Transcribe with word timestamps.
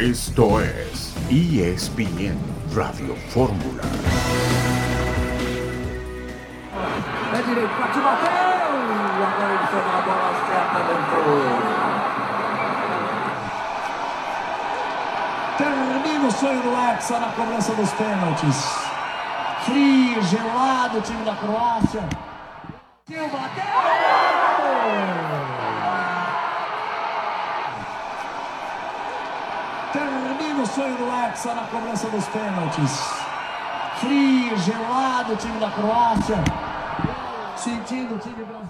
Esto 0.00 0.62
es 0.62 1.14
ESPN 1.28 2.38
Radio 2.74 3.14
Fórmula. 3.28 3.82
É 7.34 7.42
direito, 7.42 7.68
partiu, 7.78 8.02
bateu! 8.02 8.30
Agora 9.26 9.52
ele 9.52 9.68
bola 10.06 10.32
certa 10.46 10.78
dentro. 10.88 11.20
Termina 15.58 16.26
o 16.26 16.32
sonho 16.32 16.62
do 16.62 16.72
Hexa 16.74 17.20
na 17.20 17.28
cobrança 17.32 17.74
dos 17.74 17.92
pênaltis. 17.92 18.56
Frio, 19.66 20.22
gelado 20.22 20.96
o 20.96 21.02
time 21.02 21.22
da 21.26 21.34
Croácia. 21.34 22.08
Bateu! 23.06 23.60
Sonho 30.74 30.96
do 30.98 31.04
Hexa 31.04 31.52
na 31.52 31.66
cobrança 31.66 32.08
dos 32.10 32.24
pênaltis. 32.28 32.92
Frio, 33.98 34.56
gelado 34.58 35.32
o 35.32 35.36
time 35.36 35.58
da 35.58 35.68
Croácia. 35.72 36.36
Sentindo 37.56 38.14
o 38.14 38.18
time 38.20 38.44
brasileiro. 38.44 38.68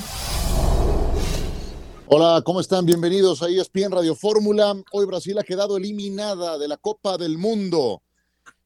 Hola, 2.06 2.40
¿cómo 2.42 2.60
están? 2.62 2.86
Bienvenidos 2.86 3.42
a 3.42 3.50
ESPN 3.50 3.92
Radio 3.92 4.14
Fórmula. 4.14 4.74
Hoy 4.92 5.04
Brasil 5.04 5.38
ha 5.38 5.42
quedado 5.42 5.76
eliminada 5.76 6.56
de 6.56 6.68
la 6.68 6.78
Copa 6.78 7.18
del 7.18 7.36
Mundo. 7.36 8.00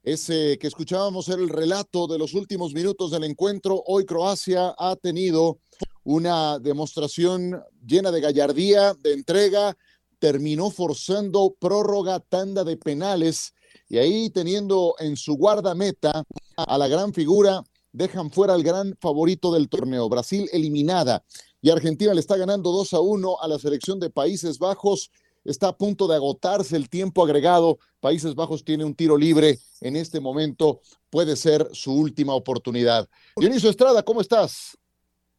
Ese 0.04 0.56
que 0.60 0.68
escuchábamos 0.68 1.28
era 1.28 1.42
el 1.42 1.48
relato 1.48 2.06
de 2.06 2.18
los 2.18 2.34
últimos 2.34 2.72
minutos 2.72 3.10
del 3.10 3.24
encuentro. 3.24 3.82
Hoy 3.86 4.06
Croacia 4.06 4.76
ha 4.78 4.94
tenido 4.94 5.58
una 6.04 6.60
demostración 6.60 7.60
llena 7.84 8.12
de 8.12 8.20
gallardía, 8.20 8.94
de 8.94 9.12
entrega. 9.12 9.76
Terminó 10.24 10.70
forzando 10.70 11.55
prórroga, 11.60 12.19
tanda 12.19 12.64
de 12.64 12.78
penales 12.78 13.53
y 13.91 13.98
ahí 13.98 14.31
teniendo 14.31 14.94
en 14.98 15.19
su 15.19 15.36
guardameta 15.36 16.25
a 16.56 16.78
la 16.78 16.89
gran 16.89 17.12
figura, 17.12 17.62
dejan 17.92 18.31
fuera 18.31 18.55
al 18.55 18.62
gran 18.62 18.97
favorito 19.03 19.53
del 19.53 19.69
torneo, 19.69 20.08
Brasil 20.08 20.48
eliminada. 20.50 21.22
Y 21.61 21.69
Argentina 21.69 22.14
le 22.14 22.20
está 22.20 22.39
ganando 22.39 22.72
2 22.72 22.94
a 22.94 23.00
1 23.00 23.36
a 23.39 23.48
la 23.48 23.58
selección 23.58 24.00
de 24.00 24.08
Países 24.08 24.58
Bajos. 24.58 25.11
Está 25.44 25.69
a 25.69 25.77
punto 25.77 26.08
de 26.08 26.16
agotarse 26.16 26.75
el 26.75 26.88
tiempo 26.88 27.22
agregado. 27.22 27.78
Países 28.00 28.34
Bajos 28.34 28.64
tiene 28.64 28.86
un 28.86 28.94
tiro 28.94 29.19
libre 29.19 29.59
en 29.83 29.94
este 29.94 30.20
momento. 30.20 30.81
Puede 31.11 31.36
ser 31.36 31.69
su 31.75 31.92
última 31.92 32.33
oportunidad. 32.33 33.11
Dionisio 33.36 33.69
Estrada, 33.69 34.03
¿cómo 34.03 34.22
estás? 34.22 34.78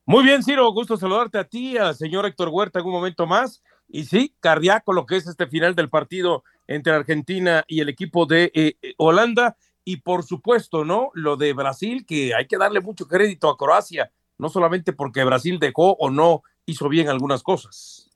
Muy 0.06 0.24
bien, 0.24 0.44
Ciro, 0.44 0.72
gusto 0.72 0.96
saludarte 0.96 1.40
a 1.40 1.44
ti, 1.44 1.76
al 1.76 1.96
señor 1.96 2.28
Héctor 2.28 2.50
Huerta 2.50 2.78
en 2.78 2.86
un 2.86 2.92
momento 2.92 3.26
más. 3.26 3.64
Y 3.88 4.06
sí, 4.06 4.36
cardíaco 4.40 4.94
lo 4.94 5.06
que 5.06 5.18
es 5.18 5.28
este 5.28 5.48
final 5.48 5.76
del 5.76 5.90
partido 5.90 6.44
entre 6.68 6.94
Argentina 6.94 7.64
y 7.68 7.82
el 7.82 7.90
equipo 7.90 8.26
de 8.26 8.52
eh, 8.54 8.76
Holanda. 8.98 9.58
Y 9.84 9.98
por 9.98 10.24
supuesto, 10.24 10.84
¿no? 10.84 11.12
Lo 11.14 11.38
de 11.38 11.54
Brasil, 11.54 12.06
que 12.06 12.34
hay 12.34 12.48
que 12.48 12.58
darle 12.58 12.82
mucho 12.82 13.08
crédito 13.08 13.50
a 13.50 13.58
Croacia, 13.58 14.12
no 14.38 14.50
solamente 14.50 14.94
porque 14.94 15.24
Brasil 15.24 15.60
dejó 15.60 15.94
o 15.94 16.10
no 16.10 16.44
hizo 16.66 16.90
bien 16.90 17.08
algunas 17.08 17.44
cosas. 17.44 18.10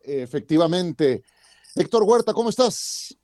Efectivamente. 0.00 1.22
Héctor 1.76 2.02
Huerta, 2.02 2.34
¿cómo 2.34 2.50
estás? 2.50 3.16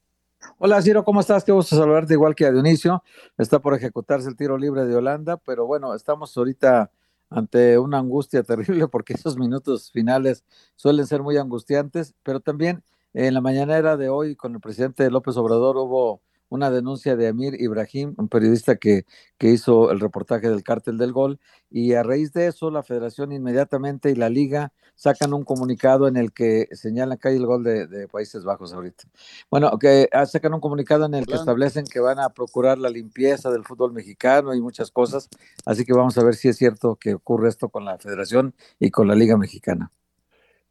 Hola 0.58 0.80
Ciro, 0.80 1.04
¿cómo 1.04 1.20
estás? 1.20 1.44
Qué 1.44 1.52
gusto 1.52 1.76
saludarte 1.76 2.14
igual 2.14 2.34
que 2.34 2.46
a 2.46 2.50
Dionisio. 2.50 3.02
Está 3.36 3.58
por 3.58 3.74
ejecutarse 3.74 4.28
el 4.28 4.36
tiro 4.36 4.56
libre 4.56 4.86
de 4.86 4.96
Holanda, 4.96 5.36
pero 5.36 5.66
bueno, 5.66 5.94
estamos 5.94 6.36
ahorita 6.36 6.90
ante 7.30 7.78
una 7.78 7.98
angustia 7.98 8.42
terrible 8.44 8.88
porque 8.88 9.14
esos 9.14 9.38
minutos 9.38 9.90
finales 9.92 10.44
suelen 10.76 11.06
ser 11.06 11.22
muy 11.22 11.36
angustiantes, 11.36 12.14
pero 12.22 12.40
también 12.40 12.82
en 13.12 13.34
la 13.34 13.40
mañanera 13.40 13.96
de 13.96 14.08
hoy 14.08 14.36
con 14.36 14.54
el 14.54 14.60
presidente 14.60 15.10
López 15.10 15.36
Obrador 15.36 15.76
hubo 15.76 16.22
una 16.50 16.70
denuncia 16.70 17.16
de 17.16 17.28
Amir 17.28 17.60
Ibrahim, 17.60 18.14
un 18.18 18.28
periodista 18.28 18.76
que, 18.76 19.06
que 19.38 19.48
hizo 19.48 19.90
el 19.90 20.00
reportaje 20.00 20.50
del 20.50 20.62
cártel 20.62 20.98
del 20.98 21.12
gol, 21.12 21.40
y 21.70 21.94
a 21.94 22.02
raíz 22.02 22.32
de 22.32 22.48
eso 22.48 22.70
la 22.70 22.82
federación 22.82 23.32
inmediatamente 23.32 24.10
y 24.10 24.16
la 24.16 24.28
liga 24.28 24.72
sacan 24.96 25.32
un 25.32 25.44
comunicado 25.44 26.08
en 26.08 26.16
el 26.16 26.32
que 26.32 26.68
señalan 26.72 27.16
que 27.16 27.28
hay 27.28 27.36
el 27.36 27.46
gol 27.46 27.64
de, 27.64 27.86
de 27.86 28.06
Países 28.08 28.44
Bajos 28.44 28.74
ahorita. 28.74 29.04
Bueno, 29.50 29.78
que 29.78 30.08
ah, 30.12 30.26
sacan 30.26 30.52
un 30.52 30.60
comunicado 30.60 31.06
en 31.06 31.14
el 31.14 31.26
que 31.26 31.36
establecen 31.36 31.86
que 31.86 32.00
van 32.00 32.18
a 32.18 32.28
procurar 32.28 32.76
la 32.76 32.90
limpieza 32.90 33.50
del 33.50 33.64
fútbol 33.64 33.92
mexicano 33.92 34.52
y 34.52 34.60
muchas 34.60 34.90
cosas, 34.90 35.28
así 35.64 35.84
que 35.84 35.94
vamos 35.94 36.18
a 36.18 36.24
ver 36.24 36.34
si 36.34 36.48
es 36.48 36.56
cierto 36.58 36.96
que 36.96 37.14
ocurre 37.14 37.48
esto 37.48 37.70
con 37.70 37.84
la 37.84 37.96
federación 37.96 38.54
y 38.78 38.90
con 38.90 39.08
la 39.08 39.14
liga 39.14 39.38
mexicana. 39.38 39.90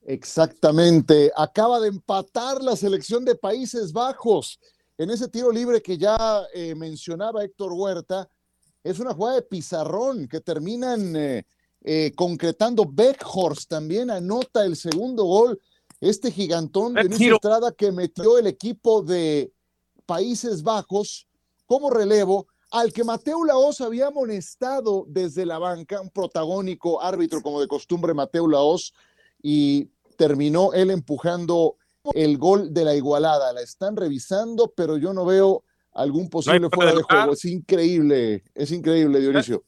Exactamente. 0.09 1.31
Acaba 1.35 1.79
de 1.79 1.89
empatar 1.89 2.63
la 2.63 2.75
selección 2.75 3.25
de 3.25 3.35
Países 3.35 3.93
Bajos 3.93 4.59
en 4.99 5.09
ese 5.09 5.29
tiro 5.29 5.49
libre 5.49 5.81
que 5.81 5.97
ya 5.97 6.45
eh, 6.53 6.75
mencionaba 6.75 7.43
Héctor 7.43 7.71
Huerta, 7.71 8.29
es 8.83 8.99
una 8.99 9.13
jugada 9.13 9.35
de 9.35 9.43
pizarrón 9.43 10.27
que 10.27 10.41
terminan 10.41 11.15
eh, 11.15 11.45
eh, 11.85 12.11
concretando. 12.15 12.83
Beckhorst 12.85 13.69
también 13.69 14.11
anota 14.11 14.65
el 14.65 14.75
segundo 14.75 15.23
gol. 15.23 15.59
Este 16.01 16.31
gigantón 16.31 16.93
de 16.93 17.05
Luis 17.05 17.21
Estrada 17.21 17.71
que 17.71 17.93
metió 17.93 18.37
el 18.37 18.47
equipo 18.47 19.01
de 19.01 19.53
Países 20.05 20.63
Bajos 20.63 21.27
como 21.65 21.89
relevo, 21.89 22.47
al 22.71 22.91
que 22.91 23.05
Mateo 23.05 23.45
Laos 23.45 23.79
había 23.79 24.07
amonestado 24.07 25.05
desde 25.07 25.45
la 25.45 25.59
banca, 25.59 26.01
un 26.01 26.09
protagónico 26.09 27.01
árbitro 27.01 27.41
como 27.41 27.61
de 27.61 27.67
costumbre 27.69 28.13
Mateo 28.13 28.47
Laos, 28.49 28.93
y 29.41 29.89
terminó 30.17 30.73
él 30.73 30.91
empujando 30.91 31.77
el 32.13 32.37
gol 32.37 32.73
de 32.73 32.85
la 32.85 32.95
igualada. 32.95 33.53
La 33.53 33.61
están 33.61 33.95
revisando, 33.95 34.73
pero 34.75 34.97
yo 34.97 35.13
no 35.13 35.25
veo 35.25 35.63
algún 35.93 36.29
posible 36.29 36.69
fuera 36.71 36.93
de 36.93 37.03
juego. 37.03 37.33
Es 37.33 37.45
increíble, 37.45 38.43
es 38.55 38.71
increíble, 38.71 39.19
Dionisio. 39.19 39.63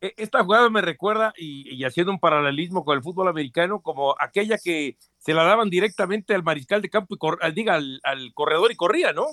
E, 0.00 0.14
esta 0.16 0.42
jugada 0.44 0.70
me 0.70 0.80
recuerda, 0.80 1.32
y, 1.36 1.84
haciendo 1.84 2.12
un 2.12 2.18
paralelismo 2.18 2.84
con 2.84 2.96
el 2.96 3.02
fútbol 3.02 3.28
americano, 3.28 3.80
como 3.80 4.14
aquella 4.18 4.58
que 4.58 4.96
se 5.18 5.34
la 5.34 5.44
daban 5.44 5.68
directamente 5.68 6.34
al 6.34 6.42
mariscal 6.42 6.80
de 6.82 6.90
campo, 6.90 7.16
y 7.16 7.52
diga, 7.52 7.74
al, 7.74 8.32
corredor 8.34 8.72
y 8.72 8.76
corría, 8.76 9.12
¿no? 9.12 9.26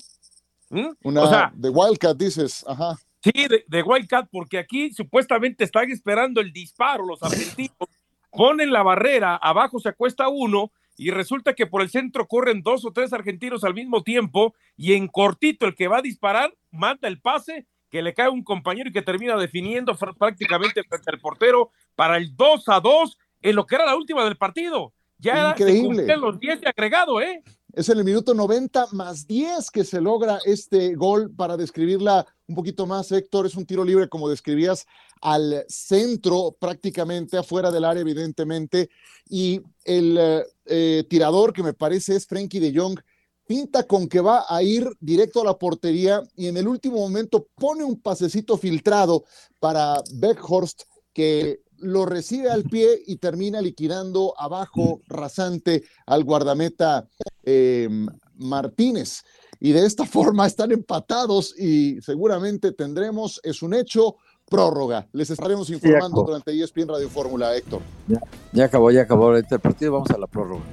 ¿Mm? 0.70 0.90
Una 1.04 1.52
de 1.56 1.70
Wildcat, 1.70 2.18
dices, 2.18 2.66
ajá. 2.68 2.98
Sí, 3.24 3.48
de, 3.48 3.64
de, 3.68 3.84
Wildcat, 3.84 4.28
porque 4.32 4.60
aquí 4.60 4.94
supuestamente 4.94 5.64
están 5.64 5.90
esperando 5.90 6.42
el 6.42 6.52
disparo 6.52 7.06
los 7.06 7.24
argentinos, 7.24 7.90
ponen 8.32 8.72
la 8.72 8.84
barrera, 8.84 9.38
abajo 9.38 9.80
se 9.80 9.90
acuesta 9.90 10.28
uno, 10.28 10.72
y 10.98 11.12
resulta 11.12 11.54
que 11.54 11.68
por 11.68 11.82
el 11.82 11.90
centro 11.90 12.28
corren 12.28 12.64
dos 12.64 12.84
o 12.84 12.92
tres 12.92 13.14
argentinos 13.14 13.64
al 13.64 13.74
mismo 13.74 14.04
tiempo 14.04 14.56
y 14.76 14.94
en 14.94 15.08
cortito 15.08 15.66
el 15.66 15.76
que 15.76 15.88
va 15.88 16.00
a 16.00 16.02
disparar 16.02 16.54
manda 16.72 17.08
el 17.08 17.22
pase 17.22 17.68
que 17.90 18.02
le 18.02 18.14
cae 18.14 18.28
a 18.28 18.32
un 18.32 18.44
compañero 18.44 18.90
y 18.90 18.94
que 18.94 19.02
termina 19.02 19.38
definiendo 19.38 19.96
prácticamente 20.18 20.84
frente 20.84 21.12
al 21.12 21.20
portero 21.20 21.72
para 21.96 22.18
el 22.18 22.36
2 22.36 22.64
a 22.68 22.80
2 22.80 23.18
en 23.42 23.56
lo 23.56 23.66
que 23.66 23.76
era 23.76 23.86
la 23.86 23.96
última 23.96 24.24
del 24.26 24.38
partido. 24.38 24.94
Ya 25.20 25.52
Increíble. 25.52 26.04
Era, 26.04 26.18
los 26.18 26.40
10 26.40 26.62
de 26.62 26.70
agregado, 26.70 27.22
¿eh? 27.22 27.44
Es 27.74 27.90
en 27.90 28.00
el 28.00 28.04
minuto 28.04 28.34
90 28.34 28.88
más 28.92 29.28
10 29.28 29.72
que 29.72 29.84
se 29.84 30.02
logra 30.02 30.40
este 30.46 30.96
gol 30.96 31.32
para 31.36 31.58
describirla 31.58 32.26
un 32.48 32.56
poquito 32.56 32.86
más, 32.86 33.12
Héctor. 33.12 33.46
Es 33.46 33.56
un 33.56 33.66
tiro 33.66 33.84
libre, 33.84 34.10
como 34.10 34.30
describías, 34.30 34.86
al 35.22 35.66
centro, 35.68 36.56
prácticamente 36.60 37.38
afuera 37.38 37.72
del 37.72 37.86
área, 37.86 38.02
evidentemente. 38.02 38.90
Y 39.30 39.62
el 39.84 40.46
eh, 40.66 41.04
tirador, 41.10 41.54
que 41.54 41.64
me 41.64 41.74
parece 41.74 42.16
es 42.16 42.26
Frankie 42.26 42.60
de 42.60 42.78
Jong, 42.78 43.00
pinta 43.48 43.84
con 43.84 44.08
que 44.08 44.20
va 44.20 44.46
a 44.48 44.62
ir 44.62 44.90
directo 45.00 45.42
a 45.42 45.46
la 45.46 45.58
portería 45.58 46.22
y 46.36 46.48
en 46.48 46.58
el 46.58 46.68
último 46.68 46.98
momento 46.98 47.48
pone 47.56 47.84
un 47.84 48.00
pasecito 48.00 48.58
filtrado 48.58 49.24
para 49.60 50.04
Beckhorst, 50.14 50.84
que 51.14 51.62
lo 51.80 52.06
recibe 52.06 52.50
al 52.50 52.64
pie 52.64 53.02
y 53.06 53.18
termina 53.18 53.62
liquidando 53.62 54.34
abajo 54.38 55.02
rasante 55.08 55.84
al 56.06 56.24
guardameta 56.24 57.08
eh, 57.44 57.88
Martínez. 58.36 59.24
Y 59.60 59.72
de 59.72 59.86
esta 59.86 60.06
forma 60.06 60.46
están 60.46 60.72
empatados 60.72 61.58
y 61.58 62.02
seguramente 62.02 62.72
tendremos, 62.72 63.40
es 63.44 63.62
un 63.62 63.74
hecho, 63.74 64.18
prórroga. 64.50 65.08
Les 65.14 65.30
estaremos 65.30 65.70
informando 65.70 66.24
durante 66.24 66.52
ESPN 66.52 66.88
Radio 66.88 67.10
Fórmula, 67.10 67.56
Héctor. 67.56 67.82
Ya, 68.08 68.20
ya 68.52 68.66
acabó, 68.66 68.92
ya 68.92 69.02
acabó 69.02 69.36
este 69.36 69.60
partido, 69.60 69.94
vamos 69.94 70.10
a 70.12 70.18
la 70.18 70.28
prórroga. 70.28 70.64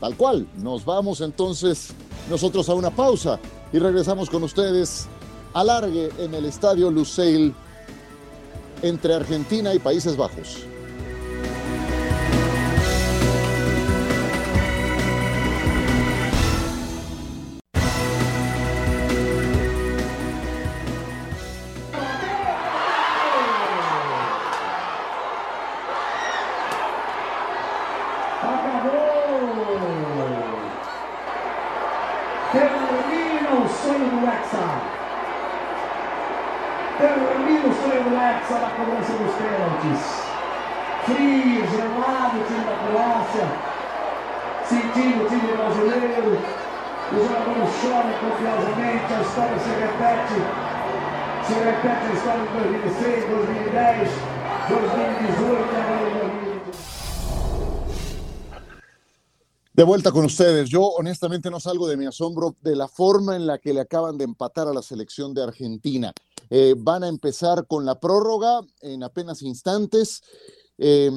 Tal 0.00 0.16
cual, 0.16 0.46
nos 0.58 0.84
vamos 0.84 1.20
entonces 1.20 1.90
nosotros 2.30 2.68
a 2.68 2.74
una 2.74 2.90
pausa 2.90 3.38
y 3.72 3.78
regresamos 3.78 4.30
con 4.30 4.42
ustedes 4.44 5.06
alargue 5.54 6.10
en 6.18 6.34
el 6.34 6.44
estadio 6.44 6.90
Lusail 6.90 7.54
entre 8.82 9.14
Argentina 9.14 9.74
y 9.74 9.78
Países 9.78 10.16
Bajos. 10.16 10.67
De 59.78 59.84
vuelta 59.84 60.10
con 60.10 60.24
ustedes. 60.24 60.68
Yo 60.68 60.82
honestamente 60.82 61.52
no 61.52 61.60
salgo 61.60 61.86
de 61.86 61.96
mi 61.96 62.04
asombro 62.04 62.56
de 62.62 62.74
la 62.74 62.88
forma 62.88 63.36
en 63.36 63.46
la 63.46 63.58
que 63.58 63.72
le 63.72 63.78
acaban 63.78 64.18
de 64.18 64.24
empatar 64.24 64.66
a 64.66 64.72
la 64.72 64.82
selección 64.82 65.32
de 65.32 65.44
Argentina. 65.44 66.12
Eh, 66.50 66.74
van 66.76 67.04
a 67.04 67.08
empezar 67.08 67.64
con 67.64 67.86
la 67.86 68.00
prórroga 68.00 68.60
en 68.80 69.04
apenas 69.04 69.40
instantes. 69.40 70.20
Eh, 70.78 71.12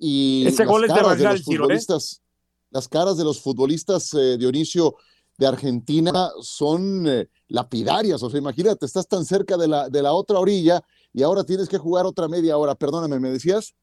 y 0.00 0.44
Ese 0.48 0.64
gol 0.64 0.82
es 0.84 0.92
de 0.92 1.00
Bangal, 1.00 1.34
los 1.34 1.44
Ciro, 1.44 1.62
¿eh? 1.62 1.66
futbolistas, 1.66 2.22
las 2.70 2.88
caras 2.88 3.18
de 3.18 3.22
los 3.22 3.40
futbolistas 3.40 4.12
eh, 4.14 4.36
Dionisio 4.36 4.96
de 5.38 5.46
Argentina 5.46 6.32
son 6.40 7.06
lapidarias. 7.46 8.20
O 8.20 8.28
sea, 8.28 8.40
imagínate, 8.40 8.84
estás 8.84 9.06
tan 9.06 9.24
cerca 9.24 9.56
de 9.56 9.68
la, 9.68 9.88
de 9.88 10.02
la 10.02 10.12
otra 10.12 10.40
orilla 10.40 10.82
y 11.12 11.22
ahora 11.22 11.44
tienes 11.44 11.68
que 11.68 11.78
jugar 11.78 12.04
otra 12.04 12.26
media 12.26 12.56
hora. 12.56 12.74
Perdóname, 12.74 13.20
¿me 13.20 13.30
decías? 13.30 13.76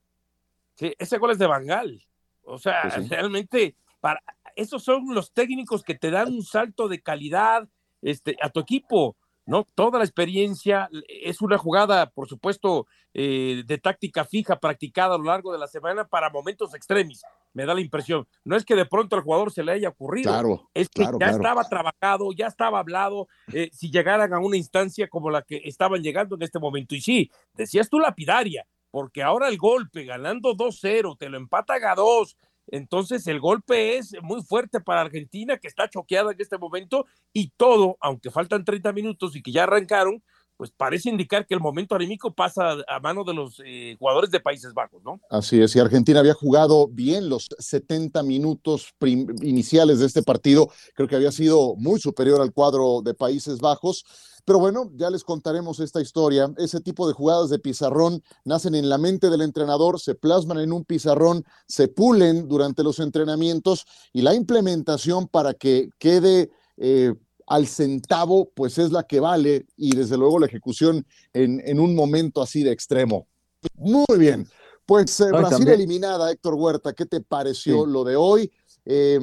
Sí, 0.76 0.94
ese 1.00 1.18
gol 1.20 1.32
es 1.32 1.38
de 1.40 1.48
Bangal. 1.48 2.04
O 2.46 2.58
sea, 2.58 2.82
Pues 2.82 2.96
sí. 2.96 3.10
realmente, 3.10 3.78
para, 4.04 4.22
esos 4.58 4.84
son 4.84 5.16
los 5.16 5.32
técnicos 5.32 5.82
que 5.82 5.96
te 5.96 6.12
dan 6.12 6.34
un 6.34 6.44
salto 6.44 6.90
de 6.90 7.02
calidad 7.02 7.70
este, 8.02 8.36
a 8.42 8.50
tu 8.50 8.60
equipo, 8.60 9.16
¿no? 9.46 9.66
Toda 9.76 10.00
la 10.00 10.04
experiencia 10.04 10.90
es 11.08 11.42
una 11.42 11.58
jugada, 11.58 12.10
por 12.10 12.28
supuesto, 12.28 12.86
eh, 13.14 13.64
de 13.66 13.78
táctica 13.78 14.26
fija, 14.26 14.60
practicada 14.60 15.16
a 15.16 15.18
lo 15.18 15.24
largo 15.24 15.54
de 15.54 15.58
la 15.58 15.68
semana 15.68 16.06
para 16.06 16.30
momentos 16.30 16.74
extremis, 16.74 17.24
me 17.54 17.66
da 17.66 17.74
la 17.74 17.80
impresión. 17.80 18.28
No 18.44 18.58
es 18.58 18.66
que 18.66 18.76
de 18.76 18.86
pronto 18.86 19.16
al 19.16 19.22
jugador 19.22 19.54
se 19.54 19.64
le 19.64 19.72
haya 19.72 19.88
ocurrido, 19.88 20.34
Claro, 20.34 20.70
es 20.74 20.90
que 20.90 21.04
claro, 21.04 21.20
ya 21.22 21.28
claro. 21.28 21.38
estaba 21.38 21.70
trabajado, 21.70 22.34
ya 22.34 22.48
estaba 22.48 22.80
hablado, 22.80 23.30
eh, 23.54 23.70
si 23.72 23.90
llegaran 23.90 24.34
a 24.34 24.40
una 24.40 24.58
instancia 24.58 25.08
como 25.08 25.30
la 25.30 25.44
que 25.44 25.62
estaban 25.64 26.04
llegando 26.04 26.36
en 26.36 26.42
este 26.42 26.60
momento. 26.60 26.94
Y 26.94 27.00
sí, 27.00 27.32
decías 27.54 27.90
tú 27.90 28.00
lapidaria, 28.00 28.68
porque 28.92 29.24
ahora 29.24 29.48
el 29.48 29.58
golpe, 29.58 30.04
ganando 30.04 30.56
2-0, 30.56 31.18
te 31.18 31.30
lo 31.30 31.38
empatan 31.38 31.86
a 31.86 31.96
2. 31.96 32.38
Entonces 32.68 33.28
el 33.28 33.40
golpe 33.40 33.98
es 33.98 34.14
muy 34.22 34.42
fuerte 34.42 34.80
para 34.80 35.02
Argentina, 35.02 35.58
que 35.58 35.68
está 35.68 35.90
choqueada 35.90 36.32
en 36.32 36.42
este 36.42 36.58
momento, 36.58 37.06
y 37.32 37.52
todo, 37.58 37.98
aunque 38.00 38.32
faltan 38.32 38.66
30 38.66 38.94
minutos 38.94 39.36
y 39.36 39.42
que 39.42 39.52
ya 39.52 39.64
arrancaron, 39.64 40.24
pues 40.58 40.72
parece 40.72 41.10
indicar 41.10 41.46
que 41.46 41.54
el 41.54 41.60
momento 41.60 41.96
anímico 41.96 42.34
pasa 42.34 42.78
a 42.88 43.00
mano 43.00 43.24
de 43.24 43.34
los 43.34 43.62
eh, 43.66 43.96
jugadores 44.00 44.30
de 44.30 44.40
Países 44.40 44.74
Bajos, 44.74 45.04
¿no? 45.04 45.20
Así 45.30 45.62
es, 45.62 45.76
y 45.76 45.80
Argentina 45.80 46.20
había 46.20 46.34
jugado 46.34 46.88
bien 46.88 47.28
los 47.28 47.50
70 47.58 48.22
minutos 48.24 48.94
iniciales 49.42 50.00
de 50.00 50.06
este 50.06 50.22
partido, 50.22 50.70
creo 50.94 51.08
que 51.08 51.16
había 51.16 51.32
sido 51.32 51.76
muy 51.76 52.00
superior 52.00 52.42
al 52.42 52.54
cuadro 52.54 53.02
de 53.02 53.14
Países 53.14 53.60
Bajos, 53.60 54.06
pero 54.46 54.60
bueno, 54.60 54.92
ya 54.96 55.10
les 55.10 55.24
contaremos 55.24 55.80
esta 55.80 56.02
historia. 56.02 56.52
Ese 56.58 56.82
tipo 56.82 57.08
de 57.08 57.14
jugadas 57.14 57.50
de 57.50 57.60
pizarrón 57.60 58.22
nacen 58.46 58.76
en 58.76 58.90
la 58.90 58.98
mente 58.98 59.30
del 59.30 59.42
entrenador, 59.42 60.00
se 60.00 60.16
plasman 60.16 60.60
en 60.60 60.74
un 60.74 60.86
pizarrón, 60.86 61.46
se 61.68 61.88
pulen 61.88 62.48
durante 62.48 62.84
los 62.84 63.00
entrenamientos 63.00 63.86
y 64.12 64.22
la 64.22 64.34
implementación 64.34 65.28
para 65.28 65.54
que 65.54 65.90
quede... 66.00 66.52
eh, 66.78 67.14
al 67.46 67.68
centavo, 67.68 68.50
pues 68.56 68.78
es 68.78 68.94
la 68.94 69.04
que 69.04 69.20
vale 69.20 69.68
y 69.76 69.94
desde 69.98 70.18
luego 70.18 70.40
la 70.40 70.46
ejecución 70.46 71.06
en, 71.34 71.62
en 71.66 71.78
un 71.78 71.94
momento 71.94 72.42
así 72.42 72.64
de 72.64 72.72
extremo. 72.72 73.28
Muy 73.76 74.18
bien, 74.18 74.48
pues 74.86 75.20
eh, 75.20 75.28
Brasil 75.28 75.50
también- 75.50 75.74
eliminada, 75.76 76.32
Héctor 76.32 76.54
Huerta, 76.56 76.94
¿qué 76.94 77.06
te 77.06 77.20
pareció 77.20 77.84
Sí. 77.84 77.92
lo 77.92 78.06
de 78.06 78.16
hoy? 78.16 78.50
Eh, 78.86 79.20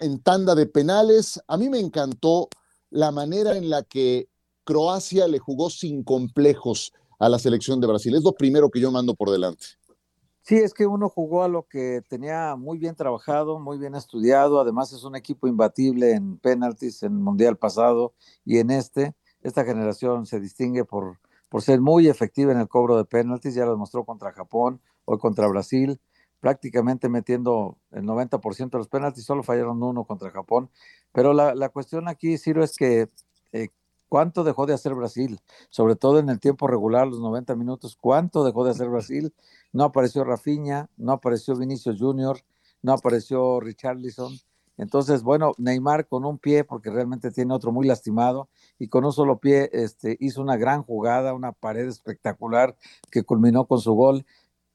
en 0.00 0.18
tanda 0.22 0.54
de 0.54 0.66
penales, 0.66 1.40
a 1.48 1.56
mí 1.56 1.68
me 1.68 1.80
encantó 1.80 2.48
la 2.90 3.10
manera 3.10 3.56
en 3.56 3.68
la 3.68 3.82
que 3.82 4.28
Croacia 4.64 5.28
le 5.28 5.38
jugó 5.38 5.70
sin 5.70 6.02
complejos 6.02 6.92
a 7.18 7.28
la 7.28 7.38
selección 7.38 7.80
de 7.80 7.86
Brasil. 7.86 8.14
Es 8.14 8.24
lo 8.24 8.32
primero 8.32 8.70
que 8.70 8.80
yo 8.80 8.90
mando 8.90 9.14
por 9.14 9.30
delante. 9.30 9.66
Sí, 10.42 10.56
es 10.56 10.74
que 10.74 10.86
uno 10.86 11.08
jugó 11.08 11.42
a 11.42 11.48
lo 11.48 11.66
que 11.66 12.02
tenía 12.06 12.54
muy 12.56 12.76
bien 12.76 12.94
trabajado, 12.94 13.58
muy 13.58 13.78
bien 13.78 13.94
estudiado. 13.94 14.60
Además, 14.60 14.92
es 14.92 15.02
un 15.04 15.16
equipo 15.16 15.48
imbatible 15.48 16.12
en 16.12 16.36
penaltis 16.36 17.02
en 17.02 17.12
el 17.12 17.18
Mundial 17.18 17.56
pasado 17.56 18.12
y 18.44 18.58
en 18.58 18.70
este. 18.70 19.14
Esta 19.42 19.64
generación 19.64 20.26
se 20.26 20.40
distingue 20.40 20.84
por, 20.84 21.18
por 21.48 21.62
ser 21.62 21.80
muy 21.80 22.08
efectiva 22.08 22.52
en 22.52 22.58
el 22.58 22.68
cobro 22.68 22.98
de 22.98 23.06
penaltis. 23.06 23.54
Ya 23.54 23.64
lo 23.64 23.70
demostró 23.70 24.04
contra 24.04 24.32
Japón, 24.32 24.82
hoy 25.06 25.18
contra 25.18 25.48
Brasil, 25.48 25.98
prácticamente 26.40 27.08
metiendo 27.08 27.78
el 27.92 28.04
90% 28.04 28.70
de 28.70 28.78
los 28.78 28.88
penaltis. 28.88 29.24
Solo 29.24 29.42
fallaron 29.42 29.82
uno 29.82 30.04
contra 30.04 30.30
Japón. 30.30 30.68
Pero 31.12 31.32
la, 31.32 31.54
la 31.54 31.70
cuestión 31.70 32.06
aquí, 32.06 32.36
Ciro, 32.36 32.62
es 32.62 32.76
que 32.76 33.08
eh, 33.52 33.70
¿cuánto 34.14 34.44
dejó 34.44 34.64
de 34.64 34.74
hacer 34.74 34.94
Brasil? 34.94 35.40
Sobre 35.70 35.96
todo 35.96 36.20
en 36.20 36.28
el 36.28 36.38
tiempo 36.38 36.68
regular, 36.68 37.04
los 37.08 37.18
90 37.18 37.56
minutos. 37.56 37.98
¿Cuánto 38.00 38.44
dejó 38.44 38.64
de 38.64 38.70
hacer 38.70 38.88
Brasil? 38.88 39.34
no 39.72 39.82
apareció 39.82 40.22
Rafinha, 40.22 40.88
no 40.96 41.10
apareció 41.10 41.56
Vinicius 41.56 41.98
Junior, 41.98 42.38
no 42.80 42.92
apareció 42.92 43.58
Richarlison. 43.58 44.38
Entonces, 44.76 45.24
bueno, 45.24 45.50
Neymar 45.58 46.06
con 46.06 46.24
un 46.24 46.38
pie, 46.38 46.62
porque 46.62 46.90
realmente 46.90 47.32
tiene 47.32 47.52
otro 47.52 47.72
muy 47.72 47.84
lastimado, 47.88 48.48
y 48.78 48.86
con 48.86 49.04
un 49.04 49.12
solo 49.12 49.38
pie 49.38 49.68
este, 49.72 50.16
hizo 50.20 50.40
una 50.40 50.56
gran 50.56 50.84
jugada, 50.84 51.34
una 51.34 51.50
pared 51.50 51.88
espectacular 51.88 52.76
que 53.10 53.24
culminó 53.24 53.66
con 53.66 53.80
su 53.80 53.94
gol. 53.94 54.24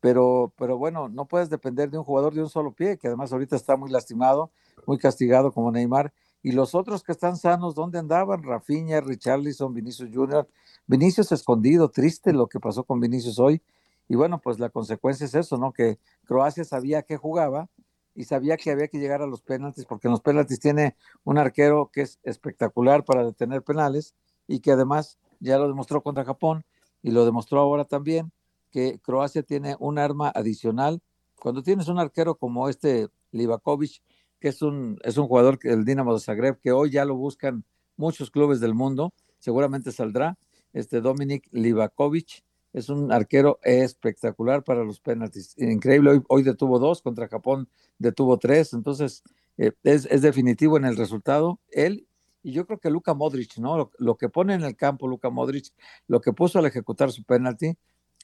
Pero, 0.01 0.51
pero 0.57 0.77
bueno, 0.77 1.07
no 1.07 1.25
puedes 1.25 1.49
depender 1.49 1.89
de 1.89 1.97
un 1.97 2.03
jugador 2.03 2.33
de 2.33 2.41
un 2.41 2.49
solo 2.49 2.73
pie, 2.73 2.97
que 2.97 3.07
además 3.07 3.31
ahorita 3.31 3.55
está 3.55 3.77
muy 3.77 3.89
lastimado, 3.89 4.51
muy 4.85 4.97
castigado 4.97 5.53
como 5.53 5.71
Neymar. 5.71 6.11
Y 6.41 6.53
los 6.53 6.73
otros 6.73 7.03
que 7.03 7.11
están 7.11 7.35
sanos, 7.35 7.75
¿dónde 7.75 7.99
andaban? 7.99 8.43
Rafinha, 8.43 9.01
Richarlison, 9.01 9.73
Vinicius 9.73 10.09
Junior. 10.13 10.47
Vinicius 10.87 11.31
escondido, 11.31 11.89
triste 11.89 12.31
lo 12.33 12.47
que 12.47 12.59
pasó 12.59 12.83
con 12.83 12.99
Vinicius 12.99 13.39
hoy. 13.39 13.61
Y 14.07 14.15
bueno, 14.15 14.39
pues 14.39 14.59
la 14.59 14.69
consecuencia 14.69 15.25
es 15.25 15.35
eso, 15.35 15.57
¿no? 15.57 15.71
Que 15.71 15.99
Croacia 16.25 16.63
sabía 16.63 17.03
que 17.03 17.17
jugaba 17.17 17.69
y 18.15 18.23
sabía 18.23 18.57
que 18.57 18.71
había 18.71 18.87
que 18.87 18.99
llegar 18.99 19.21
a 19.21 19.27
los 19.27 19.41
penaltis, 19.41 19.85
porque 19.85 20.07
en 20.07 20.11
los 20.11 20.21
penaltis 20.21 20.59
tiene 20.59 20.95
un 21.23 21.37
arquero 21.37 21.89
que 21.93 22.01
es 22.01 22.19
espectacular 22.23 23.05
para 23.05 23.23
detener 23.23 23.61
penales 23.63 24.15
y 24.47 24.59
que 24.61 24.71
además 24.71 25.19
ya 25.39 25.57
lo 25.57 25.67
demostró 25.67 26.01
contra 26.01 26.25
Japón 26.25 26.65
y 27.03 27.11
lo 27.11 27.23
demostró 27.23 27.59
ahora 27.59 27.85
también, 27.85 28.31
que 28.71 28.99
Croacia 28.99 29.43
tiene 29.43 29.75
un 29.79 29.99
arma 29.99 30.31
adicional. 30.33 31.01
Cuando 31.39 31.63
tienes 31.63 31.87
un 31.87 31.99
arquero 31.99 32.35
como 32.35 32.67
este 32.67 33.09
Livakovic, 33.31 34.01
que 34.39 34.49
es 34.49 34.61
un, 34.61 34.99
es 35.03 35.17
un 35.17 35.27
jugador 35.27 35.59
del 35.59 35.85
Dinamo 35.85 36.13
de 36.13 36.19
Zagreb, 36.19 36.59
que 36.59 36.71
hoy 36.71 36.91
ya 36.91 37.05
lo 37.05 37.15
buscan 37.15 37.63
muchos 37.97 38.31
clubes 38.31 38.59
del 38.59 38.73
mundo, 38.73 39.13
seguramente 39.39 39.91
saldrá, 39.91 40.37
este 40.73 41.01
Dominik 41.01 41.47
Livakovic, 41.51 42.43
es 42.71 42.89
un 42.89 43.11
arquero 43.11 43.59
espectacular 43.63 44.63
para 44.63 44.83
los 44.83 44.99
penaltis. 44.99 45.55
Increíble, 45.57 46.11
hoy, 46.11 46.23
hoy 46.27 46.43
detuvo 46.43 46.77
dos, 46.77 47.01
contra 47.01 47.27
Japón 47.27 47.67
detuvo 47.97 48.37
tres, 48.37 48.73
entonces 48.73 49.23
eh, 49.57 49.71
es, 49.83 50.05
es, 50.05 50.21
definitivo 50.21 50.77
en 50.77 50.85
el 50.85 50.95
resultado. 50.95 51.59
Él 51.71 52.05
y 52.41 52.53
yo 52.53 52.65
creo 52.65 52.79
que 52.79 52.89
Luka 52.89 53.13
Modric, 53.13 53.57
¿no? 53.57 53.77
Lo, 53.77 53.91
lo, 53.97 54.15
que 54.15 54.29
pone 54.29 54.53
en 54.53 54.63
el 54.63 54.75
campo 54.77 55.07
Luka 55.07 55.29
Modric, 55.29 55.73
lo 56.07 56.21
que 56.21 56.31
puso 56.31 56.59
al 56.59 56.65
ejecutar 56.65 57.11
su 57.11 57.23
penalti, 57.23 57.75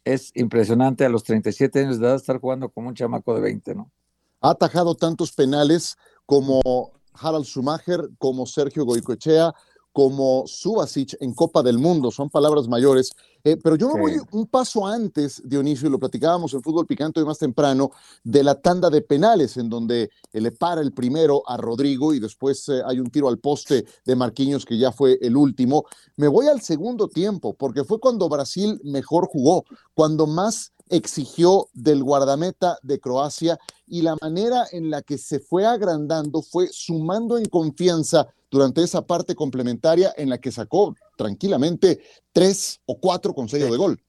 es 0.05 0.31
impresionante 0.35 1.03
a 1.03 1.09
los 1.09 1.23
37 1.23 1.79
años 1.79 1.99
de 1.99 2.05
edad 2.05 2.15
estar 2.15 2.39
jugando 2.39 2.69
como 2.69 2.89
un 2.89 2.95
chamaco 2.95 3.33
de 3.35 3.41
20, 3.41 3.75
¿no? 3.75 3.91
Ha 4.41 4.51
atajado 4.51 4.95
tantos 4.95 5.31
penales 5.31 5.95
como 6.25 6.61
Harald 7.13 7.45
Schumacher, 7.45 8.09
como 8.17 8.45
Sergio 8.45 8.85
Goicoechea, 8.85 9.53
como 9.95 10.43
Subasic 10.45 11.15
en 11.21 11.33
Copa 11.33 11.63
del 11.63 11.77
Mundo, 11.79 12.11
son 12.11 12.29
palabras 12.29 12.67
mayores. 12.67 13.13
Eh, 13.45 13.55
pero 13.55 13.77
yo 13.77 13.87
me 13.87 13.93
sí. 13.93 13.99
voy 14.01 14.27
un 14.33 14.45
paso 14.45 14.85
antes, 14.85 15.41
Dionisio, 15.45 15.87
y 15.87 15.91
lo 15.91 15.99
platicábamos 15.99 16.53
en 16.53 16.61
Fútbol 16.61 16.85
Picante 16.85 17.21
hoy 17.21 17.25
más 17.25 17.37
temprano, 17.37 17.91
de 18.21 18.43
la 18.43 18.59
tanda 18.59 18.89
de 18.89 19.01
penales, 19.01 19.55
en 19.55 19.69
donde 19.69 20.09
eh, 20.33 20.41
le 20.41 20.51
para 20.51 20.81
el 20.81 20.91
primero 20.91 21.43
a 21.47 21.55
Rodrigo 21.55 22.13
y 22.13 22.19
después 22.19 22.67
eh, 22.67 22.81
hay 22.85 22.99
un 22.99 23.09
tiro 23.09 23.29
al 23.29 23.39
poste 23.39 23.85
de 24.03 24.15
Marquinhos, 24.17 24.65
que 24.65 24.77
ya 24.77 24.91
fue 24.91 25.17
el 25.21 25.37
último. 25.37 25.85
Me 26.17 26.27
voy 26.27 26.47
al 26.47 26.59
segundo 26.59 27.07
tiempo, 27.07 27.53
porque 27.53 27.85
fue 27.85 28.01
cuando 28.01 28.27
Brasil 28.27 28.81
mejor 28.83 29.27
jugó, 29.27 29.63
cuando 29.93 30.27
más 30.27 30.73
exigió 30.89 31.69
del 31.73 32.03
guardameta 32.03 32.79
de 32.83 32.99
Croacia 32.99 33.57
y 33.87 34.01
la 34.01 34.17
manera 34.21 34.65
en 34.73 34.89
la 34.89 35.01
que 35.01 35.17
se 35.17 35.39
fue 35.39 35.65
agrandando 35.65 36.41
fue 36.41 36.67
sumando 36.69 37.37
en 37.37 37.45
confianza 37.45 38.27
durante 38.55 38.81
esa 38.81 39.05
parte 39.05 39.35
complementaria 39.35 40.13
en 40.15 40.29
la 40.29 40.37
que 40.37 40.51
sacó 40.51 40.95
tranquilamente 41.17 42.01
tres 42.31 42.81
o 42.85 42.97
cuatro 42.99 43.33
con 43.33 43.49
sello 43.49 43.65
sí. 43.65 43.71
de 43.71 43.77
gol. 43.77 44.01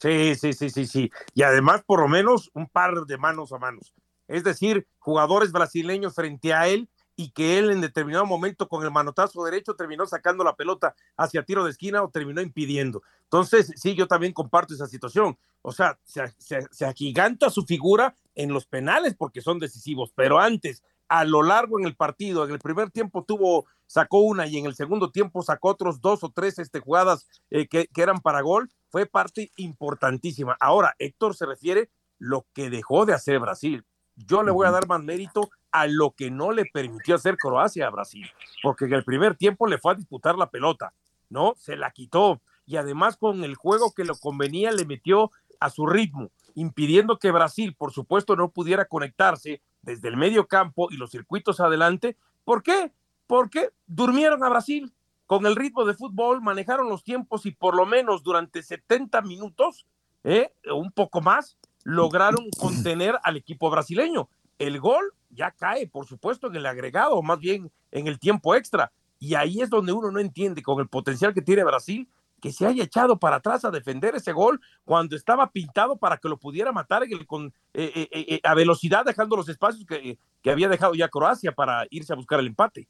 Sí, 0.00 0.34
sí, 0.34 0.52
sí, 0.52 0.70
sí, 0.70 0.86
sí. 0.86 1.10
Y 1.34 1.42
además, 1.42 1.82
por 1.86 2.00
lo 2.00 2.08
menos, 2.08 2.50
un 2.54 2.66
par 2.66 3.06
de 3.06 3.16
manos 3.16 3.52
a 3.52 3.58
manos. 3.58 3.94
Es 4.28 4.44
decir, 4.44 4.86
jugadores 4.98 5.52
brasileños 5.52 6.14
frente 6.14 6.52
a 6.52 6.68
él 6.68 6.88
y 7.16 7.30
que 7.30 7.58
él 7.58 7.70
en 7.70 7.80
determinado 7.80 8.26
momento 8.26 8.68
con 8.68 8.84
el 8.84 8.92
manotazo 8.92 9.42
derecho 9.42 9.74
terminó 9.74 10.06
sacando 10.06 10.44
la 10.44 10.54
pelota 10.54 10.94
hacia 11.16 11.42
tiro 11.42 11.64
de 11.64 11.70
esquina 11.70 12.02
o 12.02 12.10
terminó 12.10 12.42
impidiendo. 12.42 13.02
Entonces, 13.24 13.72
sí, 13.74 13.94
yo 13.94 14.06
también 14.06 14.32
comparto 14.32 14.74
esa 14.74 14.86
situación. 14.86 15.36
O 15.62 15.72
sea, 15.72 15.98
se, 16.04 16.22
se, 16.38 16.84
agiganta 16.84 17.50
su 17.50 17.64
figura 17.64 18.14
en 18.34 18.52
los 18.52 18.66
penales 18.66 19.16
porque 19.18 19.40
son 19.40 19.58
decisivos, 19.58 20.12
pero 20.14 20.38
antes, 20.38 20.84
a 21.08 21.24
lo 21.24 21.42
largo 21.42 21.80
en 21.80 21.86
el 21.86 21.96
partido, 21.96 22.44
en 22.44 22.52
el 22.52 22.58
primer 22.58 22.90
tiempo 22.90 23.24
tuvo, 23.24 23.66
sacó 23.88 24.20
una 24.20 24.46
y 24.46 24.58
en 24.58 24.66
el 24.66 24.76
segundo 24.76 25.10
tiempo 25.10 25.42
sacó 25.42 25.70
otros 25.70 26.00
dos 26.00 26.22
o 26.22 26.30
tres 26.30 26.60
este, 26.60 26.78
jugadas 26.78 27.26
eh, 27.50 27.66
que, 27.66 27.88
que 27.88 28.02
eran 28.02 28.20
para 28.20 28.42
gol, 28.42 28.70
fue 28.90 29.06
parte 29.06 29.50
importantísima. 29.56 30.56
Ahora, 30.60 30.94
Héctor 31.00 31.34
se 31.34 31.46
refiere 31.46 31.90
lo 32.18 32.46
que 32.54 32.70
dejó 32.70 33.04
de 33.06 33.14
hacer 33.14 33.40
Brasil. 33.40 33.84
Yo 34.14 34.44
le 34.44 34.52
voy 34.52 34.66
a 34.66 34.70
dar 34.70 34.86
más 34.86 35.02
mérito 35.02 35.50
a 35.72 35.86
lo 35.86 36.12
que 36.12 36.30
no 36.30 36.52
le 36.52 36.66
permitió 36.66 37.14
hacer 37.14 37.36
Croacia 37.36 37.86
a 37.86 37.90
Brasil, 37.90 38.28
porque 38.62 38.84
en 38.84 38.94
el 38.94 39.04
primer 39.04 39.36
tiempo 39.36 39.66
le 39.66 39.78
fue 39.78 39.92
a 39.92 39.96
disputar 39.96 40.36
la 40.36 40.50
pelota, 40.50 40.92
¿no? 41.28 41.54
Se 41.56 41.76
la 41.76 41.90
quitó 41.90 42.40
y 42.66 42.76
además 42.76 43.16
con 43.16 43.44
el 43.44 43.54
juego 43.54 43.92
que 43.94 44.04
lo 44.04 44.14
convenía 44.16 44.70
le 44.72 44.84
metió 44.84 45.30
a 45.58 45.70
su 45.70 45.86
ritmo, 45.86 46.30
impidiendo 46.54 47.18
que 47.18 47.30
Brasil, 47.30 47.74
por 47.74 47.92
supuesto, 47.92 48.36
no 48.36 48.50
pudiera 48.50 48.84
conectarse 48.84 49.62
desde 49.82 50.08
el 50.08 50.16
medio 50.16 50.46
campo 50.46 50.88
y 50.90 50.96
los 50.96 51.10
circuitos 51.10 51.60
adelante. 51.60 52.16
¿Por 52.44 52.62
qué? 52.62 52.92
Porque 53.28 53.70
durmieron 53.86 54.42
a 54.42 54.48
Brasil 54.48 54.92
con 55.26 55.46
el 55.46 55.54
ritmo 55.54 55.84
de 55.84 55.94
fútbol, 55.94 56.40
manejaron 56.40 56.88
los 56.88 57.04
tiempos 57.04 57.46
y 57.46 57.52
por 57.52 57.76
lo 57.76 57.86
menos 57.86 58.24
durante 58.24 58.62
70 58.62 59.22
minutos, 59.22 59.86
¿eh? 60.24 60.50
un 60.74 60.90
poco 60.90 61.20
más, 61.20 61.58
lograron 61.84 62.48
contener 62.58 63.16
al 63.22 63.36
equipo 63.36 63.70
brasileño. 63.70 64.28
El 64.58 64.80
gol 64.80 65.12
ya 65.30 65.52
cae, 65.52 65.86
por 65.86 66.06
supuesto, 66.06 66.48
en 66.48 66.56
el 66.56 66.66
agregado, 66.66 67.22
más 67.22 67.38
bien 67.38 67.70
en 67.92 68.08
el 68.08 68.18
tiempo 68.18 68.56
extra. 68.56 68.90
Y 69.20 69.34
ahí 69.34 69.60
es 69.60 69.70
donde 69.70 69.92
uno 69.92 70.10
no 70.10 70.18
entiende, 70.18 70.62
con 70.62 70.80
el 70.80 70.88
potencial 70.88 71.34
que 71.34 71.42
tiene 71.42 71.62
Brasil, 71.62 72.08
que 72.40 72.52
se 72.52 72.66
haya 72.66 72.84
echado 72.84 73.18
para 73.18 73.36
atrás 73.36 73.64
a 73.64 73.70
defender 73.70 74.14
ese 74.14 74.32
gol 74.32 74.60
cuando 74.84 75.16
estaba 75.16 75.50
pintado 75.50 75.96
para 75.96 76.18
que 76.18 76.28
lo 76.28 76.38
pudiera 76.38 76.72
matar 76.72 77.04
con, 77.26 77.52
eh, 77.74 77.92
eh, 77.94 78.08
eh, 78.12 78.40
a 78.42 78.54
velocidad, 78.54 79.04
dejando 79.04 79.36
los 79.36 79.48
espacios 79.48 79.84
que, 79.86 80.18
había 80.48 80.68
dejado 80.68 80.94
ya 80.94 81.08
Croacia 81.08 81.52
para 81.52 81.86
irse 81.90 82.12
a 82.12 82.16
buscar 82.16 82.40
el 82.40 82.46
empate. 82.46 82.88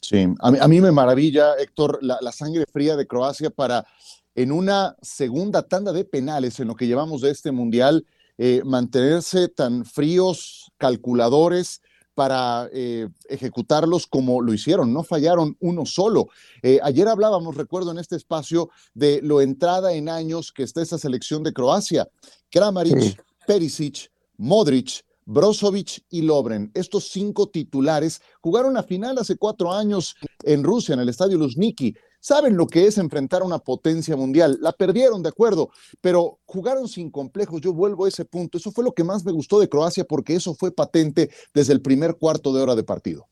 Sí, 0.00 0.26
a 0.40 0.68
mí, 0.68 0.80
me 0.80 0.92
maravilla, 0.92 1.54
Héctor, 1.58 1.98
la, 2.02 2.18
la, 2.20 2.32
sangre 2.32 2.64
fría 2.72 2.96
de 2.96 3.06
Croacia 3.06 3.50
para 3.50 3.84
en 4.34 4.52
una 4.52 4.96
segunda 5.02 5.62
tanda 5.62 5.92
de 5.92 6.04
penales 6.04 6.60
en 6.60 6.68
lo 6.68 6.76
que 6.76 6.86
llevamos 6.86 7.22
de 7.22 7.30
este 7.30 7.50
mundial 7.50 8.06
eh, 8.40 8.62
mantenerse 8.64 9.48
tan 9.48 9.84
fríos, 9.84 10.70
calculadores, 10.78 11.82
para 12.14 12.68
eh, 12.72 13.08
ejecutarlos 13.28 14.08
como 14.08 14.40
lo 14.42 14.52
hicieron, 14.52 14.92
no 14.92 15.04
fallaron 15.04 15.56
uno 15.60 15.86
solo. 15.86 16.28
Eh, 16.62 16.80
ayer 16.82 17.06
hablábamos, 17.06 17.56
recuerdo 17.56 17.92
en 17.92 17.98
este 17.98 18.16
espacio, 18.16 18.70
de 18.92 19.20
lo 19.22 19.40
entrada 19.40 19.92
en 19.92 20.08
años 20.08 20.50
que 20.50 20.64
está 20.64 20.82
esa 20.82 20.98
selección 20.98 21.44
de 21.44 21.52
Croacia. 21.52 22.08
Kramaric, 22.50 23.22
Perisic, 23.46 24.10
Modric, 24.36 25.04
Brozovic 25.28 26.04
y 26.08 26.22
Lobren. 26.22 26.70
Estos 26.72 27.08
cinco 27.10 27.50
titulares 27.50 28.22
jugaron 28.40 28.78
a 28.78 28.82
final 28.82 29.18
hace 29.18 29.36
cuatro 29.36 29.70
años 29.72 30.16
en 30.42 30.64
Rusia, 30.64 30.94
en 30.94 31.00
el 31.00 31.10
estadio 31.10 31.36
Luzhniki 31.36 31.94
saben 32.18 32.56
lo 32.56 32.66
que 32.66 32.86
es 32.86 32.98
enfrentar 32.98 33.42
a 33.42 33.44
una 33.44 33.58
potencia 33.58 34.16
mundial. 34.16 34.58
La 34.60 34.72
perdieron, 34.72 35.22
de 35.22 35.28
acuerdo, 35.28 35.70
pero 36.00 36.40
jugaron 36.46 36.88
sin 36.88 37.10
complejos. 37.10 37.60
Yo 37.60 37.74
vuelvo 37.74 38.06
a 38.06 38.08
ese 38.08 38.24
punto. 38.24 38.56
Eso 38.58 38.72
fue 38.72 38.84
lo 38.84 38.92
que 38.92 39.04
más 39.04 39.24
me 39.24 39.32
gustó 39.32 39.60
de 39.60 39.68
Croacia 39.68 40.04
porque 40.04 40.34
eso 40.34 40.54
fue 40.54 40.72
patente 40.72 41.30
desde 41.52 41.74
el 41.74 41.82
primer 41.82 42.16
cuarto 42.16 42.52
de 42.52 42.62
hora 42.62 42.74
de 42.74 42.82
partido. 42.82 43.28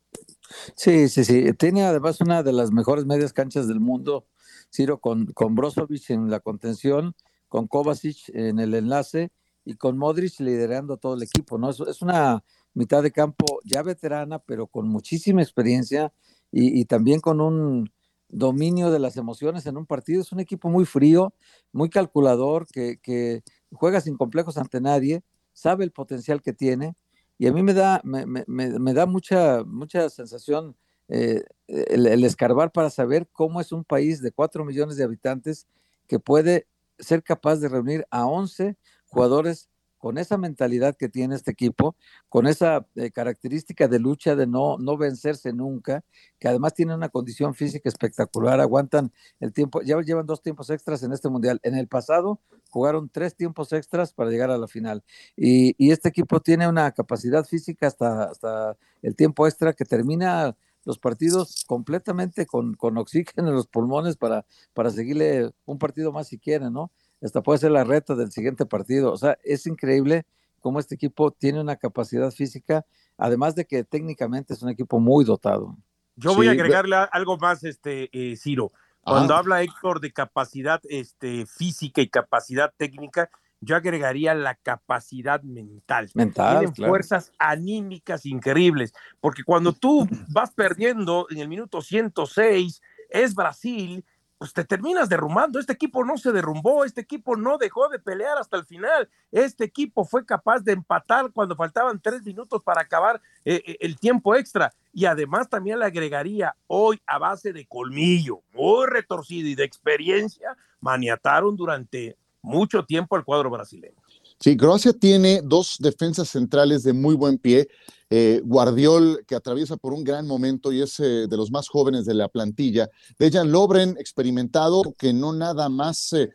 Sí, 0.76 1.08
sí, 1.08 1.24
sí. 1.24 1.52
Tiene 1.54 1.84
además 1.84 2.20
una 2.20 2.42
de 2.42 2.52
las 2.52 2.70
mejores 2.70 3.06
medias 3.06 3.32
canchas 3.32 3.66
del 3.66 3.80
mundo, 3.80 4.26
Ciro, 4.70 5.00
con, 5.00 5.26
con 5.32 5.54
Brozovic 5.54 6.10
en 6.10 6.30
la 6.30 6.40
contención, 6.40 7.14
con 7.48 7.66
Kovacic 7.66 8.28
en 8.28 8.58
el 8.58 8.74
enlace 8.74 9.30
y 9.66 9.74
con 9.74 9.98
Modric 9.98 10.40
liderando 10.40 10.96
todo 10.96 11.14
el 11.14 11.22
equipo, 11.22 11.58
¿no? 11.58 11.68
Es, 11.68 11.80
es 11.80 12.00
una 12.00 12.42
mitad 12.72 13.02
de 13.02 13.10
campo 13.10 13.60
ya 13.64 13.82
veterana, 13.82 14.38
pero 14.38 14.66
con 14.66 14.88
muchísima 14.88 15.42
experiencia 15.42 16.12
y 16.50 16.86
también 16.86 17.20
con 17.20 17.42
un, 17.42 17.90
dominio 18.28 18.90
de 18.90 18.98
las 18.98 19.16
emociones 19.16 19.66
en 19.66 19.76
un 19.76 19.86
partido. 19.86 20.20
Es 20.20 20.32
un 20.32 20.40
equipo 20.40 20.68
muy 20.68 20.84
frío, 20.84 21.34
muy 21.72 21.88
calculador, 21.88 22.66
que, 22.66 23.42
juega 23.72 24.00
sin 24.00 24.16
complejos 24.16 24.56
ante 24.56 24.80
nadie, 24.80 25.22
sabe 25.52 25.84
el 25.84 25.92
potencial 25.92 26.42
que 26.42 26.52
tiene. 26.52 26.96
Y 27.38 27.46
a 27.46 27.52
mí 27.52 27.62
me 27.62 27.74
da, 27.74 28.00
me, 28.04 28.94
da 28.94 29.06
mucha, 29.06 29.62
mucha 29.64 30.08
sensación 30.08 30.76
eh, 31.08 31.44
el, 31.66 32.24
escarbar 32.24 32.72
para 32.72 32.90
saber 32.90 33.28
cómo 33.32 33.60
es 33.60 33.72
un 33.72 33.84
país 33.84 34.22
de 34.22 34.32
cuatro 34.32 34.64
millones 34.64 34.96
de 34.96 35.04
habitantes 35.04 35.66
que 36.08 36.18
puede 36.18 36.66
ser 36.98 37.22
capaz 37.22 37.56
de 37.56 37.68
reunir 37.68 38.06
a 38.10 38.26
11 38.26 38.76
jugadores 39.16 39.70
con 39.96 40.18
esa 40.18 40.36
mentalidad 40.36 40.94
que 40.94 41.08
tiene 41.08 41.34
este 41.34 41.50
equipo, 41.50 41.96
con 42.28 42.46
esa 42.46 42.86
eh, 42.96 43.10
característica 43.10 43.88
de 43.88 43.98
lucha 43.98 44.36
de 44.36 44.46
no, 44.46 44.76
no 44.76 44.98
vencerse 44.98 45.54
nunca, 45.54 46.04
que 46.38 46.48
además 46.48 46.74
tiene 46.74 46.94
una 46.94 47.08
condición 47.08 47.54
física 47.54 47.88
espectacular, 47.88 48.60
aguantan 48.60 49.10
el 49.40 49.54
tiempo, 49.54 49.80
ya 49.80 49.98
llevan 50.02 50.26
dos 50.26 50.42
tiempos 50.42 50.68
extras 50.68 51.02
en 51.02 51.12
este 51.14 51.30
mundial. 51.30 51.60
En 51.62 51.74
el 51.76 51.88
pasado 51.88 52.40
jugaron 52.70 53.08
tres 53.08 53.34
tiempos 53.34 53.72
extras 53.72 54.12
para 54.12 54.28
llegar 54.28 54.50
a 54.50 54.58
la 54.58 54.68
final. 54.68 55.02
Y, 55.34 55.90
este 55.90 56.10
equipo 56.10 56.40
tiene 56.40 56.68
una 56.68 56.92
capacidad 56.92 57.44
física 57.44 57.86
hasta, 57.86 58.24
hasta 58.24 58.76
el 59.00 59.16
tiempo 59.16 59.46
extra 59.46 59.72
que 59.72 59.86
termina 59.86 60.54
los 60.84 60.98
partidos 60.98 61.64
completamente 61.66 62.44
con, 62.44 62.74
con 62.74 62.98
oxígeno 62.98 63.48
en 63.48 63.54
los 63.54 63.66
pulmones 63.66 64.16
para, 64.16 64.44
para 64.74 64.90
seguirle 64.90 65.50
un 65.64 65.78
partido 65.78 66.12
más 66.12 66.28
si 66.28 66.38
quieren, 66.38 66.74
¿no? 66.74 66.92
Esta 67.20 67.42
puede 67.42 67.58
ser 67.58 67.70
la 67.70 67.84
reta 67.84 68.14
del 68.14 68.30
siguiente 68.30 68.66
partido. 68.66 69.12
O 69.12 69.16
sea, 69.16 69.38
es 69.42 69.66
increíble 69.66 70.26
cómo 70.60 70.80
este 70.80 70.94
equipo 70.94 71.30
tiene 71.30 71.60
una 71.60 71.76
capacidad 71.76 72.30
física, 72.30 72.84
además 73.16 73.54
de 73.54 73.64
que 73.64 73.84
técnicamente 73.84 74.54
es 74.54 74.62
un 74.62 74.70
equipo 74.70 75.00
muy 75.00 75.24
dotado. 75.24 75.76
Yo 76.16 76.34
voy 76.34 76.48
a 76.48 76.52
agregarle 76.52 76.96
algo 77.12 77.36
más, 77.36 77.62
este, 77.64 78.08
eh, 78.12 78.36
Ciro. 78.36 78.72
Cuando 79.02 79.36
habla 79.36 79.62
Héctor 79.62 80.00
de 80.00 80.12
capacidad 80.12 80.80
este, 80.88 81.46
física 81.46 82.00
y 82.00 82.08
capacidad 82.08 82.72
técnica, 82.76 83.30
yo 83.60 83.76
agregaría 83.76 84.34
la 84.34 84.56
capacidad 84.56 85.42
mental. 85.42 86.10
Mental. 86.14 86.58
Tienen 86.58 86.74
fuerzas 86.74 87.32
anímicas 87.38 88.26
increíbles, 88.26 88.92
porque 89.20 89.44
cuando 89.44 89.72
tú 89.72 90.08
vas 90.28 90.50
perdiendo 90.50 91.26
en 91.30 91.38
el 91.38 91.48
minuto 91.48 91.80
106, 91.80 92.82
es 93.10 93.34
Brasil 93.34 94.04
pues 94.38 94.52
te 94.52 94.64
terminas 94.64 95.08
derrumbando. 95.08 95.58
Este 95.58 95.72
equipo 95.72 96.04
no 96.04 96.18
se 96.18 96.32
derrumbó, 96.32 96.84
este 96.84 97.00
equipo 97.00 97.36
no 97.36 97.58
dejó 97.58 97.88
de 97.88 97.98
pelear 97.98 98.38
hasta 98.38 98.56
el 98.56 98.64
final. 98.64 99.08
Este 99.32 99.64
equipo 99.64 100.04
fue 100.04 100.24
capaz 100.24 100.60
de 100.60 100.72
empatar 100.72 101.30
cuando 101.32 101.56
faltaban 101.56 102.00
tres 102.00 102.22
minutos 102.22 102.62
para 102.62 102.82
acabar 102.82 103.20
eh, 103.44 103.62
eh, 103.66 103.76
el 103.80 103.98
tiempo 103.98 104.34
extra. 104.34 104.74
Y 104.92 105.06
además 105.06 105.48
también 105.48 105.78
le 105.78 105.86
agregaría 105.86 106.54
hoy 106.66 107.00
a 107.06 107.18
base 107.18 107.52
de 107.52 107.66
colmillo, 107.66 108.42
muy 108.52 108.86
retorcido 108.86 109.48
y 109.48 109.54
de 109.54 109.64
experiencia, 109.64 110.56
maniataron 110.80 111.56
durante 111.56 112.16
mucho 112.42 112.84
tiempo 112.84 113.16
al 113.16 113.24
cuadro 113.24 113.50
brasileño. 113.50 114.00
Sí, 114.38 114.56
Croacia 114.56 114.92
tiene 114.92 115.40
dos 115.42 115.76
defensas 115.80 116.28
centrales 116.28 116.82
de 116.82 116.92
muy 116.92 117.14
buen 117.14 117.38
pie. 117.38 117.68
Eh, 118.08 118.40
Guardiol, 118.44 119.24
que 119.26 119.34
atraviesa 119.34 119.76
por 119.76 119.92
un 119.92 120.04
gran 120.04 120.28
momento 120.28 120.70
y 120.70 120.80
es 120.80 121.00
eh, 121.00 121.26
de 121.26 121.36
los 121.36 121.50
más 121.50 121.68
jóvenes 121.68 122.04
de 122.04 122.14
la 122.14 122.28
plantilla. 122.28 122.88
Dejan 123.18 123.50
Lobren, 123.50 123.96
experimentado, 123.98 124.82
que 124.96 125.12
no 125.12 125.32
nada 125.32 125.68
más 125.68 126.12
eh, 126.12 126.30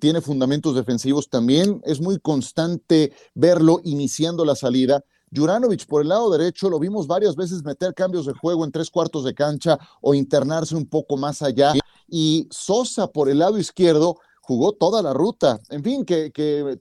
tiene 0.00 0.20
fundamentos 0.20 0.74
defensivos 0.74 1.28
también. 1.28 1.80
Es 1.84 2.00
muy 2.00 2.18
constante 2.18 3.12
verlo 3.34 3.80
iniciando 3.84 4.44
la 4.44 4.56
salida. 4.56 5.04
Juranovic 5.34 5.86
por 5.86 6.02
el 6.02 6.08
lado 6.08 6.30
derecho 6.30 6.68
lo 6.68 6.80
vimos 6.80 7.06
varias 7.06 7.36
veces 7.36 7.64
meter 7.64 7.94
cambios 7.94 8.26
de 8.26 8.34
juego 8.34 8.64
en 8.64 8.72
tres 8.72 8.90
cuartos 8.90 9.24
de 9.24 9.32
cancha 9.32 9.78
o 10.00 10.14
internarse 10.14 10.74
un 10.74 10.86
poco 10.86 11.16
más 11.16 11.40
allá. 11.40 11.72
Y 12.08 12.48
Sosa 12.50 13.06
por 13.06 13.30
el 13.30 13.38
lado 13.38 13.58
izquierdo 13.58 14.18
jugó 14.42 14.72
toda 14.72 15.02
la 15.02 15.14
ruta. 15.14 15.60
En 15.70 15.82
fin, 15.82 16.04
que, 16.04 16.30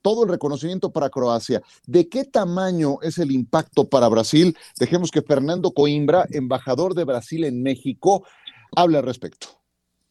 todo 0.01 0.23
el 0.23 0.29
reconocimiento 0.29 0.91
para 0.91 1.09
Croacia. 1.09 1.61
¿De 1.87 2.09
qué 2.09 2.25
tamaño 2.25 2.97
es 3.01 3.17
el 3.19 3.31
impacto 3.31 3.87
para 3.87 4.09
Brasil? 4.09 4.57
Dejemos 4.77 5.11
que 5.11 5.21
Fernando 5.21 5.71
Coimbra, 5.71 6.25
embajador 6.31 6.95
de 6.95 7.05
Brasil 7.05 7.45
en 7.45 7.63
México, 7.63 8.25
hable 8.75 8.97
al 8.97 9.03
respecto. 9.03 9.47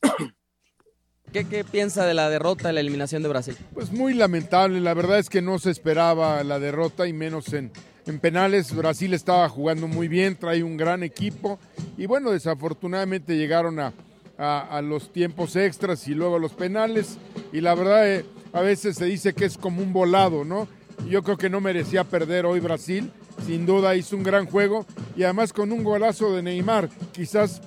¿Qué, 1.32 1.64
piensa 1.64 2.04
de 2.06 2.14
la 2.14 2.28
derrota, 2.28 2.72
la 2.72 2.80
eliminación 2.80 3.22
de 3.22 3.28
Brasil? 3.28 3.56
Pues 3.72 3.92
muy 3.92 4.14
lamentable, 4.14 4.80
la 4.80 4.94
verdad 4.94 5.18
es 5.18 5.28
que 5.28 5.42
no 5.42 5.60
se 5.60 5.70
esperaba 5.70 6.42
la 6.42 6.58
derrota 6.58 7.06
y 7.06 7.12
menos 7.12 7.52
en, 7.52 7.70
en 8.06 8.18
penales. 8.18 8.74
Brasil 8.74 9.14
estaba 9.14 9.48
jugando 9.48 9.86
muy 9.86 10.08
bien, 10.08 10.36
trae 10.36 10.64
un 10.64 10.76
gran 10.76 11.04
equipo 11.04 11.60
y 11.96 12.06
bueno, 12.06 12.32
desafortunadamente 12.32 13.36
llegaron 13.36 13.78
a, 13.78 13.92
a, 14.40 14.80
los 14.82 15.12
tiempos 15.12 15.54
extras 15.56 16.08
y 16.08 16.14
luego 16.14 16.36
a 16.36 16.38
los 16.38 16.52
penales. 16.52 17.18
Y 17.52 17.60
la 17.60 17.74
verdad, 17.74 18.10
eh, 18.10 18.24
a 18.52 18.60
veces 18.60 18.96
se 18.96 19.04
dice 19.04 19.34
que 19.34 19.44
es 19.44 19.58
como 19.58 19.82
un 19.82 19.92
volado, 19.92 20.44
¿no? 20.44 20.66
Yo 21.08 21.22
creo 21.22 21.36
que 21.36 21.50
no 21.50 21.60
merecía 21.60 22.04
perder 22.04 22.46
hoy 22.46 22.60
Brasil. 22.60 23.10
sin 23.46 23.64
duda 23.64 23.96
hizo 23.96 24.16
un 24.16 24.22
gran 24.22 24.46
juego 24.46 24.84
y 25.16 25.22
además 25.22 25.52
con 25.52 25.72
un 25.72 25.82
golazo 25.82 26.34
de 26.34 26.42
Neymar. 26.42 26.88
Quizás 27.12 27.60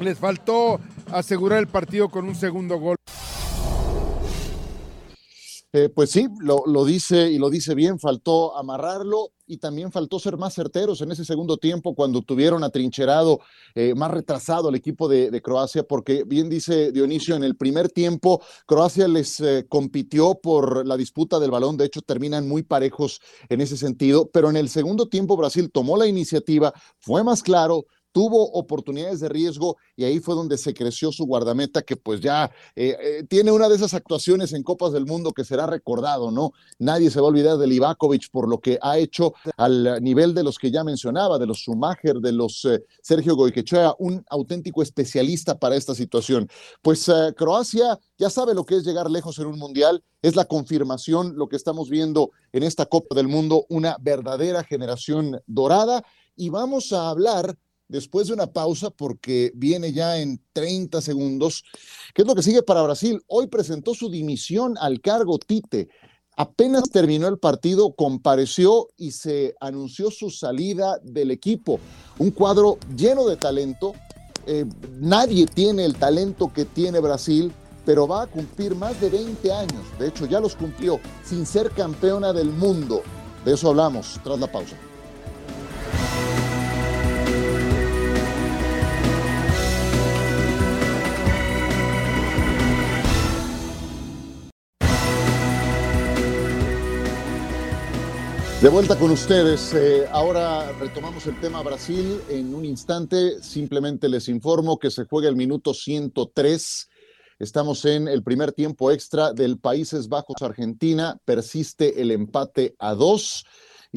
les 0.00 0.18
faltó 0.18 0.80
asegurar 1.10 1.58
el 1.58 1.66
partido 1.66 2.08
con 2.08 2.26
un 2.26 2.34
segundo 2.34 2.78
gol. 2.78 2.96
Eh, 5.72 5.90
pues 5.94 6.10
sí, 6.10 6.28
lo, 6.40 6.62
lo, 6.66 6.84
dice 6.86 7.30
y 7.30 7.38
lo 7.38 7.50
dice 7.50 7.74
bien, 7.74 7.98
faltó 7.98 8.56
amarrarlo 8.56 9.32
y 9.48 9.56
también 9.56 9.90
faltó 9.90 10.20
ser 10.20 10.36
más 10.36 10.54
certeros 10.54 11.00
en 11.00 11.10
ese 11.10 11.24
segundo 11.24 11.56
tiempo 11.56 11.94
cuando 11.94 12.22
tuvieron 12.22 12.62
atrincherado, 12.62 13.40
eh, 13.74 13.94
más 13.94 14.10
retrasado 14.10 14.68
el 14.68 14.74
equipo 14.74 15.08
de, 15.08 15.38
Croacia, 15.42 15.82
porque 15.84 16.24
bien 16.24 16.48
dice 16.48 16.92
Dionisio, 16.92 17.36
en 17.36 17.44
el 17.44 17.56
primer 17.56 17.88
tiempo 17.88 18.42
Croacia 18.66 19.08
les 19.08 19.40
eh, 19.40 19.66
compitió 19.68 20.34
por 20.34 20.86
la 20.86 20.96
disputa 20.96 21.38
del 21.38 21.50
balón, 21.50 21.76
de 21.76 21.86
hecho 21.86 22.02
terminan 22.02 22.48
muy 22.48 22.62
parejos 22.62 23.20
en 23.48 23.60
ese 23.60 23.76
sentido, 23.76 24.28
pero 24.30 24.50
en 24.50 24.56
el 24.56 24.68
segundo 24.68 25.08
tiempo 25.08 25.36
Brasil 25.36 25.70
tomó 25.72 25.96
la 25.96 26.06
iniciativa, 26.06 26.74
fue 26.98 27.24
más 27.24 27.42
claro, 27.42 27.86
tuvo 28.18 28.50
oportunidades 28.50 29.20
de 29.20 29.28
riesgo 29.28 29.76
y 29.94 30.02
ahí 30.02 30.18
fue 30.18 30.34
donde 30.34 30.58
se 30.58 30.74
creció 30.74 31.12
su 31.12 31.24
guardameta, 31.24 31.82
que 31.82 31.94
pues 31.94 32.20
ya 32.20 32.50
eh, 32.74 32.96
eh, 33.00 33.24
tiene 33.28 33.52
una 33.52 33.68
de 33.68 33.76
esas 33.76 33.94
actuaciones 33.94 34.52
en 34.54 34.64
Copas 34.64 34.92
del 34.92 35.06
Mundo 35.06 35.30
que 35.30 35.44
será 35.44 35.68
recordado, 35.68 36.32
¿no? 36.32 36.50
Nadie 36.80 37.12
se 37.12 37.20
va 37.20 37.26
a 37.26 37.30
olvidar 37.30 37.58
de 37.58 37.68
Livakovic 37.68 38.28
por 38.32 38.48
lo 38.48 38.58
que 38.58 38.76
ha 38.82 38.98
hecho 38.98 39.34
al 39.56 40.02
nivel 40.02 40.34
de 40.34 40.42
los 40.42 40.58
que 40.58 40.72
ya 40.72 40.82
mencionaba, 40.82 41.38
de 41.38 41.46
los 41.46 41.58
Schumacher, 41.58 42.16
de 42.16 42.32
los 42.32 42.64
eh, 42.64 42.82
Sergio 43.00 43.36
Goiquechea, 43.36 43.94
un 44.00 44.24
auténtico 44.30 44.82
especialista 44.82 45.56
para 45.56 45.76
esta 45.76 45.94
situación. 45.94 46.48
Pues 46.82 47.08
Croacia 47.36 48.00
ya 48.18 48.30
sabe 48.30 48.52
lo 48.52 48.64
que 48.64 48.78
es 48.78 48.84
llegar 48.84 49.08
lejos 49.08 49.38
en 49.38 49.46
un 49.46 49.60
mundial, 49.60 50.02
es 50.22 50.34
la 50.34 50.46
confirmación, 50.46 51.36
lo 51.36 51.48
que 51.48 51.54
estamos 51.54 51.88
viendo 51.88 52.32
en 52.50 52.64
esta 52.64 52.86
Copa 52.86 53.14
del 53.14 53.28
Mundo, 53.28 53.64
una 53.68 53.96
verdadera 54.00 54.64
generación 54.64 55.40
dorada. 55.46 56.02
Y 56.34 56.50
vamos 56.50 56.92
a 56.92 57.10
hablar 57.10 57.56
después 57.88 58.28
de 58.28 58.34
una 58.34 58.46
pausa 58.46 58.90
porque 58.90 59.50
viene 59.54 59.92
ya 59.92 60.18
en 60.18 60.40
30 60.52 61.00
segundos. 61.00 61.64
¿Qué 62.14 62.22
es 62.22 62.28
lo 62.28 62.34
que 62.34 62.42
sigue 62.42 62.62
para 62.62 62.82
Brasil? 62.82 63.20
Hoy 63.26 63.46
presentó 63.48 63.94
su 63.94 64.10
dimisión 64.10 64.76
al 64.78 65.00
cargo 65.00 65.38
Tite. 65.38 65.88
Apenas 66.36 66.84
terminó 66.90 67.26
el 67.26 67.38
partido, 67.38 67.94
compareció 67.94 68.86
y 68.96 69.10
se 69.10 69.56
anunció 69.60 70.10
su 70.10 70.30
salida 70.30 70.98
del 71.02 71.32
equipo. 71.32 71.80
Un 72.18 72.30
cuadro 72.30 72.78
lleno 72.96 73.26
de 73.26 73.36
talento. 73.36 73.94
Eh, 74.46 74.64
nadie 75.00 75.46
tiene 75.46 75.84
el 75.84 75.96
talento 75.96 76.52
que 76.52 76.64
tiene 76.64 77.00
Brasil, 77.00 77.52
pero 77.84 78.06
va 78.06 78.22
a 78.22 78.26
cumplir 78.28 78.76
más 78.76 79.00
de 79.00 79.10
20 79.10 79.50
años. 79.52 79.82
De 79.98 80.08
hecho, 80.08 80.26
ya 80.26 80.38
los 80.38 80.54
cumplió 80.54 81.00
sin 81.24 81.44
ser 81.44 81.70
campeona 81.72 82.32
del 82.32 82.50
mundo. 82.50 83.02
De 83.44 83.54
eso 83.54 83.70
hablamos 83.70 84.20
tras 84.22 84.38
la 84.38 84.50
pausa. 84.50 84.76
De 98.68 98.74
vuelta 98.74 98.98
con 98.98 99.10
ustedes. 99.10 99.72
Eh, 99.72 100.06
ahora 100.12 100.72
retomamos 100.72 101.26
el 101.26 101.40
tema 101.40 101.62
Brasil 101.62 102.20
en 102.28 102.54
un 102.54 102.66
instante. 102.66 103.42
Simplemente 103.42 104.10
les 104.10 104.28
informo 104.28 104.78
que 104.78 104.90
se 104.90 105.06
juega 105.06 105.30
el 105.30 105.36
minuto 105.36 105.72
103. 105.72 106.90
Estamos 107.38 107.86
en 107.86 108.08
el 108.08 108.22
primer 108.22 108.52
tiempo 108.52 108.90
extra 108.90 109.32
del 109.32 109.58
Países 109.58 110.10
Bajos 110.10 110.42
Argentina. 110.42 111.18
Persiste 111.24 112.02
el 112.02 112.10
empate 112.10 112.76
a 112.78 112.92
dos. 112.92 113.46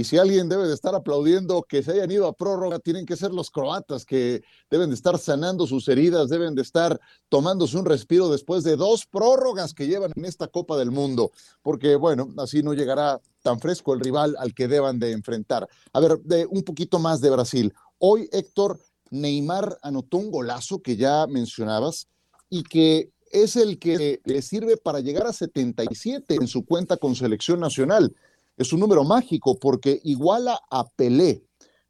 Y 0.01 0.03
si 0.03 0.17
alguien 0.17 0.50
debe 0.50 0.67
de 0.67 0.74
estar 0.74 0.96
aplaudiendo 0.96 1.62
que 1.62 1.84
se 1.84 1.91
hayan 1.91 2.10
ido 2.10 2.25
a 2.25 2.34
prórroga, 2.34 2.79
tienen 2.79 3.05
que 3.05 3.15
ser 3.15 3.31
los 3.31 3.51
croatas 3.51 4.03
que 4.03 4.41
deben 4.67 4.89
de 4.89 4.96
estar 4.96 5.20
sanando 5.20 5.67
sus 5.67 5.88
heridas, 5.89 6.27
deben 6.27 6.55
de 6.55 6.63
estar 6.63 7.00
tomándose 7.29 7.77
un 7.77 7.85
respiro 7.85 8.27
después 8.27 8.64
de 8.64 8.77
dos 8.77 9.05
prórrogas 9.05 9.75
que 9.75 9.85
llevan 9.85 10.11
en 10.16 10.25
esta 10.25 10.48
Copa 10.48 10.75
del 10.75 10.90
Mundo, 10.90 11.29
porque 11.61 11.98
bueno, 11.98 12.29
así 12.40 12.64
no 12.64 12.74
llegará 12.74 13.22
tan 13.44 13.59
fresco 13.59 13.94
el 13.94 14.00
rival 14.00 14.35
al 14.40 14.55
que 14.55 14.68
deban 14.68 14.98
de 14.98 15.11
enfrentar. 15.11 15.70
A 15.94 16.00
ver, 16.00 16.20
un 16.50 16.64
poquito 16.64 16.98
más 16.98 17.22
de 17.22 17.29
Brasil. 17.29 17.72
Hoy, 18.00 18.27
Héctor, 18.31 18.79
Neymar 19.11 19.77
anotó 19.83 20.18
un 20.18 20.31
golazo 20.31 20.81
que 20.81 20.98
ya 20.98 21.27
mencionabas 21.27 22.07
y 22.50 22.64
que 22.64 23.11
es 23.31 23.55
el 23.55 23.77
que 23.77 24.20
le 24.25 24.42
sirve 24.42 24.77
para 24.77 25.00
llegar 25.00 25.27
a 25.27 25.33
77 25.33 26.33
en 26.33 26.48
su 26.48 26.66
cuenta 26.66 26.98
con 26.98 27.14
selección 27.14 27.59
nacional 27.59 28.16
es 28.61 28.74
un 28.74 28.79
número 28.79 29.03
mágico 29.03 29.57
porque 29.59 30.00
iguala 30.03 30.59
a 30.69 30.87
Pelé, 30.87 31.43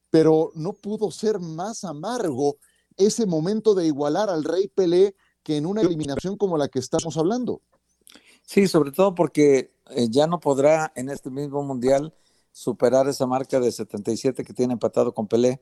pero 0.09 0.51
no 0.55 0.73
pudo 0.73 1.11
ser 1.11 1.39
más 1.39 1.83
amargo 1.83 2.57
ese 2.97 3.25
momento 3.25 3.75
de 3.75 3.87
igualar 3.87 4.29
al 4.29 4.43
rey 4.43 4.67
Pelé 4.67 5.15
que 5.43 5.57
en 5.57 5.65
una 5.65 5.81
eliminación 5.81 6.37
como 6.37 6.57
la 6.57 6.67
que 6.67 6.79
estamos 6.79 7.17
hablando. 7.17 7.61
Sí, 8.43 8.67
sobre 8.67 8.91
todo 8.91 9.15
porque 9.15 9.73
eh, 9.89 10.07
ya 10.09 10.27
no 10.27 10.39
podrá 10.39 10.91
en 10.95 11.09
este 11.09 11.29
mismo 11.29 11.63
mundial 11.63 12.13
superar 12.51 13.07
esa 13.07 13.25
marca 13.25 13.59
de 13.59 13.71
77 13.71 14.43
que 14.43 14.53
tiene 14.53 14.73
empatado 14.73 15.13
con 15.13 15.27
Pelé 15.27 15.61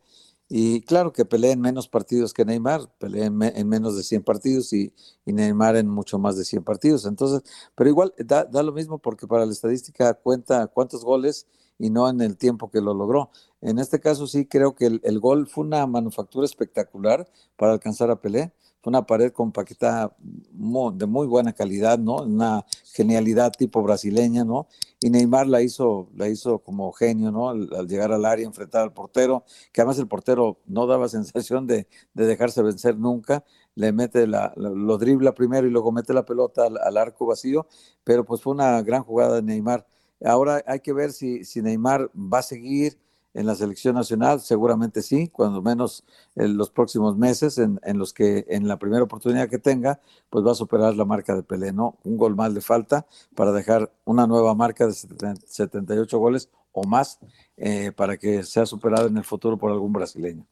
y 0.49 0.81
claro 0.81 1.13
que 1.13 1.25
pelea 1.25 1.51
en 1.51 1.61
menos 1.61 1.87
partidos 1.87 2.33
que 2.33 2.43
Neymar, 2.43 2.91
pelea 2.97 3.27
en, 3.27 3.69
menos 3.69 3.95
de 3.95 4.01
100 4.01 4.23
partidos 4.23 4.73
y, 4.73 4.91
Neymar 5.25 5.75
en 5.75 5.87
mucho 5.87 6.17
más 6.17 6.37
de 6.37 6.43
100 6.43 6.63
partidos. 6.63 7.05
Entonces, 7.05 7.43
pero 7.75 7.89
igual 7.89 8.13
da, 8.17 8.45
da, 8.45 8.63
lo 8.63 8.73
mismo 8.73 8.97
porque 8.97 9.27
para 9.27 9.45
la 9.45 9.51
estadística 9.51 10.15
cuenta 10.15 10.65
cuántos 10.65 11.05
goles 11.05 11.45
y 11.77 11.91
no 11.91 12.09
en 12.09 12.19
el 12.21 12.35
tiempo 12.35 12.71
que 12.71 12.81
lo 12.81 12.95
logró. 12.95 13.29
En 13.61 13.77
este 13.77 13.99
caso 13.99 14.25
sí 14.25 14.47
creo 14.47 14.73
que 14.73 14.87
el, 14.87 15.01
el 15.03 15.19
gol 15.19 15.47
fue 15.47 15.65
una 15.65 15.85
manufactura 15.85 16.45
espectacular 16.45 17.29
para 17.55 17.73
alcanzar 17.73 18.09
a 18.09 18.19
Pelé 18.19 18.51
una 18.83 19.05
pared 19.05 19.31
compacta 19.31 20.15
de 20.19 21.05
muy 21.05 21.27
buena 21.27 21.53
calidad, 21.53 21.99
¿no? 21.99 22.23
Una 22.23 22.65
genialidad 22.93 23.51
tipo 23.51 23.83
brasileña, 23.83 24.43
¿no? 24.43 24.67
Y 24.99 25.09
Neymar 25.09 25.47
la 25.47 25.61
hizo, 25.61 26.09
la 26.15 26.27
hizo 26.27 26.59
como 26.59 26.91
genio, 26.91 27.31
¿no? 27.31 27.49
Al, 27.49 27.87
llegar 27.87 28.11
al 28.11 28.25
área, 28.25 28.45
enfrentar 28.45 28.81
al 28.81 28.93
portero, 28.93 29.43
que 29.71 29.81
además 29.81 29.99
el 29.99 30.07
portero 30.07 30.59
no 30.65 30.87
daba 30.87 31.09
sensación 31.09 31.67
de, 31.67 31.87
de 32.13 32.25
dejarse 32.25 32.61
vencer 32.61 32.97
nunca, 32.97 33.43
le 33.75 33.91
mete 33.91 34.27
la, 34.27 34.53
lo 34.55 34.97
dribla 34.97 35.33
primero 35.33 35.67
y 35.67 35.71
luego 35.71 35.91
mete 35.91 36.13
la 36.13 36.25
pelota 36.25 36.65
al, 36.65 36.97
arco 36.97 37.25
vacío, 37.25 37.67
pero 38.03 38.25
pues 38.25 38.41
fue 38.41 38.53
una 38.53 38.81
gran 38.81 39.03
jugada 39.03 39.35
de 39.35 39.41
Neymar. 39.43 39.85
Ahora 40.23 40.63
hay 40.67 40.81
que 40.81 40.91
ver 40.91 41.11
si 41.13 41.43
Neymar 41.61 42.11
va 42.13 42.39
a 42.39 42.43
seguir, 42.43 42.97
en 43.33 43.45
la 43.45 43.55
selección 43.55 43.95
nacional, 43.95 44.41
seguramente 44.41 45.01
sí, 45.01 45.27
cuando 45.27 45.61
menos 45.61 46.03
en 46.35 46.57
los 46.57 46.69
próximos 46.69 47.15
meses, 47.15 47.57
en, 47.57 47.79
en, 47.83 47.97
los 47.97 48.13
que 48.13 48.45
en 48.49 48.67
la 48.67 48.77
primera 48.77 49.03
oportunidad 49.03 49.49
que 49.49 49.59
tenga, 49.59 49.99
pues 50.29 50.45
va 50.45 50.51
a 50.51 50.55
superar 50.55 50.95
la 50.95 51.05
marca 51.05 51.35
de 51.35 51.43
Pelé, 51.43 51.71
¿no? 51.71 51.97
Un 52.03 52.17
gol 52.17 52.35
más 52.35 52.51
le 52.53 52.61
falta 52.61 53.05
para 53.35 53.51
dejar 53.51 53.91
una 54.05 54.25
nueva 54.25 54.55
marca 54.55 54.87
de 54.87 54.93
78 54.93 56.17
goles 56.17 56.49
o 56.71 56.83
más 56.83 57.19
eh, 57.57 57.91
para 57.95 58.17
que 58.17 58.43
sea 58.43 58.65
superado 58.65 59.07
en 59.07 59.17
el 59.17 59.23
futuro 59.23 59.57
por 59.57 59.71
algún 59.71 59.93
brasileño. 59.93 60.45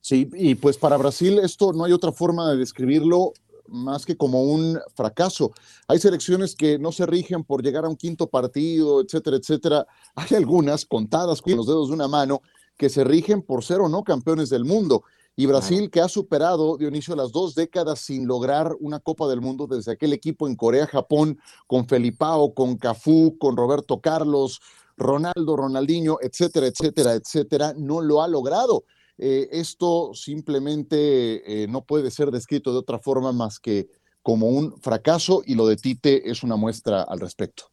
Sí, 0.00 0.30
y 0.34 0.54
pues 0.54 0.78
para 0.78 0.96
Brasil 0.96 1.38
esto 1.38 1.72
no 1.72 1.84
hay 1.84 1.92
otra 1.92 2.12
forma 2.12 2.50
de 2.50 2.56
describirlo 2.56 3.32
más 3.68 4.04
que 4.04 4.16
como 4.16 4.42
un 4.42 4.78
fracaso. 4.94 5.52
Hay 5.86 5.98
selecciones 5.98 6.54
que 6.54 6.78
no 6.78 6.92
se 6.92 7.06
rigen 7.06 7.44
por 7.44 7.62
llegar 7.62 7.84
a 7.84 7.88
un 7.88 7.96
quinto 7.96 8.28
partido, 8.28 9.00
etcétera, 9.00 9.36
etcétera. 9.36 9.86
Hay 10.14 10.36
algunas 10.36 10.84
contadas 10.84 11.42
con 11.42 11.56
los 11.56 11.66
dedos 11.66 11.88
de 11.88 11.94
una 11.94 12.08
mano 12.08 12.42
que 12.76 12.88
se 12.88 13.04
rigen 13.04 13.42
por 13.42 13.64
ser 13.64 13.80
o 13.80 13.88
no 13.88 14.04
campeones 14.04 14.48
del 14.48 14.64
mundo. 14.64 15.02
Y 15.36 15.46
Brasil, 15.46 15.88
que 15.90 16.00
ha 16.00 16.08
superado, 16.08 16.76
Dionisio, 16.76 17.14
las 17.14 17.30
dos 17.30 17.54
décadas 17.54 18.00
sin 18.00 18.26
lograr 18.26 18.74
una 18.80 18.98
Copa 18.98 19.28
del 19.28 19.40
Mundo 19.40 19.68
desde 19.68 19.92
aquel 19.92 20.12
equipo 20.12 20.48
en 20.48 20.56
Corea, 20.56 20.86
Japón, 20.86 21.38
con 21.68 21.86
Felipao, 21.86 22.54
con 22.54 22.76
Cafú, 22.76 23.36
con 23.38 23.56
Roberto 23.56 24.00
Carlos, 24.00 24.60
Ronaldo, 24.96 25.56
Ronaldinho, 25.56 26.18
etcétera, 26.20 26.66
etcétera, 26.66 27.14
etcétera, 27.14 27.72
no 27.76 28.00
lo 28.00 28.20
ha 28.20 28.26
logrado. 28.26 28.84
Eh, 29.18 29.48
esto 29.50 30.14
simplemente 30.14 31.64
eh, 31.64 31.66
no 31.66 31.82
puede 31.82 32.12
ser 32.12 32.30
descrito 32.30 32.72
de 32.72 32.78
otra 32.78 33.00
forma 33.00 33.32
más 33.32 33.58
que 33.58 33.88
como 34.22 34.46
un 34.46 34.80
fracaso 34.80 35.42
y 35.44 35.56
lo 35.56 35.66
de 35.66 35.76
Tite 35.76 36.30
es 36.30 36.44
una 36.44 36.54
muestra 36.54 37.02
al 37.02 37.18
respecto. 37.18 37.64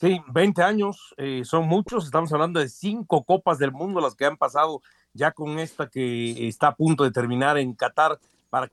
Sí, 0.00 0.20
20 0.32 0.62
años 0.62 1.14
eh, 1.18 1.42
son 1.44 1.66
muchos, 1.66 2.04
estamos 2.04 2.32
hablando 2.32 2.60
de 2.60 2.68
cinco 2.68 3.24
copas 3.24 3.58
del 3.58 3.72
mundo 3.72 4.00
las 4.00 4.14
que 4.14 4.24
han 4.24 4.36
pasado 4.36 4.80
ya 5.12 5.32
con 5.32 5.58
esta 5.58 5.88
que 5.88 6.46
está 6.46 6.68
a 6.68 6.76
punto 6.76 7.02
de 7.02 7.10
terminar 7.10 7.58
en 7.58 7.74
Qatar, 7.74 8.18
para 8.48 8.70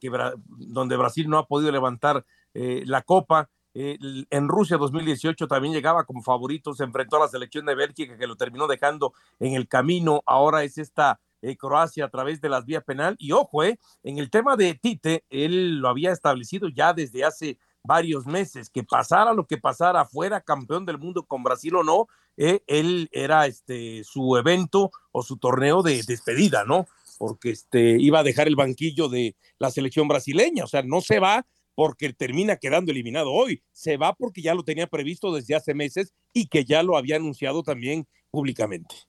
donde 0.47 0.97
Brasil 0.97 1.27
no 1.27 1.38
ha 1.38 1.47
podido 1.47 1.71
levantar 1.71 2.25
la 2.53 3.03
copa. 3.03 3.49
en 3.73 4.47
Rusia 4.47 4.77
2018 4.77 5.47
también 5.47 5.73
llegaba 5.73 6.05
como 6.05 6.23
favorito, 6.23 6.73
se 6.73 6.83
enfrentó 6.83 7.17
a 7.17 7.21
la 7.21 7.27
selección 7.27 7.65
de 7.65 7.75
Bélgica 7.75 8.17
que 8.17 8.25
lo 8.25 8.36
terminó 8.36 8.65
dejando 8.65 9.13
en 9.39 9.53
el 9.53 9.67
camino. 9.67 10.23
Ahora 10.25 10.63
es 10.63 10.79
esta 10.79 11.19
eh, 11.41 11.56
Croacia 11.56 12.06
a 12.06 12.10
través 12.10 12.41
de 12.41 12.50
las 12.50 12.65
vías 12.65 12.84
penal. 12.84 13.15
Y 13.19 13.32
ojo, 13.32 13.63
eh, 13.63 13.80
en 14.04 14.17
el 14.17 14.30
tema 14.30 14.56
de 14.56 14.76
Tite, 14.76 15.23
él 15.30 15.78
lo 15.80 15.89
había 15.89 16.12
establecido 16.12 16.69
ya 16.69 16.93
desde 16.93 17.23
hace 17.23 17.58
varios 17.84 18.26
meses, 18.26 18.69
que 18.69 18.84
pasara 18.84 19.34
lo 19.34 19.47
que 19.47 19.58
pasara, 19.58 20.06
fuera 20.06 20.41
campeón 20.41 20.86
del 20.86 20.97
mundo 20.97 21.26
con 21.26 21.41
Brasil 21.41 21.76
o 21.76 21.84
no, 21.84 22.08
eh, 22.36 22.62
él 22.67 23.10
era 23.12 23.47
este 23.47 24.04
su 24.04 24.36
evento 24.36 24.91
o 25.12 25.23
su 25.23 25.38
torneo 25.38 25.82
de 25.82 26.04
despedida, 26.04 26.65
¿no? 26.65 26.86
Porque 27.17 27.52
este 27.52 27.97
iba 28.00 28.19
a 28.19 28.23
dejar 28.23 28.47
el 28.47 28.56
banquillo 28.56 29.08
de 29.08 29.36
la 29.58 29.71
selección 29.71 30.08
brasileña, 30.08 30.65
o 30.65 30.67
sea, 30.67 30.84
no 30.84 31.02
se 31.02 31.19
va 31.19 31.47
porque 31.76 32.12
termina 32.12 32.58
quedando 32.58 32.91
eliminado 32.91 33.32
hoy, 33.32 33.63
se 33.71 33.97
va 33.97 34.13
porque 34.13 34.41
ya 34.41 34.54
lo 34.54 34.63
tenía 34.63 34.88
previsto 34.88 35.34
desde 35.34 35.56
hace 35.56 35.73
meses 35.73 36.13
y 36.34 36.47
que 36.47 36.65
ya 36.65 36.84
lo 36.84 36.97
había 36.97 37.15
anunciado 37.15 37.63
también 37.63 38.08
públicamente. 38.32 39.07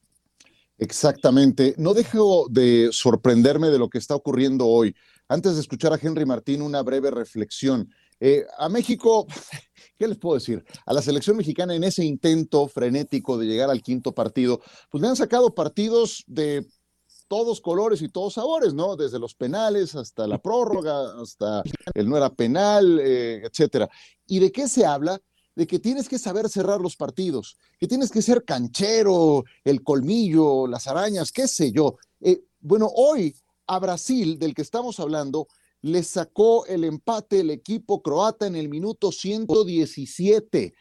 Exactamente. 0.79 1.75
No 1.77 1.93
dejo 1.93 2.47
de 2.49 2.91
sorprenderme 2.93 3.69
de 3.69 3.79
lo 3.79 3.89
que 3.89 3.99
está 3.99 4.15
ocurriendo 4.15 4.67
hoy. 4.67 4.95
Antes 5.29 5.57
de 5.57 5.61
escuchar 5.61 5.93
a 5.93 5.99
Henry 6.01 6.25
Martín, 6.25 6.63
una 6.63 6.83
breve 6.83 7.11
reflexión. 7.11 7.93
Eh, 8.21 8.45
a 8.57 8.69
México, 8.69 9.27
¿qué 9.99 10.07
les 10.07 10.19
puedo 10.19 10.37
decir? 10.37 10.65
A 10.87 10.93
la 10.93 11.03
selección 11.03 11.37
mexicana 11.37 11.75
en 11.75 11.85
ese 11.85 12.05
intento 12.05 12.69
frenético 12.69 13.37
de 13.37 13.47
llegar 13.47 13.71
al 13.71 13.83
quinto 13.83 14.15
partido, 14.15 14.61
pues 14.91 15.03
le 15.03 15.09
han 15.09 15.17
sacado 15.17 15.55
partidos 15.55 16.25
de 16.27 16.67
todos 17.27 17.61
colores 17.61 18.01
y 18.01 18.09
todos 18.09 18.35
sabores, 18.35 18.73
¿no? 18.73 18.97
Desde 18.97 19.19
los 19.19 19.35
penales 19.35 19.95
hasta 19.95 20.27
la 20.27 20.39
prórroga, 20.39 21.21
hasta 21.21 21.63
el 21.95 22.09
no 22.09 22.17
era 22.17 22.31
penal, 22.31 23.01
eh, 23.01 23.43
etcétera. 23.45 23.89
¿Y 24.27 24.39
de 24.39 24.51
qué 24.51 24.67
se 24.67 24.87
habla? 24.87 25.21
De 25.59 25.67
que 25.67 25.81
tienes 25.81 26.09
que 26.09 26.21
saber 26.21 26.49
cerrar 26.49 26.81
los 26.81 26.95
partidos, 26.95 27.57
que 27.81 27.89
tienes 27.89 28.13
que 28.13 28.23
ser 28.23 28.45
canchero, 28.45 29.43
el 29.65 29.83
colmillo, 29.83 30.69
las 30.69 30.87
arañas, 30.87 31.33
qué 31.33 31.49
sé 31.49 31.73
yo. 31.73 31.97
Eh, 32.21 32.45
bueno, 32.61 32.89
hoy 32.95 33.35
a 33.67 33.81
Brasil, 33.81 34.39
del 34.39 34.55
que 34.55 34.63
estamos 34.63 35.01
hablando, 35.01 35.49
le 35.83 36.05
sacó 36.05 36.65
el 36.67 36.85
empate 36.85 37.41
el 37.41 37.51
equipo 37.51 38.01
croata 38.01 38.47
en 38.47 38.55
el 38.55 38.69
minuto 38.69 39.11
117. 39.11 40.75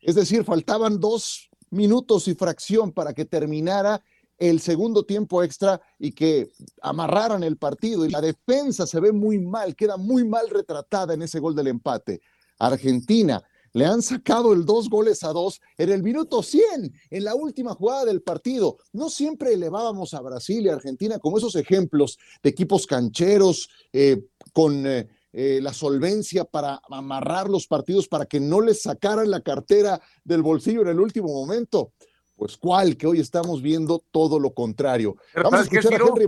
Es 0.00 0.14
decir, 0.14 0.44
faltaban 0.44 1.00
dos 1.00 1.48
minutos 1.70 2.28
y 2.28 2.34
fracción 2.34 2.92
para 2.92 3.14
que 3.14 3.24
terminara 3.24 4.04
el 4.36 4.60
segundo 4.60 5.06
tiempo 5.06 5.42
extra 5.42 5.80
y 5.98 6.12
que 6.12 6.50
amarraran 6.82 7.42
el 7.42 7.56
partido. 7.56 8.04
Y 8.04 8.10
la 8.10 8.20
defensa 8.20 8.86
se 8.86 9.00
ve 9.00 9.12
muy 9.12 9.38
mal, 9.38 9.74
queda 9.74 9.96
muy 9.96 10.28
mal 10.28 10.50
retratada 10.50 11.14
en 11.14 11.22
ese 11.22 11.40
gol 11.40 11.54
del 11.54 11.68
empate. 11.68 12.20
Argentina 12.58 13.42
le 13.72 13.86
han 13.86 14.02
sacado 14.02 14.52
el 14.52 14.64
dos 14.64 14.88
goles 14.88 15.22
a 15.24 15.32
dos 15.32 15.60
en 15.76 15.90
el 15.90 16.02
minuto 16.02 16.42
100, 16.42 16.92
en 17.10 17.24
la 17.24 17.34
última 17.34 17.74
jugada 17.74 18.04
del 18.04 18.22
partido. 18.22 18.78
No 18.92 19.10
siempre 19.10 19.52
elevábamos 19.52 20.14
a 20.14 20.20
Brasil 20.20 20.64
y 20.64 20.68
Argentina 20.68 21.18
como 21.18 21.38
esos 21.38 21.56
ejemplos 21.56 22.18
de 22.42 22.50
equipos 22.50 22.86
cancheros 22.86 23.68
eh, 23.92 24.24
con 24.52 24.86
eh, 24.86 25.08
eh, 25.32 25.60
la 25.62 25.72
solvencia 25.72 26.44
para 26.44 26.80
amarrar 26.90 27.48
los 27.48 27.66
partidos 27.66 28.08
para 28.08 28.26
que 28.26 28.40
no 28.40 28.60
les 28.60 28.82
sacaran 28.82 29.30
la 29.30 29.40
cartera 29.40 30.00
del 30.24 30.42
bolsillo 30.42 30.82
en 30.82 30.88
el 30.88 31.00
último 31.00 31.28
momento. 31.28 31.92
Pues 32.34 32.56
cuál, 32.56 32.96
que 32.96 33.06
hoy 33.06 33.20
estamos 33.20 33.60
viendo 33.60 34.02
todo 34.10 34.40
lo 34.40 34.54
contrario. 34.54 35.16
Vamos 35.34 35.60
a 35.60 35.62
escuchar 35.62 35.94
a 35.94 36.06
Henry. 36.06 36.26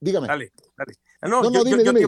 Dígame. 0.00 0.28
Dale, 0.28 0.52
dale. 0.76 0.94
No, 1.22 1.42
no, 1.50 1.64
dime, 1.64 1.82
dime 1.82 2.06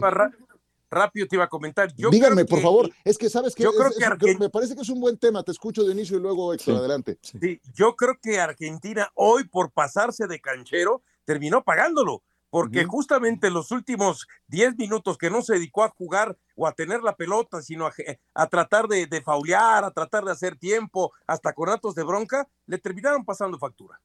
rápido 0.91 1.25
te 1.27 1.35
iba 1.37 1.45
a 1.45 1.49
comentar. 1.49 1.93
Yo 1.95 2.09
Díganme, 2.09 2.45
por 2.45 2.61
favor. 2.61 2.91
Es 3.03 3.17
que 3.17 3.29
sabes 3.29 3.55
que, 3.55 3.63
yo 3.63 3.71
creo 3.73 4.17
que 4.17 4.37
me 4.37 4.49
parece 4.49 4.75
que 4.75 4.81
es 4.81 4.89
un 4.89 4.99
buen 4.99 5.17
tema. 5.17 5.41
Te 5.41 5.51
escucho 5.51 5.83
de 5.83 5.93
inicio 5.93 6.17
y 6.17 6.21
luego 6.21 6.53
Héctor, 6.53 6.75
adelante. 6.77 7.17
Sí, 7.21 7.59
yo 7.73 7.95
creo 7.95 8.19
que 8.21 8.39
Argentina 8.39 9.09
hoy 9.15 9.45
por 9.45 9.71
pasarse 9.71 10.27
de 10.27 10.39
canchero 10.39 11.01
terminó 11.25 11.63
pagándolo. 11.63 12.23
Porque 12.49 12.83
justamente 12.83 13.49
los 13.49 13.71
últimos 13.71 14.27
10 14.47 14.77
minutos 14.77 15.17
que 15.17 15.29
no 15.29 15.41
se 15.41 15.53
dedicó 15.53 15.85
a 15.85 15.89
jugar 15.89 16.37
o 16.57 16.67
a 16.67 16.73
tener 16.73 17.01
la 17.01 17.15
pelota, 17.15 17.61
sino 17.61 17.89
a, 18.33 18.47
tratar 18.47 18.89
de, 18.89 19.07
de 19.07 19.21
faulear, 19.21 19.85
a 19.85 19.91
tratar 19.91 20.25
de 20.25 20.33
hacer 20.33 20.57
tiempo, 20.57 21.13
hasta 21.25 21.53
con 21.53 21.69
actos 21.69 21.95
de 21.95 22.03
bronca, 22.03 22.45
le 22.65 22.77
terminaron 22.77 23.23
pasando 23.23 23.57
factura. 23.57 24.01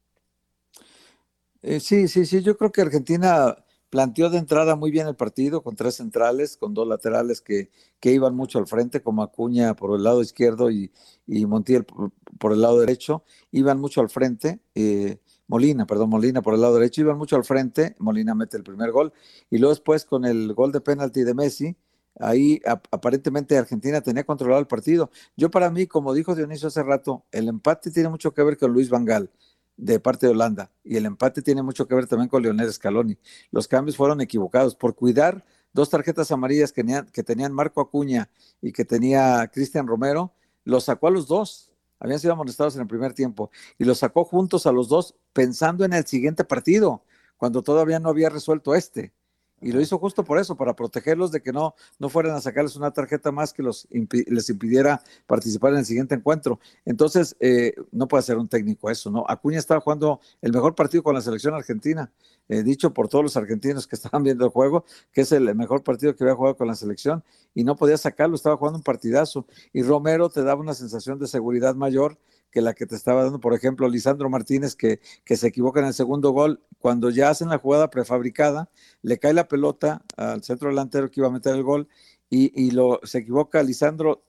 Eh, 1.61 1.81
sí, 1.81 2.07
sí, 2.07 2.25
sí, 2.25 2.41
yo 2.41 2.57
creo 2.57 2.71
que 2.71 2.83
Argentina 2.83 3.57
planteó 3.91 4.31
de 4.31 4.39
entrada 4.39 4.77
muy 4.77 4.91
bien 4.91 5.07
el 5.07 5.17
partido 5.17 5.63
con 5.63 5.77
tres 5.77 5.97
centrales, 5.97 6.57
con 6.57 6.75
dos 6.75 6.87
laterales 6.87 7.41
que, 7.41 7.71
que 8.01 8.13
iban 8.13 8.35
mucho 8.35 8.59
al 8.59 8.67
frente, 8.67 9.03
como 9.03 9.23
Acuña 9.23 9.75
por 9.75 9.97
el 9.97 10.03
lado 10.03 10.23
izquierdo 10.23 10.71
y, 10.71 10.91
Montiel 11.27 11.85
por, 11.85 12.53
el 12.53 12.61
lado 12.61 12.81
derecho, 12.81 13.25
iban 13.53 13.81
mucho 13.81 14.01
al 14.01 14.11
frente. 14.11 14.61
Eh, 14.75 15.19
Molina, 15.49 15.87
perdón, 15.87 16.11
Molina 16.11 16.43
por 16.43 16.55
el 16.55 16.61
lado 16.61 16.75
derecho, 16.75 17.03
iban 17.03 17.19
mucho 17.19 17.37
al 17.37 17.45
frente, 17.45 17.95
Molina 17.99 18.35
mete 18.35 18.57
el 18.57 18.65
primer 18.65 18.91
gol, 18.91 19.13
y 19.49 19.59
luego 19.59 19.73
después 19.73 20.05
con 20.05 20.25
el 20.25 20.53
gol 20.55 20.73
de 20.73 20.81
penalti 20.81 21.23
de 21.23 21.35
Messi, 21.35 21.77
ahí 22.19 22.61
aparentemente 22.91 23.57
Argentina 23.57 24.01
tenía 24.01 24.25
controlado 24.25 24.61
el 24.61 24.67
partido. 24.67 25.11
Yo 25.37 25.51
para 25.51 25.71
mí, 25.71 25.87
como 25.87 26.15
dijo 26.15 26.35
Dionisio 26.35 26.69
hace 26.69 26.83
rato, 26.83 27.25
el 27.31 27.49
empate 27.49 27.91
tiene 27.91 28.09
mucho 28.09 28.35
que 28.35 28.43
ver 28.43 28.59
con 28.59 28.73
Luis 28.73 28.91
Vangal 28.91 29.31
de 29.77 30.01
parte 30.01 30.27
de 30.27 30.33
Holanda. 30.33 30.71
Y 30.85 30.97
el 30.97 31.07
empate 31.07 31.43
tiene 31.43 31.63
mucho 31.63 31.87
que 31.87 31.95
ver 31.95 32.07
también 32.07 32.29
con 32.29 32.43
Leonel 32.43 32.73
Scaloni. 32.73 33.19
Los 33.51 33.69
cambios 33.69 33.97
fueron 33.97 34.21
equivocados 34.21 34.75
por 34.75 34.95
cuidar 34.95 35.45
dos 35.73 35.91
tarjetas 35.91 36.31
amarillas 36.33 36.73
que 36.73 36.83
tenían, 36.83 37.07
que 37.07 37.23
tenían 37.23 37.53
Marco 37.53 37.81
Acuña 37.81 38.31
y 38.63 38.73
que 38.73 38.85
tenía 38.85 39.47
Cristian 39.53 39.87
Romero. 39.87 40.33
Los 40.65 40.85
sacó 40.85 41.09
a 41.09 41.11
los 41.11 41.29
dos. 41.29 41.71
Habían 41.99 42.19
sido 42.19 42.33
amonestados 42.33 42.75
en 42.77 42.83
el 42.83 42.89
primer 42.89 43.13
tiempo. 43.13 43.51
Y 43.79 43.85
los 43.85 43.99
sacó 43.99 44.25
juntos 44.25 44.67
a 44.67 44.73
los 44.73 44.89
dos 44.89 45.15
pensando 45.33 45.85
en 45.85 45.93
el 45.93 46.07
siguiente 46.07 46.45
partido, 46.45 47.03
cuando 47.37 47.63
todavía 47.63 48.01
no 48.01 48.09
había 48.09 48.31
resuelto 48.31 48.75
este. 48.75 49.13
Y 49.61 49.73
lo 49.73 49.81
hizo 49.81 49.99
justo 49.99 50.23
por 50.23 50.39
eso, 50.39 50.55
para 50.55 50.77
protegerlos 50.77 51.33
de 51.33 51.41
que 51.41 51.51
no, 51.51 51.75
no 51.99 52.11
fueran 52.11 52.35
a 52.35 52.41
sacarles 52.41 52.77
una 52.77 52.91
tarjeta 52.91 53.33
más 53.33 53.55
que 53.55 53.63
los 53.63 53.89
les 53.91 54.51
impidiera 54.51 55.03
participar 55.27 55.73
en 55.73 55.79
el 55.79 55.87
siguiente 55.87 56.15
encuentro. 56.15 56.61
Entonces, 56.85 57.37
eh, 57.41 57.75
no 57.91 58.07
puede 58.07 58.23
ser 58.23 58.37
un 58.37 58.49
técnico 58.49 58.91
eso, 58.91 59.11
¿no? 59.11 59.25
Acuña 59.29 59.59
estaba 59.59 59.81
jugando 59.81 60.21
el 60.43 60.53
mejor 60.53 60.75
partido 60.75 61.03
con 61.03 61.15
la 61.15 61.23
selección 61.23 61.55
argentina, 61.55 62.13
eh, 62.49 62.63
dicho 62.63 62.93
por 62.93 63.09
todos 63.09 63.25
los 63.25 63.37
argentinos 63.37 63.87
que 63.87 63.97
estaban 63.97 64.23
viendo 64.23 64.45
el 64.45 64.51
juego, 64.51 64.85
que 65.13 65.23
es 65.23 65.33
el 65.33 65.55
mejor 65.55 65.83
partido 65.83 66.15
que 66.15 66.25
había 66.25 66.35
jugado 66.35 66.57
con 66.57 66.67
la 66.67 66.75
selección, 66.75 67.25
y 67.55 67.65
no 67.65 67.77
podía 67.77 67.97
sacarlo, 67.97 68.37
estaba 68.37 68.57
jugando 68.59 68.79
un 68.79 68.85
partidazo. 68.85 69.47
Y 69.73 69.83
Romero 69.83 70.29
te 70.29 70.43
daba 70.43 70.61
una 70.61 70.75
sensación 70.75 71.19
de 71.19 71.27
seguridad 71.27 71.75
mayor 71.75 72.19
que 72.51 72.61
la 72.63 72.75
que 72.75 72.87
te 72.87 72.95
estaba 72.95 73.23
dando, 73.23 73.41
por 73.41 73.55
ejemplo, 73.55 73.89
Lisandro 73.89 74.31
Martínez, 74.31 74.77
que, 74.77 75.01
que 75.25 75.37
se 75.37 75.49
equivoca 75.49 75.81
en 75.81 75.87
el 75.87 75.95
segundo 75.95 76.31
gol, 76.31 76.63
cuando 76.87 77.11
ya 77.11 77.31
hacen 77.31 77.49
la 77.49 77.59
jugada 77.59 77.91
prefabricada, 77.91 78.71
le 79.03 79.19
cae 79.19 79.35
la 79.35 79.49
pelota 79.49 80.05
al 80.17 80.45
centro 80.45 80.69
delantero 80.69 81.11
que 81.11 81.21
iba 81.21 81.27
a 81.27 81.33
meter 81.33 81.57
el 81.57 81.65
gol 81.65 81.89
y, 82.31 82.71
lo, 82.71 83.01
se 83.03 83.19
equivoca 83.19 83.61
Lisandro, 83.61 84.23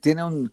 tiene 0.00 0.24
un, 0.24 0.50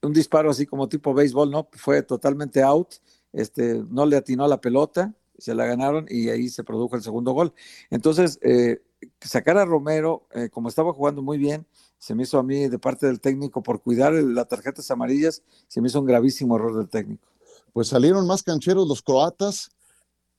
disparo 0.00 0.48
así 0.48 0.64
como 0.64 0.88
tipo 0.88 1.12
béisbol, 1.12 1.50
¿no? 1.50 1.68
Fue 1.72 2.02
totalmente 2.02 2.62
out, 2.62 2.94
este, 3.34 3.84
no 3.90 4.06
le 4.06 4.16
atinó 4.16 4.48
la 4.48 4.58
pelota, 4.58 5.14
se 5.36 5.54
la 5.54 5.66
ganaron 5.66 6.06
y 6.08 6.30
ahí 6.30 6.48
se 6.48 6.64
produjo 6.64 6.96
el 6.96 7.02
segundo 7.02 7.32
gol. 7.32 7.52
Entonces, 7.90 8.38
eh, 8.40 8.80
sacar 9.20 9.58
a 9.58 9.66
Romero, 9.66 10.26
eh, 10.30 10.48
como 10.48 10.70
estaba 10.70 10.94
jugando 10.94 11.20
muy 11.20 11.36
bien, 11.36 11.66
se 11.98 12.14
me 12.14 12.22
hizo 12.22 12.38
a 12.38 12.42
mí 12.42 12.70
de 12.70 12.78
parte 12.78 13.04
del 13.04 13.20
técnico 13.20 13.62
por 13.62 13.82
cuidar 13.82 14.14
las 14.14 14.48
tarjetas 14.48 14.90
amarillas, 14.90 15.42
se 15.68 15.82
me 15.82 15.88
hizo 15.88 16.00
un 16.00 16.06
gravísimo 16.06 16.56
error 16.56 16.74
del 16.74 16.88
técnico. 16.88 17.28
Pues 17.74 17.88
salieron 17.88 18.26
más 18.26 18.42
cancheros 18.42 18.88
los 18.88 19.02
croatas 19.02 19.72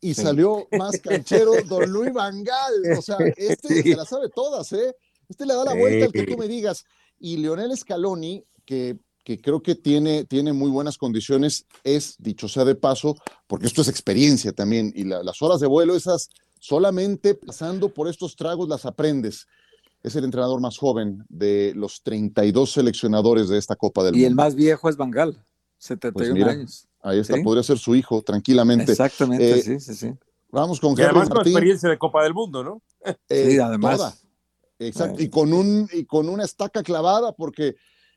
y 0.04 0.13
salió 0.13 0.68
más 0.78 1.00
canchero 1.00 1.54
Don 1.68 1.89
Luis 1.89 2.13
Vangal. 2.13 2.74
O 2.98 3.02
sea, 3.02 3.18
este 3.38 3.82
se 3.82 3.96
la 3.96 4.06
sabe 4.06 4.30
todas, 4.30 4.72
¿eh? 4.74 4.96
Este 5.30 5.46
le 5.46 5.54
da 5.54 5.63
la 5.63 5.74
vuelta 5.74 6.06
al 6.06 6.12
que 6.12 6.28
tú 6.28 6.38
me 6.38 6.48
digas. 6.48 6.84
Y 7.20 7.38
Leonel 7.38 7.76
Scaloni, 7.76 8.44
que, 8.66 9.00
que 9.24 9.39
creo 9.39 9.63
que 9.63 9.76
tiene, 9.76 10.26
tiene 10.26 10.52
muy 10.52 10.70
buenas 10.70 10.98
condiciones, 10.98 11.66
es, 11.86 12.16
dicho 12.20 12.50
sea 12.50 12.66
de 12.66 12.76
paso, 12.76 13.16
porque 13.48 13.66
esto 13.66 13.82
es 13.82 13.88
experiencia 13.88 14.52
también, 14.52 14.92
y 14.94 15.06
las 15.06 15.42
horas 15.42 15.62
de 15.62 15.68
vuelo, 15.68 15.96
esas 15.96 16.30
solamente 16.60 17.34
pasando 17.34 17.89
por 17.89 18.10
estos 18.10 18.36
tragos 18.36 18.68
las 18.68 18.86
aprendes 18.86 19.48
es 20.02 20.18
el 20.18 20.26
entrenador 20.26 20.60
más 20.60 20.78
joven 20.78 21.24
de 21.30 21.72
los 21.76 22.04
32 22.04 22.74
seleccionadores 22.74 23.48
de 23.48 23.58
esta 23.58 23.78
Copa 23.78 24.04
del 24.04 24.12
Mundo. 24.12 24.22
Y 24.22 24.26
el 24.26 24.36
más 24.36 24.54
viejo 24.54 24.89
es 24.89 24.98
Bangal, 24.98 25.42
71 25.78 26.36
pues 26.36 26.48
años. 26.48 26.88
Ahí 27.04 27.20
está, 27.20 27.36
podría 27.44 27.63
ser 27.63 27.78
su 27.78 27.96
hijo, 27.96 28.22
tranquilamente. 28.22 28.92
Exactamente, 28.92 29.60
eh, 29.60 29.62
sí, 29.62 29.80
sí, 29.80 29.94
sí. 29.94 30.13
Vamos 30.50 30.80
con 30.80 30.98
y 30.98 31.02
además 31.02 31.30
con 31.30 31.42
experiencia 31.42 31.89
de 31.89 31.98
Copa 31.98 32.24
del 32.24 32.34
Mundo, 32.34 32.63
¿no? 32.63 32.82
Eh, 33.28 33.52
sí, 33.52 33.60
además. 33.60 34.24
Exacto, 34.80 35.22
y 35.22 35.30
con, 35.30 35.52
un, 35.54 35.89
y 35.92 36.06
con 36.06 36.30
una 36.30 36.46
estaca 36.46 36.82
clavada, 36.82 37.34
porque 37.34 37.76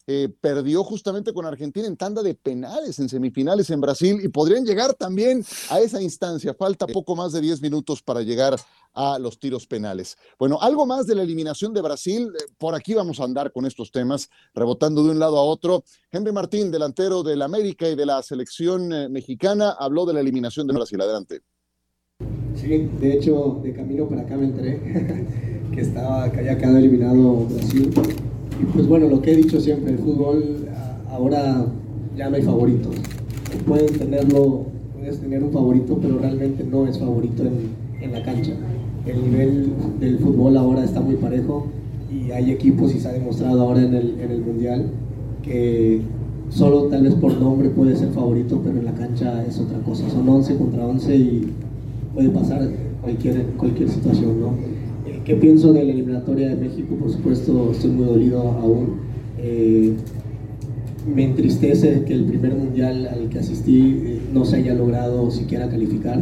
eh, 0.09 0.29
perdió 0.41 0.85
justamente 0.85 1.33
con 1.33 1.47
Argentina 1.47 1.87
en 1.87 1.97
tanda 1.97 2.23
de 2.23 2.35
penales 2.35 2.99
en 3.01 3.09
semifinales 3.09 3.71
en 3.71 3.81
Brasil 3.81 4.21
y 4.23 4.29
podrían 4.29 4.65
llegar 4.65 4.95
también 4.95 5.45
a 5.69 5.81
esa 5.81 6.01
instancia. 6.01 6.55
Falta 6.55 6.87
poco 6.87 7.17
más 7.17 7.33
de 7.33 7.41
10 7.41 7.61
minutos 7.61 8.03
para 8.03 8.23
llegar 8.23 8.57
a 8.95 9.19
los 9.19 9.39
tiros 9.39 9.67
penales. 9.67 10.17
Bueno, 10.39 10.59
algo 10.61 10.87
más 10.87 11.07
de 11.07 11.17
la 11.17 11.23
eliminación 11.23 11.75
de 11.75 11.83
Brasil. 11.83 12.33
Eh, 12.35 12.45
por 12.57 12.75
aquí 12.75 12.95
vamos 12.95 13.19
a 13.21 13.25
andar 13.25 13.53
con 13.53 13.67
estos 13.67 13.91
temas, 13.91 14.31
rebotando 14.55 15.03
de 15.03 15.11
un 15.11 15.19
lado 15.19 15.39
a 15.39 15.43
otro. 15.43 15.83
Henry 16.13 16.33
Martín, 16.33 16.71
delantero 16.71 17.23
del 17.23 17.43
América 17.43 17.89
y 17.89 17.97
de 17.97 18.07
la 18.07 18.23
selección 18.23 18.93
eh, 18.93 19.09
mexicana, 19.09 19.71
habló 19.71 20.07
de 20.07 20.15
la 20.15 20.21
eliminación 20.21 20.67
de 20.67 20.75
Brasil. 20.75 21.01
Adelante. 21.01 21.41
Sí, 22.55 22.89
de 23.01 23.13
hecho, 23.13 23.61
de 23.63 23.75
camino 23.75 24.09
para 24.09 24.23
acá 24.23 24.37
me 24.37 24.47
enteré 24.47 24.81
que, 25.75 25.81
estaba, 25.81 26.31
que 26.31 26.39
había 26.39 26.57
quedado 26.57 26.79
eliminado 26.79 27.45
Brasil 27.47 27.93
pues 28.65 28.87
bueno, 28.87 29.09
lo 29.09 29.21
que 29.23 29.33
he 29.33 29.37
dicho 29.37 29.61
siempre, 29.61 29.93
el 29.93 29.99
fútbol 29.99 30.67
ahora 31.11 31.67
ya 32.17 32.31
no 32.31 32.37
hay 32.37 32.43
favoritos. 32.43 32.95
Pueden 33.67 33.99
tenerlo, 33.99 34.67
puedes 34.97 35.19
tener 35.19 35.43
un 35.43 35.53
favorito, 35.53 35.99
pero 36.01 36.19
realmente 36.19 36.65
no 36.65 36.87
es 36.87 36.99
favorito 36.99 37.43
en, 37.43 37.71
en 38.03 38.13
la 38.13 38.23
cancha. 38.23 38.53
El 39.07 39.23
nivel 39.23 39.73
del 40.01 40.19
fútbol 40.19 40.57
ahora 40.57 40.85
está 40.85 41.01
muy 41.01 41.17
parejo 41.17 41.67
y 42.11 42.31
hay 42.31 42.51
equipos 42.51 42.95
y 42.95 43.01
se 43.01 43.09
ha 43.09 43.13
demostrado 43.13 43.61
ahora 43.61 43.83
en 43.83 43.95
el, 43.95 44.21
en 44.21 44.31
el 44.31 44.41
Mundial 44.41 44.87
que 45.43 46.01
solo 46.51 46.85
tal 46.85 47.03
vez 47.05 47.15
por 47.15 47.37
nombre 47.39 47.71
puede 47.71 47.97
ser 47.97 48.11
favorito, 48.11 48.61
pero 48.65 48.79
en 48.79 48.85
la 48.85 48.95
cancha 48.95 49.45
es 49.47 49.59
otra 49.59 49.79
cosa. 49.81 50.09
Son 50.11 50.29
11 50.29 50.57
contra 50.57 50.87
11 50.87 51.17
y 51.17 51.53
puede 52.15 52.31
pasar 52.31 52.69
cualquier, 53.03 53.43
cualquier 53.57 53.89
situación, 53.89 54.41
¿no? 54.41 54.76
Eh, 55.27 55.33
¿Qué 55.33 55.35
pienso 55.35 55.73
de 55.73 55.85
la 55.85 55.93
eliminatoria 55.93 56.49
de 56.49 56.57
México? 56.57 56.95
Por 56.95 57.11
supuesto, 57.11 57.73
estoy 57.73 57.91
muy 57.91 58.07
dolido 58.07 58.43
aún. 58.43 59.01
Eh, 59.39 59.95
me 61.15 61.25
entristece 61.25 62.03
que 62.05 62.15
el 62.15 62.25
primer 62.25 62.55
mundial 62.55 63.09
al 63.09 63.29
que 63.29 63.39
asistí 63.39 64.03
eh, 64.05 64.21
no 64.33 64.45
se 64.45 64.57
haya 64.57 64.75
logrado 64.75 65.31
siquiera 65.31 65.69
calificar. 65.69 66.21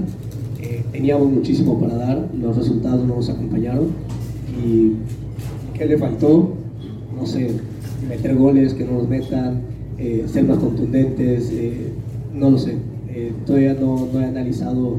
teníamos 0.93 1.31
muchísimo 1.31 1.79
para 1.79 1.97
dar, 1.97 2.29
los 2.41 2.57
resultados 2.57 3.07
no 3.07 3.17
nos 3.17 3.29
acompañaron. 3.29 3.89
¿Y 4.65 4.93
qué 5.77 5.87
le 5.87 5.99
faltó? 5.99 6.55
No 7.15 7.27
sé, 7.27 7.51
meter 8.09 8.35
goles, 8.37 8.75
que 8.75 8.85
no 8.85 8.93
los 8.93 9.09
metan, 9.09 9.63
ser 10.27 10.45
más 10.45 10.59
contundentes, 10.59 11.53
no 12.33 12.51
lo 12.51 12.59
sé. 12.59 12.77
todavía 13.47 13.75
no, 13.75 14.09
no 14.13 14.21
he 14.21 14.25
analizado 14.25 14.99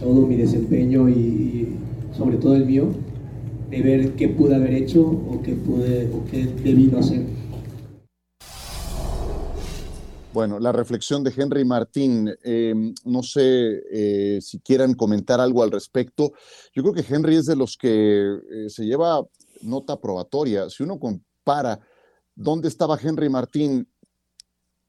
todo 0.00 0.26
mi 0.26 0.36
desempeño 0.36 1.08
y, 1.08 1.68
sobre 2.16 2.36
todo 2.36 2.54
el 2.54 2.66
mío, 2.66 2.88
de 3.74 3.82
ver 3.82 4.12
qué 4.14 4.28
pude 4.28 4.54
haber 4.54 4.74
hecho 4.74 5.02
o 5.02 5.40
qué, 5.42 5.54
pude, 5.54 6.08
o 6.12 6.24
qué 6.30 6.46
debí 6.46 6.86
no 6.86 6.98
hacer. 6.98 7.24
Bueno, 10.32 10.58
la 10.58 10.72
reflexión 10.72 11.22
de 11.22 11.32
Henry 11.36 11.64
Martín, 11.64 12.28
em, 12.42 12.92
no 13.04 13.22
sé 13.22 13.82
eh, 13.90 14.40
si 14.40 14.58
quieran 14.58 14.94
comentar 14.94 15.40
algo 15.40 15.62
al 15.62 15.70
respecto. 15.70 16.32
Yo 16.72 16.82
creo 16.82 16.94
que 16.94 17.04
Henry 17.08 17.36
es 17.36 17.46
de 17.46 17.56
los 17.56 17.76
que 17.76 18.38
eh, 18.50 18.68
se 18.68 18.84
lleva 18.84 19.24
nota 19.62 20.00
probatoria. 20.00 20.68
Si 20.70 20.82
uno 20.82 20.98
compara 20.98 21.78
dónde 22.34 22.68
estaba 22.68 22.98
Henry 23.00 23.28
Martín 23.28 23.88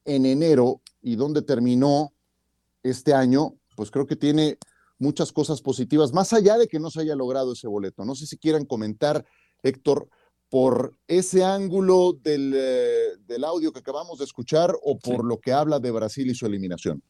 en 0.03 0.25
enero 0.25 0.81
y 1.01 1.15
dónde 1.15 1.43
terminó 1.43 2.13
este 2.81 3.13
año, 3.13 3.55
pues 3.75 3.91
creo 3.91 4.07
que 4.07 4.15
tiene 4.15 4.57
muchas 4.97 5.31
cosas 5.31 5.61
positivas, 5.61 6.13
más 6.13 6.33
allá 6.33 6.57
de 6.57 6.67
que 6.67 6.79
no 6.79 6.89
se 6.89 7.01
haya 7.01 7.15
logrado 7.15 7.53
ese 7.53 7.67
boleto. 7.67 8.05
No 8.05 8.15
sé 8.15 8.25
si 8.25 8.37
quieran 8.37 8.65
comentar, 8.65 9.25
Héctor, 9.63 10.09
por 10.49 10.97
ese 11.07 11.43
ángulo 11.43 12.13
del, 12.13 12.53
eh, 12.55 13.17
del 13.25 13.43
audio 13.43 13.73
que 13.73 13.79
acabamos 13.79 14.19
de 14.19 14.25
escuchar 14.25 14.75
o 14.83 14.97
por 14.97 15.25
lo 15.25 15.39
que 15.39 15.51
habla 15.51 15.79
de 15.79 15.91
Brasil 15.91 16.29
y 16.29 16.35
su 16.35 16.45
eliminación. 16.45 17.03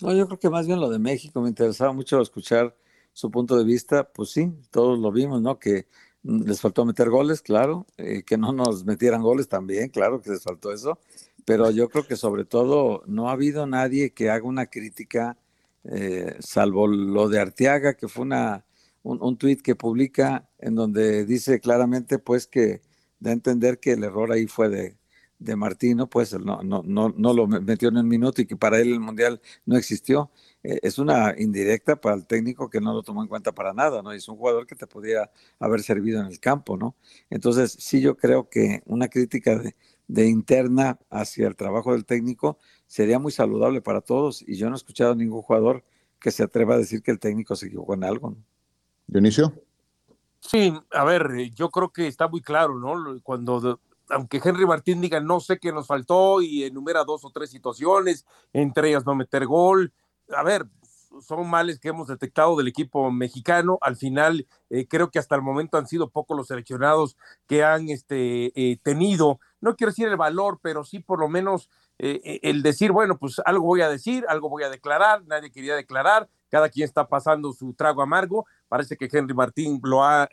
No, 0.00 0.14
yo 0.14 0.26
creo 0.26 0.38
que 0.38 0.50
más 0.50 0.66
bien 0.66 0.80
lo 0.80 0.88
de 0.88 0.98
México. 0.98 1.40
Me 1.40 1.48
interesaba 1.48 1.92
mucho 1.92 2.20
escuchar 2.20 2.76
su 3.12 3.30
punto 3.30 3.56
de 3.56 3.64
vista. 3.64 4.10
Pues 4.12 4.30
sí, 4.30 4.52
todos 4.70 4.98
lo 4.98 5.10
vimos, 5.10 5.42
¿no? 5.42 5.58
Que 5.58 5.86
les 6.26 6.60
faltó 6.60 6.84
meter 6.84 7.08
goles, 7.08 7.40
claro, 7.40 7.86
eh, 7.96 8.22
que 8.24 8.36
no 8.36 8.52
nos 8.52 8.84
metieran 8.84 9.22
goles 9.22 9.48
también, 9.48 9.88
claro 9.90 10.20
que 10.20 10.30
les 10.30 10.42
faltó 10.42 10.72
eso, 10.72 10.98
pero 11.44 11.70
yo 11.70 11.88
creo 11.88 12.06
que 12.06 12.16
sobre 12.16 12.44
todo 12.44 13.02
no 13.06 13.28
ha 13.28 13.32
habido 13.32 13.66
nadie 13.66 14.12
que 14.12 14.30
haga 14.30 14.44
una 14.44 14.66
crítica 14.66 15.38
eh, 15.90 16.36
salvo 16.40 16.86
lo 16.86 17.28
de 17.28 17.40
Arteaga, 17.40 17.94
que 17.94 18.08
fue 18.08 18.24
una, 18.24 18.64
un, 19.02 19.18
un 19.22 19.36
tuit 19.38 19.62
que 19.62 19.74
publica 19.76 20.48
en 20.58 20.74
donde 20.74 21.24
dice 21.26 21.60
claramente 21.60 22.18
pues 22.18 22.46
que 22.46 22.82
da 23.20 23.30
a 23.30 23.34
entender 23.34 23.78
que 23.80 23.92
el 23.92 24.04
error 24.04 24.32
ahí 24.32 24.46
fue 24.46 24.68
de, 24.68 24.96
de 25.38 25.56
Martino, 25.56 26.08
pues 26.08 26.32
no, 26.38 26.62
no, 26.62 26.82
no, 26.84 27.12
no 27.16 27.32
lo 27.34 27.46
metió 27.46 27.88
en 27.88 27.98
un 27.98 28.08
minuto 28.08 28.40
y 28.42 28.46
que 28.46 28.56
para 28.56 28.78
él 28.78 28.92
el 28.92 29.00
Mundial 29.00 29.40
no 29.66 29.76
existió. 29.76 30.30
Eh, 30.62 30.80
es 30.82 30.98
una 30.98 31.34
indirecta 31.38 31.96
para 32.00 32.16
el 32.16 32.26
técnico 32.26 32.70
que 32.70 32.80
no 32.80 32.92
lo 32.94 33.02
tomó 33.02 33.22
en 33.22 33.28
cuenta 33.28 33.52
para 33.52 33.72
nada, 33.74 34.02
¿no? 34.02 34.14
Y 34.14 34.18
es 34.18 34.28
un 34.28 34.36
jugador 34.36 34.66
que 34.66 34.74
te 34.74 34.86
podía 34.86 35.30
haber 35.58 35.82
servido 35.82 36.20
en 36.20 36.26
el 36.26 36.40
campo, 36.40 36.76
¿no? 36.76 36.96
Entonces, 37.30 37.72
sí 37.78 38.00
yo 38.00 38.16
creo 38.16 38.48
que 38.48 38.82
una 38.86 39.08
crítica 39.08 39.58
de, 39.58 39.76
de 40.08 40.26
interna 40.28 40.98
hacia 41.10 41.48
el 41.48 41.56
trabajo 41.56 41.92
del 41.92 42.04
técnico 42.04 42.58
sería 42.86 43.18
muy 43.18 43.32
saludable 43.32 43.80
para 43.80 44.00
todos 44.00 44.42
y 44.42 44.56
yo 44.56 44.68
no 44.68 44.76
he 44.76 44.78
escuchado 44.78 45.12
a 45.12 45.16
ningún 45.16 45.42
jugador 45.42 45.84
que 46.20 46.30
se 46.30 46.42
atreva 46.42 46.74
a 46.74 46.78
decir 46.78 47.02
que 47.02 47.10
el 47.10 47.18
técnico 47.18 47.56
se 47.56 47.66
equivocó 47.66 47.94
en 47.94 48.04
algo. 48.04 48.36
Dionisio. 49.06 49.52
Sí, 50.40 50.72
a 50.92 51.04
ver, 51.04 51.50
yo 51.54 51.70
creo 51.70 51.92
que 51.92 52.06
está 52.06 52.28
muy 52.28 52.40
claro, 52.40 52.78
¿no? 52.78 53.20
Cuando, 53.22 53.80
aunque 54.08 54.40
Henry 54.42 54.66
Martín 54.66 55.00
diga 55.00 55.20
no 55.20 55.40
sé 55.40 55.58
qué 55.58 55.72
nos 55.72 55.86
faltó 55.86 56.40
y 56.40 56.64
enumera 56.64 57.04
dos 57.04 57.24
o 57.24 57.30
tres 57.30 57.50
situaciones, 57.50 58.24
entre 58.52 58.90
ellas 58.90 59.04
no 59.04 59.14
meter 59.14 59.46
gol, 59.46 59.92
a 60.28 60.42
ver, 60.42 60.66
son 61.20 61.48
males 61.48 61.78
que 61.78 61.88
hemos 61.88 62.08
detectado 62.08 62.56
del 62.56 62.68
equipo 62.68 63.10
mexicano. 63.10 63.78
Al 63.80 63.96
final, 63.96 64.46
eh, 64.70 64.86
creo 64.86 65.10
que 65.10 65.18
hasta 65.18 65.34
el 65.34 65.42
momento 65.42 65.78
han 65.78 65.86
sido 65.86 66.10
pocos 66.10 66.36
los 66.36 66.48
seleccionados 66.48 67.16
que 67.46 67.64
han 67.64 67.88
este, 67.88 68.52
eh, 68.54 68.78
tenido, 68.82 69.40
no 69.60 69.76
quiero 69.76 69.90
decir 69.90 70.08
el 70.08 70.16
valor, 70.16 70.58
pero 70.62 70.84
sí 70.84 71.00
por 71.00 71.18
lo 71.18 71.28
menos 71.28 71.70
eh, 71.98 72.40
el 72.42 72.62
decir, 72.62 72.92
bueno, 72.92 73.18
pues 73.18 73.40
algo 73.44 73.64
voy 73.64 73.80
a 73.80 73.88
decir, 73.88 74.24
algo 74.28 74.48
voy 74.48 74.62
a 74.62 74.70
declarar, 74.70 75.24
nadie 75.26 75.50
quería 75.50 75.76
declarar, 75.76 76.28
cada 76.48 76.68
quien 76.68 76.84
está 76.84 77.08
pasando 77.08 77.52
su 77.52 77.74
trago 77.74 78.02
amargo. 78.02 78.46
Parece 78.68 78.96
que 78.96 79.08
Henry 79.10 79.34
Martín 79.34 79.80
lo 79.82 80.04
ha 80.04 80.28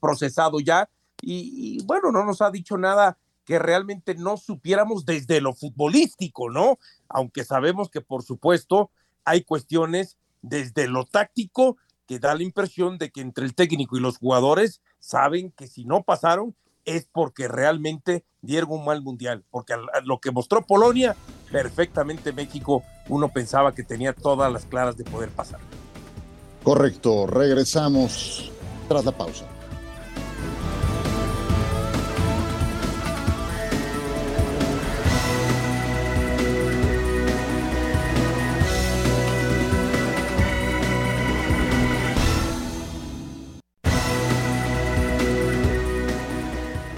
procesado 0.00 0.60
ya 0.60 0.88
y, 1.20 1.78
y 1.78 1.84
bueno, 1.84 2.10
no 2.10 2.24
nos 2.24 2.42
ha 2.42 2.50
dicho 2.50 2.76
nada 2.76 3.16
que 3.44 3.58
realmente 3.58 4.14
no 4.14 4.36
supiéramos 4.36 5.04
desde 5.04 5.40
lo 5.40 5.54
futbolístico, 5.54 6.50
¿no? 6.50 6.78
Aunque 7.08 7.44
sabemos 7.44 7.90
que 7.90 8.00
por 8.00 8.22
supuesto 8.22 8.90
hay 9.24 9.42
cuestiones 9.42 10.16
desde 10.42 10.88
lo 10.88 11.04
táctico 11.06 11.76
que 12.06 12.18
da 12.18 12.34
la 12.34 12.42
impresión 12.42 12.98
de 12.98 13.10
que 13.10 13.20
entre 13.20 13.44
el 13.44 13.54
técnico 13.54 13.96
y 13.96 14.00
los 14.00 14.18
jugadores 14.18 14.80
saben 14.98 15.52
que 15.52 15.66
si 15.66 15.84
no 15.84 16.02
pasaron 16.02 16.54
es 16.84 17.08
porque 17.12 17.48
realmente 17.48 18.24
dieron 18.40 18.72
un 18.72 18.84
mal 18.84 19.02
mundial, 19.02 19.44
porque 19.50 19.74
lo 20.04 20.18
que 20.18 20.30
mostró 20.30 20.66
Polonia, 20.66 21.16
perfectamente 21.50 22.32
México, 22.32 22.82
uno 23.08 23.28
pensaba 23.28 23.74
que 23.74 23.82
tenía 23.82 24.12
todas 24.12 24.52
las 24.52 24.64
claras 24.64 24.96
de 24.96 25.04
poder 25.04 25.30
pasar. 25.30 25.60
Correcto, 26.62 27.26
regresamos 27.26 28.50
tras 28.88 29.04
la 29.04 29.12
pausa. 29.12 29.46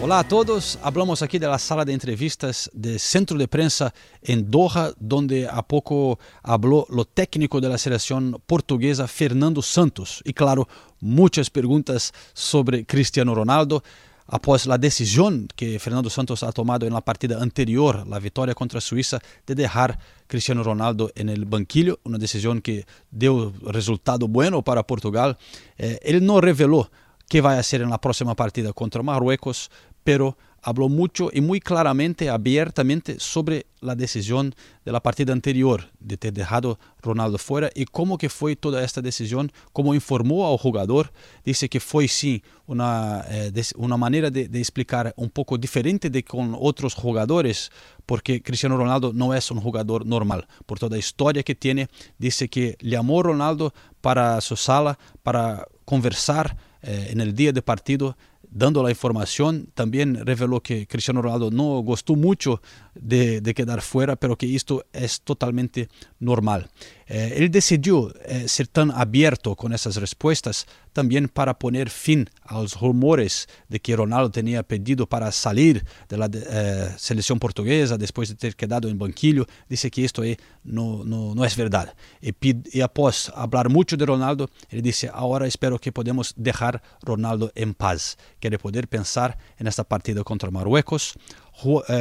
Olá 0.05 0.19
a 0.19 0.23
todos, 0.23 0.79
hablamos 0.83 1.23
aqui 1.23 1.39
da 1.39 1.57
sala 1.57 1.83
de 1.83 1.91
entrevistas 1.91 2.69
do 2.75 2.99
Centro 2.99 3.39
de 3.39 3.47
Prensa 3.47 3.91
em 4.23 4.39
Doha, 4.43 4.95
onde 5.11 5.47
há 5.47 5.63
pouco 5.63 6.19
falou 6.45 6.87
o 6.91 7.05
técnico 7.07 7.59
da 7.59 7.79
seleção 7.79 8.39
portuguesa 8.47 9.07
Fernando 9.07 9.63
Santos. 9.63 10.23
E 10.27 10.31
claro, 10.31 10.69
muitas 11.01 11.49
perguntas 11.49 12.13
sobre 12.35 12.85
Cristiano 12.85 13.33
Ronaldo 13.33 13.83
após 14.29 14.69
a 14.69 14.77
decisão 14.77 15.47
que 15.57 15.79
Fernando 15.79 16.11
Santos 16.11 16.43
ha 16.43 16.53
tomado 16.53 16.91
na 16.91 17.01
partida 17.01 17.43
anterior, 17.43 18.07
a 18.11 18.19
vitória 18.19 18.55
contra 18.55 18.81
a 18.81 18.83
Suíça, 18.83 19.19
de 19.47 19.55
deixar 19.55 19.99
Cristiano 20.29 20.63
Ronaldo 20.63 21.11
no 21.17 21.47
banquilho, 21.47 21.99
uma 22.05 22.19
decisão 22.19 22.61
que 22.61 22.85
deu 23.11 23.55
resultado 23.73 24.29
bueno 24.29 24.63
para 24.63 24.85
Portugal. 24.85 25.35
Eh, 25.79 25.99
ele 26.05 26.21
não 26.21 26.41
revelou 26.41 26.91
que 27.29 27.41
vai 27.41 27.63
ser 27.63 27.87
na 27.87 27.99
próxima 27.99 28.35
partida 28.35 28.73
contra 28.73 29.03
Marruecos, 29.03 29.71
pero 30.05 30.37
habló 30.65 30.89
mucho 30.89 31.29
y 31.33 31.43
muy 31.43 31.61
claramente, 31.61 32.31
abiertamente 32.31 33.21
sobre 33.21 33.67
la 33.81 33.95
decisión 33.95 34.55
de 34.85 34.93
la 34.93 35.03
partida 35.03 35.35
anterior 35.35 35.91
de 36.01 36.17
ter 36.17 36.33
dejado 36.33 36.79
Ronaldo 37.03 37.37
fuera 37.37 37.71
y 37.75 37.85
cómo 37.85 38.17
que 38.17 38.31
fue 38.31 38.57
toda 38.57 38.83
esta 38.83 39.03
decisión, 39.03 39.53
cómo 39.75 39.95
informó 39.95 40.51
al 40.51 40.57
jugador, 40.57 41.13
dice 41.45 41.69
que 41.69 41.81
fue 41.81 42.09
sí 42.09 42.43
una, 42.67 43.25
eh, 43.29 43.53
una 43.77 43.99
manera 43.99 44.31
de, 44.31 44.49
de, 44.49 44.59
explicar 44.59 45.13
un 45.19 45.29
poco 45.29 45.59
diferente 45.59 46.09
de 46.09 46.25
con 46.25 46.57
otros 46.59 46.95
jugadores, 46.95 47.71
porque 48.07 48.43
Cristiano 48.43 48.79
Ronaldo 48.79 49.13
no 49.13 49.35
es 49.35 49.51
un 49.51 49.61
jugador 49.61 50.07
normal, 50.07 50.47
por 50.65 50.79
toda 50.79 50.97
la 50.97 50.99
historia 50.99 51.43
que 51.43 51.55
tiene, 51.55 51.89
dice 52.17 52.49
que 52.49 52.79
llamó 52.81 53.23
Ronaldo 53.23 53.75
para 54.01 54.41
su 54.41 54.57
sala 54.57 54.99
para 55.23 55.67
conversar 55.85 56.57
eh, 56.81 57.09
en 57.11 57.21
el 57.21 57.35
día 57.35 57.53
de 57.53 57.61
partido 57.61 58.17
dando 58.55 58.83
la 58.83 58.91
información, 58.91 59.69
también 59.75 60.25
reveló 60.25 60.63
que 60.63 60.87
Cristiano 60.87 61.21
Ronaldo 61.21 61.51
no 61.51 61.81
gustó 61.81 62.15
mucho 62.15 62.63
de, 62.95 63.43
quedar 63.55 63.83
fuera, 63.83 64.17
pero 64.17 64.37
que 64.39 64.55
esto 64.55 64.87
es 64.93 65.21
totalmente 65.21 65.89
normal. 66.21 66.71
Eh, 67.07 67.35
él 67.37 67.51
decidió 67.51 68.15
eh, 68.25 68.49
ser 68.49 68.69
tan 68.69 68.91
abierto 68.93 69.57
con 69.57 69.73
esas 69.73 69.97
respuestas 69.97 70.67
también 70.95 71.29
para 71.29 71.59
poner 71.59 71.91
fin 71.91 72.31
a 72.43 72.55
los 72.55 72.81
rumores 72.81 73.49
de 73.69 73.81
que 73.81 73.95
Ronaldo 73.95 74.31
tenía 74.31 74.63
pedido 74.63 75.07
para 75.07 75.31
salir 75.33 75.85
de 76.09 76.47
eh, 76.49 76.89
selección 76.97 77.39
portuguesa 77.39 77.99
después 77.99 78.31
de 78.31 78.37
ter 78.37 78.57
quedado 78.57 78.89
en 78.89 78.99
banquillo. 78.99 79.47
Dice 79.69 79.91
que 79.91 80.05
esto 80.05 80.23
no, 80.63 81.05
no, 81.05 81.35
no 81.35 81.45
es 81.45 81.57
verdad. 81.57 81.95
Y, 82.23 82.33
y 82.73 82.81
após 82.81 83.31
hablar 83.35 83.69
mucho 83.69 83.97
de 83.97 84.07
Ronaldo, 84.07 84.49
él 84.71 84.81
dice, 84.81 85.11
ahora 85.13 85.47
espero 85.47 85.79
que 85.79 85.93
podamos 85.93 86.33
dejar 86.37 86.83
Ronaldo 87.03 87.53
en 87.55 87.75
paz. 87.75 88.17
Quiere 88.41 88.59
poder 88.59 88.89
pensar 88.89 89.37
en 89.59 89.67
esta 89.67 89.85
partida 89.85 90.23
contra 90.25 90.51
Marruecos. 90.51 91.15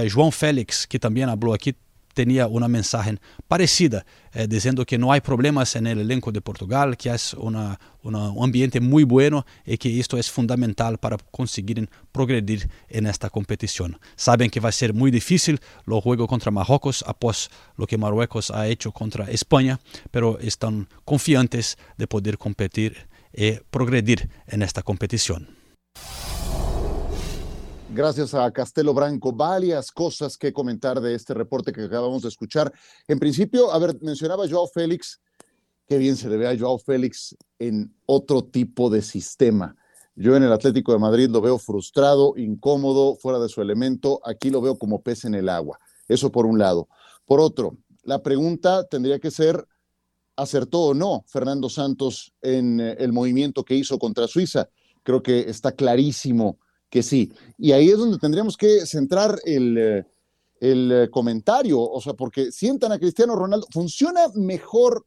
João 0.10 0.32
Félix, 0.32 0.88
que 0.88 1.00
también 1.00 1.30
habló 1.30 1.54
aquí, 1.54 1.76
tenía 2.14 2.48
una 2.48 2.68
mensaje 2.68 3.18
parecida, 3.48 4.06
eh, 4.34 4.48
diciendo 4.48 4.86
que 4.86 4.98
no 4.98 5.12
hay 5.12 5.22
problemas 5.22 5.76
en 5.76 5.88
el 5.88 6.00
elenco 6.00 6.32
de 6.32 6.42
Portugal, 6.42 6.96
que 6.98 7.10
es 7.10 7.34
un 7.34 7.56
ambiente 8.42 8.80
muy 8.80 9.04
bueno 9.04 9.46
y 9.66 9.78
que 9.78 10.00
esto 10.00 10.18
es 10.18 10.30
fundamental 10.30 10.98
para 10.98 11.18
conseguir 11.32 11.90
progredir 12.12 12.70
en 12.90 13.08
esta 13.08 13.30
competición. 13.30 14.00
Saben 14.16 14.50
que 14.50 14.60
va 14.60 14.70
a 14.70 14.72
ser 14.72 14.94
muy 14.94 15.12
difícil 15.12 15.60
lo 15.86 16.02
juego 16.02 16.28
contra 16.28 16.52
Marruecos, 16.52 17.04
após 17.08 17.50
lo 17.78 17.88
que 17.88 17.98
Marruecos 17.98 18.52
ha 18.52 18.68
hecho 18.68 18.92
contra 18.92 19.30
España, 19.30 19.80
pero 20.12 20.40
están 20.40 20.88
confiantes 21.06 21.78
de 21.98 22.08
poder 22.08 22.38
competir 22.38 23.08
y 23.34 23.54
progredir 23.72 24.30
en 24.48 24.62
esta 24.62 24.84
competición. 24.84 25.63
Gracias 27.96 28.34
a 28.34 28.50
Castelo 28.50 28.92
Branco, 28.92 29.32
varias 29.32 29.92
cosas 29.92 30.36
que 30.36 30.52
comentar 30.52 31.00
de 31.00 31.14
este 31.14 31.36
reporte 31.36 31.72
que 31.72 31.84
acabamos 31.84 32.24
de 32.24 32.30
escuchar. 32.30 32.74
En 33.08 33.20
principio, 33.20 33.72
a 33.72 33.78
ver, 33.78 33.96
mencionaba 34.02 34.50
Joao 34.50 34.68
Félix, 34.68 35.22
qué 35.88 36.00
bien 36.00 36.16
se 36.16 36.28
le 36.28 36.38
ve 36.38 36.48
a 36.48 36.58
Joao 36.58 36.80
Félix 36.80 37.38
en 37.60 37.96
otro 38.08 38.46
tipo 38.46 38.90
de 38.90 39.04
sistema. 39.04 39.76
Yo 40.16 40.36
en 40.36 40.42
el 40.42 40.52
Atlético 40.52 40.92
de 40.92 40.98
Madrid 40.98 41.30
lo 41.30 41.40
veo 41.40 41.60
frustrado, 41.60 42.34
incómodo, 42.36 43.16
fuera 43.16 43.38
de 43.38 43.48
su 43.48 43.62
elemento. 43.62 44.20
Aquí 44.26 44.50
lo 44.50 44.60
veo 44.60 44.76
como 44.76 45.04
pez 45.04 45.26
en 45.26 45.36
el 45.36 45.48
agua. 45.48 45.78
Eso 46.08 46.32
por 46.32 46.48
un 46.48 46.58
lado. 46.58 46.88
Por 47.26 47.40
otro, 47.40 47.78
la 48.02 48.24
pregunta 48.24 48.88
tendría 48.88 49.20
que 49.20 49.30
ser, 49.30 49.68
¿acertó 50.36 50.80
o 50.80 50.94
no 50.96 51.26
Fernando 51.28 51.70
Santos 51.70 52.34
en 52.42 52.80
eh, 52.80 52.96
el 52.98 53.14
movimiento 53.14 53.64
que 53.64 53.76
hizo 53.76 54.00
contra 54.00 54.28
Suiza? 54.28 54.68
Creo 55.04 55.22
que 55.22 55.42
está 55.42 55.74
clarísimo 55.74 56.58
que 56.94 57.02
sí. 57.02 57.34
Y 57.58 57.72
ahí 57.72 57.90
es 57.90 57.98
donde 57.98 58.20
tendríamos 58.20 58.56
que 58.56 58.86
centrar 58.86 59.40
el, 59.46 59.78
eh, 59.80 60.06
el 60.60 60.92
eh, 60.92 61.10
comentario, 61.10 61.82
o 61.82 62.00
sea, 62.00 62.14
porque 62.14 62.52
sientan 62.52 62.92
a 62.92 63.00
Cristiano 63.00 63.36
Ronaldo. 63.36 63.66
¿Funciona 63.72 64.28
mejor 64.36 65.04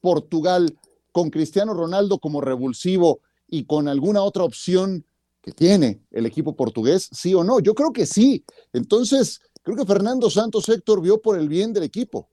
Portugal 0.00 0.78
con 1.10 1.30
Cristiano 1.30 1.74
Ronaldo 1.74 2.20
como 2.20 2.40
revulsivo 2.40 3.18
y 3.48 3.64
con 3.64 3.88
alguna 3.88 4.22
otra 4.22 4.44
opción 4.44 5.04
que 5.42 5.50
tiene 5.50 6.04
el 6.12 6.24
equipo 6.24 6.54
portugués, 6.54 7.08
sí 7.10 7.34
o 7.34 7.42
no? 7.42 7.58
Yo 7.58 7.74
creo 7.74 7.92
que 7.92 8.06
sí. 8.06 8.44
Entonces, 8.72 9.40
creo 9.64 9.76
que 9.76 9.86
Fernando 9.86 10.30
Santos 10.30 10.68
Héctor 10.68 11.02
vio 11.02 11.20
por 11.20 11.36
el 11.36 11.48
bien 11.48 11.72
del 11.72 11.82
equipo. 11.82 12.28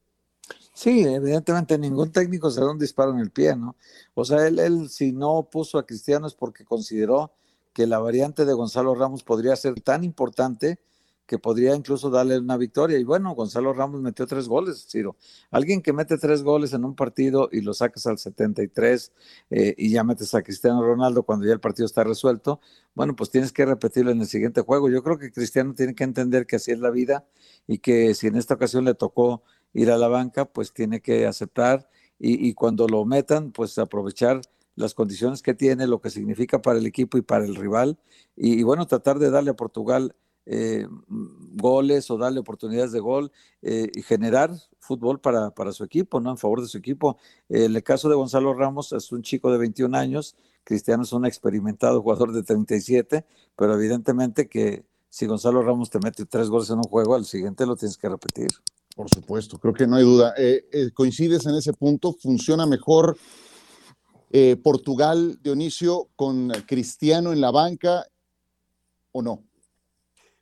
Sí, 0.75 1.01
evidentemente 1.05 1.75
ningún 1.75 2.11
técnico 2.11 2.51
se 2.51 2.61
da 2.61 2.69
un 2.69 2.77
disparo 2.77 3.13
en 3.13 3.19
el 3.19 3.31
pie, 3.31 3.55
¿no? 3.55 3.75
O 4.13 4.23
sea, 4.23 4.45
él, 4.45 4.59
él 4.59 4.89
si 4.89 5.11
no 5.11 5.49
puso 5.51 5.79
a 5.79 5.87
Cristiano 5.87 6.27
es 6.27 6.35
porque 6.35 6.63
consideró 6.63 7.31
que 7.73 7.87
la 7.87 7.99
variante 7.99 8.45
de 8.45 8.53
Gonzalo 8.53 8.95
Ramos 8.95 9.23
podría 9.23 9.55
ser 9.55 9.79
tan 9.81 10.03
importante 10.03 10.79
que 11.31 11.39
podría 11.39 11.73
incluso 11.75 12.09
darle 12.09 12.39
una 12.39 12.57
victoria. 12.57 12.97
Y 12.99 13.05
bueno, 13.05 13.33
Gonzalo 13.33 13.71
Ramos 13.71 14.01
metió 14.01 14.27
tres 14.27 14.49
goles, 14.49 14.85
Ciro. 14.89 15.15
Alguien 15.49 15.81
que 15.81 15.93
mete 15.93 16.17
tres 16.17 16.43
goles 16.43 16.73
en 16.73 16.83
un 16.83 16.93
partido 16.93 17.47
y 17.53 17.61
lo 17.61 17.73
sacas 17.73 18.05
al 18.05 18.17
73 18.17 19.13
eh, 19.49 19.73
y 19.77 19.91
ya 19.91 20.03
metes 20.03 20.35
a 20.35 20.41
Cristiano 20.41 20.83
Ronaldo 20.83 21.23
cuando 21.23 21.45
ya 21.45 21.53
el 21.53 21.61
partido 21.61 21.85
está 21.85 22.03
resuelto, 22.03 22.59
bueno, 22.95 23.15
pues 23.15 23.29
tienes 23.29 23.53
que 23.53 23.65
repetirlo 23.65 24.11
en 24.11 24.19
el 24.19 24.27
siguiente 24.27 24.59
juego. 24.59 24.89
Yo 24.89 25.03
creo 25.03 25.17
que 25.17 25.31
Cristiano 25.31 25.73
tiene 25.73 25.95
que 25.95 26.03
entender 26.03 26.45
que 26.45 26.57
así 26.57 26.71
es 26.71 26.79
la 26.79 26.89
vida 26.89 27.25
y 27.65 27.77
que 27.77 28.13
si 28.13 28.27
en 28.27 28.35
esta 28.35 28.55
ocasión 28.55 28.83
le 28.83 28.93
tocó 28.93 29.41
ir 29.71 29.89
a 29.89 29.97
la 29.97 30.09
banca, 30.09 30.43
pues 30.43 30.73
tiene 30.73 30.99
que 30.99 31.27
aceptar 31.27 31.87
y, 32.19 32.45
y 32.45 32.53
cuando 32.55 32.89
lo 32.89 33.05
metan, 33.05 33.53
pues 33.53 33.77
aprovechar 33.77 34.41
las 34.81 34.93
condiciones 34.93 35.41
que 35.41 35.53
tiene, 35.53 35.87
lo 35.87 36.01
que 36.01 36.09
significa 36.09 36.61
para 36.61 36.79
el 36.79 36.85
equipo 36.85 37.17
y 37.17 37.21
para 37.21 37.45
el 37.45 37.55
rival, 37.55 37.97
y, 38.35 38.63
bueno, 38.63 38.87
tratar 38.87 39.19
de 39.19 39.29
darle 39.29 39.51
a 39.51 39.55
Portugal 39.55 40.15
eh, 40.45 40.87
goles 41.53 42.09
o 42.09 42.17
darle 42.17 42.39
oportunidades 42.39 42.91
de 42.91 42.99
gol 42.99 43.31
eh, 43.61 43.89
y 43.93 44.01
generar 44.01 44.51
fútbol 44.79 45.19
para, 45.19 45.51
para, 45.51 45.71
su 45.71 45.83
equipo, 45.83 46.19
¿no? 46.19 46.31
En 46.31 46.37
favor 46.37 46.61
de 46.61 46.67
su 46.67 46.79
equipo. 46.79 47.17
el 47.47 47.81
caso 47.83 48.09
de 48.09 48.15
Gonzalo 48.15 48.53
Ramos 48.53 48.91
es 48.91 49.11
un 49.11 49.21
chico 49.21 49.51
de 49.51 49.59
21 49.59 49.95
años, 49.95 50.35
Cristiano 50.63 51.03
es 51.03 51.13
un 51.13 51.25
experimentado 51.25 52.01
jugador 52.01 52.33
de 52.33 52.43
37, 52.43 53.25
pero 53.55 53.75
evidentemente 53.75 54.47
que 54.47 54.83
si 55.09 55.25
Gonzalo 55.25 55.61
Ramos 55.61 55.89
te 55.89 55.99
mete 55.99 56.25
tres 56.25 56.49
goles 56.49 56.69
en 56.69 56.77
un 56.77 56.83
juego, 56.83 57.15
al 57.15 57.25
siguiente 57.25 57.65
lo 57.65 57.75
tienes 57.75 57.97
que 57.97 58.09
repetir. 58.09 58.47
Por 58.95 59.09
supuesto, 59.13 59.57
creo 59.59 59.73
que 59.73 59.87
no 59.87 59.97
hay 59.97 60.03
duda. 60.03 60.33
Eh, 60.37 60.91
coincides 60.93 61.45
en 61.45 61.55
ese 61.55 61.73
punto, 61.73 62.13
funciona 62.13 62.65
mejor 62.65 63.17
eh, 64.31 64.55
Portugal, 64.55 65.37
Dionisio, 65.41 66.09
con 66.15 66.49
Cristiano 66.65 67.33
en 67.33 67.41
la 67.41 67.51
banca 67.51 68.05
o 69.11 69.21
no? 69.21 69.43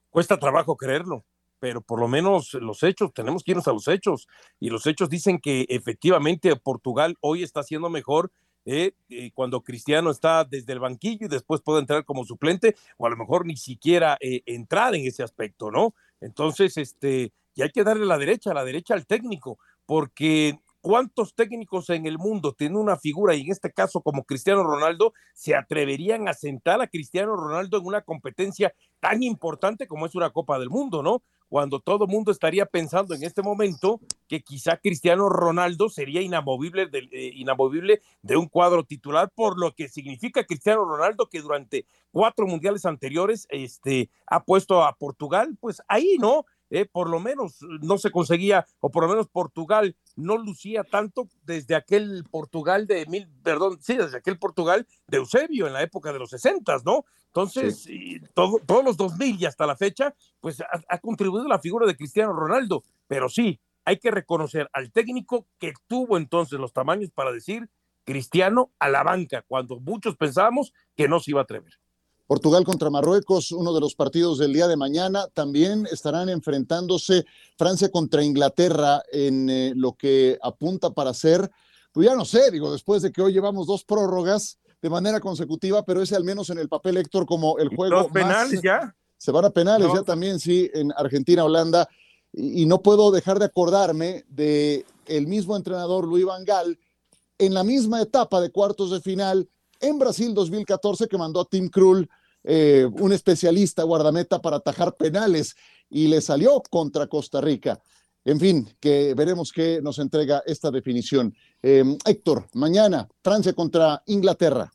Cuesta 0.09 0.37
trabajo 0.37 0.77
creerlo, 0.77 1.25
pero 1.59 1.81
por 1.81 1.99
lo 1.99 2.07
menos 2.07 2.53
los 2.53 2.83
hechos, 2.83 3.13
tenemos 3.13 3.43
que 3.43 3.51
irnos 3.51 3.67
a 3.67 3.73
los 3.73 3.87
hechos, 3.87 4.27
y 4.59 4.69
los 4.69 4.85
hechos 4.87 5.09
dicen 5.09 5.39
que 5.39 5.65
efectivamente 5.69 6.55
Portugal 6.55 7.17
hoy 7.21 7.43
está 7.43 7.63
siendo 7.63 7.89
mejor 7.89 8.31
eh, 8.65 8.93
eh, 9.09 9.31
cuando 9.33 9.61
Cristiano 9.61 10.11
está 10.11 10.43
desde 10.43 10.73
el 10.73 10.79
banquillo 10.79 11.25
y 11.25 11.29
después 11.29 11.61
puede 11.61 11.79
entrar 11.79 12.05
como 12.05 12.25
suplente, 12.25 12.75
o 12.97 13.07
a 13.07 13.09
lo 13.09 13.17
mejor 13.17 13.45
ni 13.45 13.57
siquiera 13.57 14.17
entrar 14.19 14.93
en 14.95 15.07
ese 15.07 15.23
aspecto, 15.23 15.71
¿no? 15.71 15.95
Entonces, 16.21 16.77
este, 16.77 17.31
y 17.55 17.61
hay 17.61 17.71
que 17.71 17.83
darle 17.83 18.05
la 18.05 18.17
derecha, 18.17 18.53
la 18.53 18.63
derecha 18.63 18.93
al 18.93 19.05
técnico, 19.05 19.59
porque 19.85 20.59
¿Cuántos 20.81 21.35
técnicos 21.35 21.89
en 21.89 22.05
el 22.05 22.17
mundo 22.17 22.53
tienen 22.53 22.77
una 22.77 22.97
figura, 22.97 23.35
y 23.35 23.41
en 23.41 23.51
este 23.51 23.71
caso 23.71 24.01
como 24.01 24.23
Cristiano 24.23 24.63
Ronaldo, 24.63 25.13
se 25.33 25.55
atreverían 25.55 26.29
a 26.29 26.33
sentar 26.33 26.81
a 26.81 26.87
Cristiano 26.87 27.35
Ronaldo 27.35 27.77
en 27.77 27.85
una 27.85 28.01
competencia 28.01 28.73
tan 29.01 29.21
importante 29.23 29.87
como 29.87 30.05
es 30.05 30.15
una 30.15 30.29
Copa 30.29 30.57
del 30.57 30.69
Mundo, 30.69 31.03
¿no? 31.03 31.21
Cuando 31.49 31.79
todo 31.79 32.05
el 32.05 32.11
mundo 32.11 32.31
estaría 32.31 32.65
pensando 32.65 33.15
en 33.15 33.23
este 33.23 33.41
momento 33.41 33.99
que 34.27 34.41
quizá 34.41 34.77
Cristiano 34.77 35.29
Ronaldo 35.29 35.89
sería 35.89 36.21
inamovible 36.21 36.85
de, 36.85 36.99
eh, 37.11 37.31
inamovible 37.33 38.01
de 38.21 38.37
un 38.37 38.47
cuadro 38.47 38.83
titular, 38.83 39.31
por 39.33 39.59
lo 39.59 39.73
que 39.73 39.89
significa 39.89 40.45
Cristiano 40.45 40.85
Ronaldo 40.85 41.27
que 41.27 41.41
durante 41.41 41.85
cuatro 42.11 42.45
mundiales 42.45 42.85
anteriores 42.85 43.47
este, 43.49 44.09
ha 44.27 44.43
puesto 44.43 44.83
a 44.83 44.93
Portugal, 44.93 45.57
pues 45.59 45.81
ahí, 45.87 46.17
¿no? 46.19 46.45
Eh, 46.69 46.85
por 46.85 47.09
lo 47.09 47.19
menos 47.19 47.57
no 47.81 47.97
se 47.97 48.11
conseguía, 48.11 48.65
o 48.79 48.91
por 48.91 49.03
lo 49.03 49.09
menos 49.09 49.27
Portugal 49.27 49.95
no 50.15 50.37
lucía 50.37 50.83
tanto 50.83 51.27
desde 51.43 51.75
aquel 51.75 52.23
Portugal 52.29 52.85
de 52.85 53.05
mil, 53.07 53.27
perdón, 53.43 53.79
sí, 53.81 53.97
desde 53.97 54.17
aquel 54.17 54.37
Portugal 54.37 54.85
de 55.07 55.17
Eusebio 55.17 55.65
en 55.65 55.73
la 55.73 55.81
época 55.81 56.13
de 56.13 56.19
los 56.19 56.29
sesentas, 56.29 56.85
¿no? 56.85 57.05
Entonces, 57.27 57.87
todos 58.33 58.83
los 58.83 58.97
2000 58.97 59.41
y 59.41 59.45
hasta 59.45 59.65
la 59.65 59.77
fecha, 59.77 60.15
pues 60.39 60.61
ha, 60.61 60.67
ha 60.87 60.97
contribuido 60.99 61.47
la 61.47 61.59
figura 61.59 61.85
de 61.85 61.95
Cristiano 61.95 62.33
Ronaldo, 62.33 62.83
pero 63.07 63.29
sí, 63.29 63.59
hay 63.85 63.97
que 63.97 64.11
reconocer 64.11 64.69
al 64.73 64.91
técnico 64.91 65.47
que 65.57 65.73
tuvo 65.87 66.17
entonces 66.17 66.59
los 66.59 66.73
tamaños 66.73 67.11
para 67.11 67.31
decir 67.31 67.69
Cristiano 68.03 68.71
a 68.79 68.89
la 68.89 69.03
banca, 69.03 69.43
cuando 69.47 69.79
muchos 69.79 70.15
pensábamos 70.15 70.73
que 70.95 71.07
no 71.07 71.19
se 71.19 71.31
iba 71.31 71.41
a 71.41 71.43
atrever. 71.43 71.79
Portugal 72.29 72.63
contra 72.63 72.91
Marruecos, 72.91 73.51
uno 73.51 73.73
de 73.73 73.79
los 73.79 73.95
partidos 73.95 74.37
del 74.37 74.53
día 74.53 74.67
de 74.67 74.77
mañana. 74.77 75.25
También 75.33 75.87
estarán 75.91 76.29
enfrentándose 76.29 77.25
Francia 77.57 77.89
contra 77.89 78.23
Inglaterra 78.23 79.01
en 79.11 79.49
eh, 79.49 79.73
lo 79.75 79.93
que 79.93 80.37
apunta 80.43 80.91
para 80.91 81.11
ser, 81.15 81.49
pues 81.91 82.07
ya 82.07 82.13
no 82.13 82.25
sé, 82.25 82.51
digo, 82.51 82.71
después 82.71 83.01
de 83.01 83.11
que 83.11 83.23
hoy 83.23 83.33
llevamos 83.33 83.65
dos 83.65 83.83
prórrogas 83.83 84.59
de 84.79 84.91
manera 84.91 85.19
consecutiva, 85.19 85.83
pero 85.83 86.03
ese 86.03 86.15
al 86.15 86.23
menos 86.23 86.51
en 86.51 86.59
el 86.59 86.69
papel, 86.69 86.97
Héctor, 86.97 87.25
como 87.25 87.57
el 87.57 87.75
juego. 87.75 87.95
Los 87.95 88.11
penales 88.11 88.61
ya. 88.61 88.95
Se 89.17 89.31
van 89.31 89.45
a 89.45 89.49
penales 89.49 89.91
ya 89.91 90.03
también, 90.03 90.39
sí, 90.39 90.69
en 90.71 90.93
Argentina, 90.95 91.43
Holanda. 91.43 91.89
Y, 92.31 92.61
y, 92.61 92.65
no 92.67 92.83
puedo 92.83 93.09
dejar 93.09 93.39
de 93.39 93.45
acordarme 93.45 94.23
de 94.29 94.85
el 95.07 95.25
mismo 95.25 95.57
entrenador 95.57 96.05
Luis 96.05 96.25
Van 96.25 96.45
Gaal 96.45 96.77
en 97.39 97.55
la 97.55 97.63
misma 97.63 98.03
etapa 98.03 98.39
de 98.39 98.51
cuartos 98.51 98.91
de 98.91 99.01
final 99.01 99.49
en 99.79 99.97
Brasil 99.97 100.35
2014 100.35 101.07
que 101.07 101.17
mandó 101.17 101.41
a 101.41 101.45
Tim 101.45 101.69
Krul 101.69 102.07
eh, 102.43 102.87
un 102.99 103.11
especialista 103.13 103.83
guardameta 103.83 104.41
para 104.41 104.57
atajar 104.57 104.95
penales 104.95 105.55
y 105.89 106.07
le 106.07 106.21
salió 106.21 106.61
contra 106.69 107.07
Costa 107.07 107.41
Rica. 107.41 107.81
En 108.25 108.39
fin, 108.39 108.69
que 108.79 109.13
veremos 109.15 109.51
qué 109.51 109.81
nos 109.81 109.97
entrega 109.97 110.43
esta 110.45 110.71
definición. 110.71 111.33
Eh, 111.63 111.83
Héctor, 112.05 112.47
mañana 112.53 113.07
Francia 113.23 113.53
contra 113.53 114.03
Inglaterra. 114.07 114.71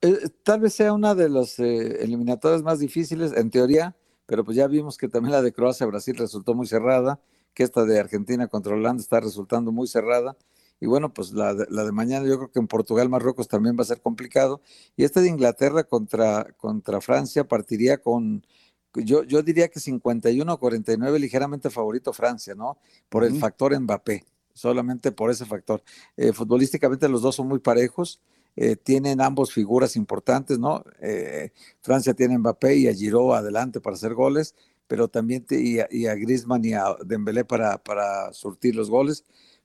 eh, 0.00 0.28
tal 0.42 0.60
vez 0.60 0.74
sea 0.74 0.92
una 0.92 1.14
de 1.14 1.28
los 1.28 1.58
eh, 1.58 2.02
eliminatorias 2.02 2.62
más 2.62 2.78
difíciles 2.78 3.32
en 3.32 3.50
teoría, 3.50 3.94
pero 4.26 4.44
pues 4.44 4.56
ya 4.56 4.66
vimos 4.66 4.96
que 4.96 5.08
también 5.08 5.32
la 5.32 5.42
de 5.42 5.52
Croacia-Brasil 5.52 6.16
resultó 6.16 6.54
muy 6.54 6.66
cerrada, 6.66 7.20
que 7.52 7.62
esta 7.62 7.84
de 7.84 8.00
Argentina 8.00 8.48
contra 8.48 8.74
Holanda 8.74 9.02
está 9.02 9.20
resultando 9.20 9.70
muy 9.70 9.86
cerrada. 9.86 10.36
Y 10.84 10.86
bueno, 10.86 11.14
pues 11.14 11.32
la 11.32 11.54
de, 11.54 11.66
la 11.70 11.82
de 11.82 11.92
mañana 11.92 12.28
yo 12.28 12.36
creo 12.36 12.52
que 12.52 12.58
en 12.58 12.66
Portugal-Marruecos 12.66 13.48
también 13.48 13.74
va 13.74 13.80
a 13.80 13.86
ser 13.86 14.02
complicado. 14.02 14.60
Y 14.98 15.04
esta 15.04 15.22
de 15.22 15.28
Inglaterra 15.28 15.84
contra, 15.84 16.44
contra 16.58 17.00
Francia 17.00 17.48
partiría 17.48 18.02
con, 18.02 18.44
yo, 18.92 19.24
yo 19.24 19.42
diría 19.42 19.68
que 19.68 19.80
51 19.80 20.58
49 20.58 21.18
ligeramente 21.18 21.70
favorito 21.70 22.12
Francia, 22.12 22.54
¿no? 22.54 22.76
Por 23.08 23.24
el 23.24 23.38
factor 23.38 23.74
Mbappé, 23.80 24.26
solamente 24.52 25.10
por 25.10 25.30
ese 25.30 25.46
factor. 25.46 25.82
Eh, 26.18 26.34
futbolísticamente 26.34 27.08
los 27.08 27.22
dos 27.22 27.36
son 27.36 27.48
muy 27.48 27.60
parejos. 27.60 28.20
Eh, 28.54 28.76
tienen 28.76 29.22
ambos 29.22 29.54
figuras 29.54 29.96
importantes, 29.96 30.58
¿no? 30.58 30.84
Eh, 31.00 31.50
Francia 31.80 32.12
tiene 32.12 32.34
a 32.34 32.38
Mbappé 32.40 32.76
y 32.76 32.88
a 32.88 32.92
Giroud 32.92 33.32
adelante 33.32 33.80
para 33.80 33.96
hacer 33.96 34.12
goles, 34.12 34.54
pero 34.86 35.08
también 35.08 35.46
y, 35.48 35.78
a, 35.78 35.88
y, 35.90 36.04
a, 36.08 36.14
Griezmann 36.14 36.62
y 36.62 36.74
a 36.74 36.94
Dembélé 37.06 37.46
para, 37.46 37.78
para 37.78 38.34
surtir 38.34 38.76
los 38.76 38.90
goles. 38.90 39.24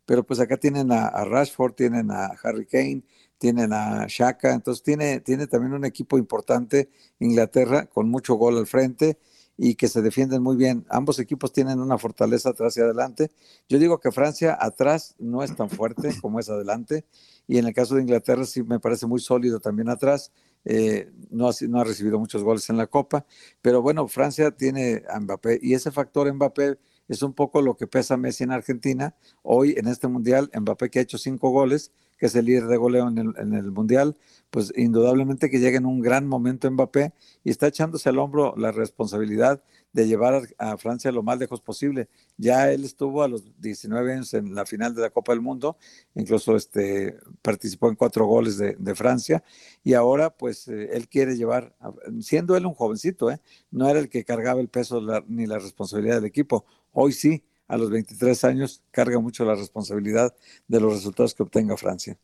Pero 0.09 0.23
pues 0.23 0.39
acá 0.39 0.57
tienen 0.57 0.91
a, 0.91 1.05
a, 1.05 1.23
Rashford, 1.23 1.73
tienen 1.73 2.09
a 2.09 2.33
Harry 2.41 2.65
Kane, 2.65 3.03
tienen 3.37 3.71
a 3.73 4.07
Shaka, 4.07 4.55
entonces 4.55 4.81
tiene, 4.81 5.19
tiene 5.19 5.45
también 5.45 5.73
un 5.73 5.85
equipo 5.85 6.17
importante 6.17 6.89
Inglaterra 7.19 7.85
con 7.85 8.09
mucho 8.09 8.33
gol 8.33 8.57
al 8.57 8.65
frente 8.65 9.19
y 9.55 9.75
que 9.75 9.87
se 9.87 10.01
defienden 10.01 10.41
muy 10.41 10.55
bien. 10.55 10.83
Ambos 10.89 11.19
equipos 11.19 11.53
tienen 11.53 11.79
una 11.79 11.99
fortaleza 11.99 12.49
atrás 12.49 12.75
y 12.77 12.81
adelante. 12.81 13.29
Yo 13.67 13.77
digo 13.77 13.99
que 13.99 14.11
Francia 14.11 14.57
atrás 14.59 15.13
no 15.19 15.43
es 15.43 15.55
tan 15.55 15.69
fuerte 15.69 16.09
como 16.23 16.39
es 16.39 16.49
adelante 16.49 17.05
y 17.45 17.59
en 17.59 17.67
el 17.67 17.75
caso 17.75 17.93
de 17.93 18.01
Inglaterra 18.01 18.45
sí 18.45 18.63
me 18.63 18.79
parece 18.79 19.05
muy 19.05 19.19
sólido 19.19 19.59
también 19.59 19.89
atrás. 19.89 20.31
Eh, 20.65 21.11
no, 21.29 21.47
ha, 21.49 21.51
no 21.67 21.81
ha 21.81 21.83
recibido 21.83 22.17
muchos 22.17 22.43
goles 22.43 22.67
en 22.71 22.77
la 22.77 22.87
Copa, 22.87 23.27
pero 23.61 23.83
bueno, 23.83 24.07
Francia 24.07 24.49
tiene 24.49 25.03
a 25.07 25.19
Mbappé 25.19 25.59
y 25.61 25.75
ese 25.75 25.91
factor 25.91 26.33
Mbappé 26.33 26.79
es 27.09 27.23
un 27.23 27.33
poco 27.33 27.61
lo 27.61 27.75
que 27.75 27.87
pesa 27.87 28.15
Messi 28.15 28.43
en 28.43 28.51
Argentina. 28.51 29.15
Hoy 29.41 29.75
en 29.77 29.87
este 29.87 30.07
Mundial, 30.07 30.49
Mbappé 30.57 30.89
que 30.89 30.99
ha 30.99 31.01
hecho 31.01 31.17
cinco 31.17 31.49
goles, 31.49 31.91
que 32.19 32.25
es 32.25 32.35
el 32.35 32.45
líder 32.45 32.67
de 32.67 32.77
goleo 32.77 33.07
en 33.07 33.17
el, 33.17 33.33
en 33.37 33.53
el, 33.53 33.71
Mundial, 33.71 34.17
pues 34.49 34.73
indudablemente 34.75 35.49
que 35.49 35.59
llega 35.59 35.77
en 35.77 35.85
un 35.85 36.01
gran 36.01 36.27
momento 36.27 36.69
Mbappé 36.69 37.13
y 37.43 37.49
está 37.49 37.67
echándose 37.67 38.09
al 38.09 38.19
hombro 38.19 38.53
la 38.57 38.71
responsabilidad 38.71 39.63
de 39.93 40.07
llevar 40.07 40.47
a 40.57 40.77
Francia 40.77 41.11
lo 41.11 41.23
más 41.23 41.39
lejos 41.39 41.61
posible. 41.61 42.09
Ya 42.37 42.71
él 42.71 42.83
estuvo 42.83 43.23
a 43.23 43.27
los 43.27 43.59
19 43.59 44.13
años 44.13 44.33
en 44.33 44.53
la 44.53 44.65
final 44.65 44.93
de 44.93 45.01
la 45.01 45.09
Copa 45.09 45.31
del 45.31 45.41
Mundo, 45.41 45.77
incluso 46.13 46.55
este, 46.55 47.17
participó 47.41 47.89
en 47.89 47.95
cuatro 47.95 48.25
goles 48.25 48.57
de, 48.57 48.95
Francia 48.95 49.43
y 49.83 49.93
ahora 49.93 50.29
pues 50.31 50.67
eh, 50.67 50.89
él 50.91 51.07
quiere 51.07 51.37
llevar, 51.37 51.75
siendo 52.21 52.57
él 52.57 52.65
un 52.65 52.73
jovencito, 52.73 53.31
¿eh? 53.31 53.39
no 53.71 53.87
era 53.87 53.99
el 53.99 54.09
que 54.09 54.25
cargaba 54.25 54.59
el 54.59 54.67
peso 54.67 55.01
ni 55.27 55.45
la 55.45 55.57
responsabilidad 55.57 56.15
del 56.15 56.25
equipo, 56.25 56.65
hoy 56.91 57.13
sí, 57.13 57.43
a 57.69 57.77
los 57.77 57.89
23 57.89 58.43
años 58.43 58.81
carga 58.91 59.19
mucho 59.19 59.45
la 59.45 59.55
responsabilidad 59.55 60.35
de 60.67 60.81
los 60.81 60.91
resultados 60.91 61.33
que 61.33 61.43
obtenga 61.43 61.77
Francia. 61.77 62.17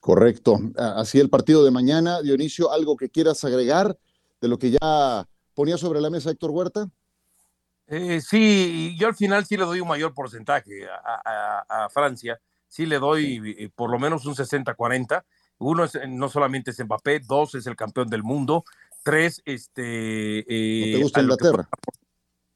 Correcto. 0.00 0.58
Así 0.76 1.18
el 1.18 1.30
partido 1.30 1.64
de 1.64 1.70
mañana. 1.70 2.20
Dionisio, 2.20 2.70
¿algo 2.70 2.96
que 2.96 3.08
quieras 3.08 3.42
agregar 3.44 3.96
de 4.40 4.48
lo 4.48 4.58
que 4.58 4.72
ya 4.72 5.26
ponía 5.54 5.78
sobre 5.78 6.00
la 6.00 6.10
mesa 6.10 6.30
Héctor 6.30 6.50
Huerta? 6.50 6.90
Eh, 7.86 8.20
sí, 8.20 8.96
yo 8.98 9.06
al 9.06 9.14
final 9.14 9.46
sí 9.46 9.56
le 9.56 9.64
doy 9.64 9.80
un 9.80 9.88
mayor 9.88 10.12
porcentaje 10.12 10.86
a, 10.86 11.64
a, 11.68 11.84
a 11.84 11.88
Francia. 11.88 12.38
Sí 12.66 12.84
le 12.84 12.98
doy 12.98 13.56
eh, 13.58 13.70
por 13.74 13.90
lo 13.90 13.98
menos 13.98 14.26
un 14.26 14.34
60-40. 14.34 15.24
Uno 15.58 15.84
es, 15.84 15.98
no 16.08 16.28
solamente 16.28 16.72
es 16.72 16.84
Mbappé, 16.84 17.20
dos 17.20 17.54
es 17.54 17.66
el 17.66 17.76
campeón 17.76 18.08
del 18.08 18.22
mundo, 18.22 18.64
tres, 19.02 19.42
este... 19.44 20.40
Eh, 20.40 20.92
¿No 20.92 20.98
te 20.98 21.02
gusta 21.02 21.20
Inglaterra? 21.22 21.68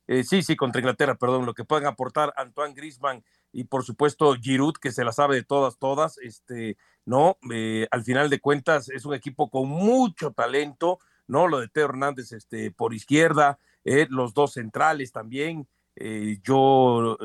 Eh, 0.09 0.25
sí, 0.25 0.43
sí, 0.43 0.57
contra 0.57 0.81
Inglaterra, 0.81 1.15
perdón, 1.15 1.47
lo 1.47 1.55
que 1.55 1.65
pueden 1.65 1.87
aportar 1.87 2.33
Antoine 2.37 2.75
Grisman 2.75 3.23
y 3.53 3.65
por 3.65 3.85
supuesto 3.85 4.35
Giroud, 4.35 4.75
que 4.81 4.91
se 4.91 5.05
la 5.05 5.13
sabe 5.13 5.37
de 5.37 5.45
todas, 5.45 5.79
todas, 5.79 6.19
este, 6.19 6.77
¿no? 7.05 7.39
Eh, 7.53 7.87
al 7.91 8.03
final 8.03 8.31
de 8.31 8.41
cuentas 8.41 8.89
es 8.89 9.05
un 9.05 9.15
equipo 9.15 9.51
con 9.51 9.69
mucho 9.69 10.33
talento, 10.33 10.99
¿no? 11.27 11.47
Lo 11.47 11.61
de 11.61 11.69
Teo 11.69 11.85
Hernández 11.85 12.33
este, 12.33 12.71
por 12.73 12.95
izquierda, 12.95 13.59
eh, 13.85 14.07
los 14.11 14.35
dos 14.35 14.55
centrales 14.55 15.13
también, 15.13 15.69
eh, 15.95 16.39
yo 16.43 17.19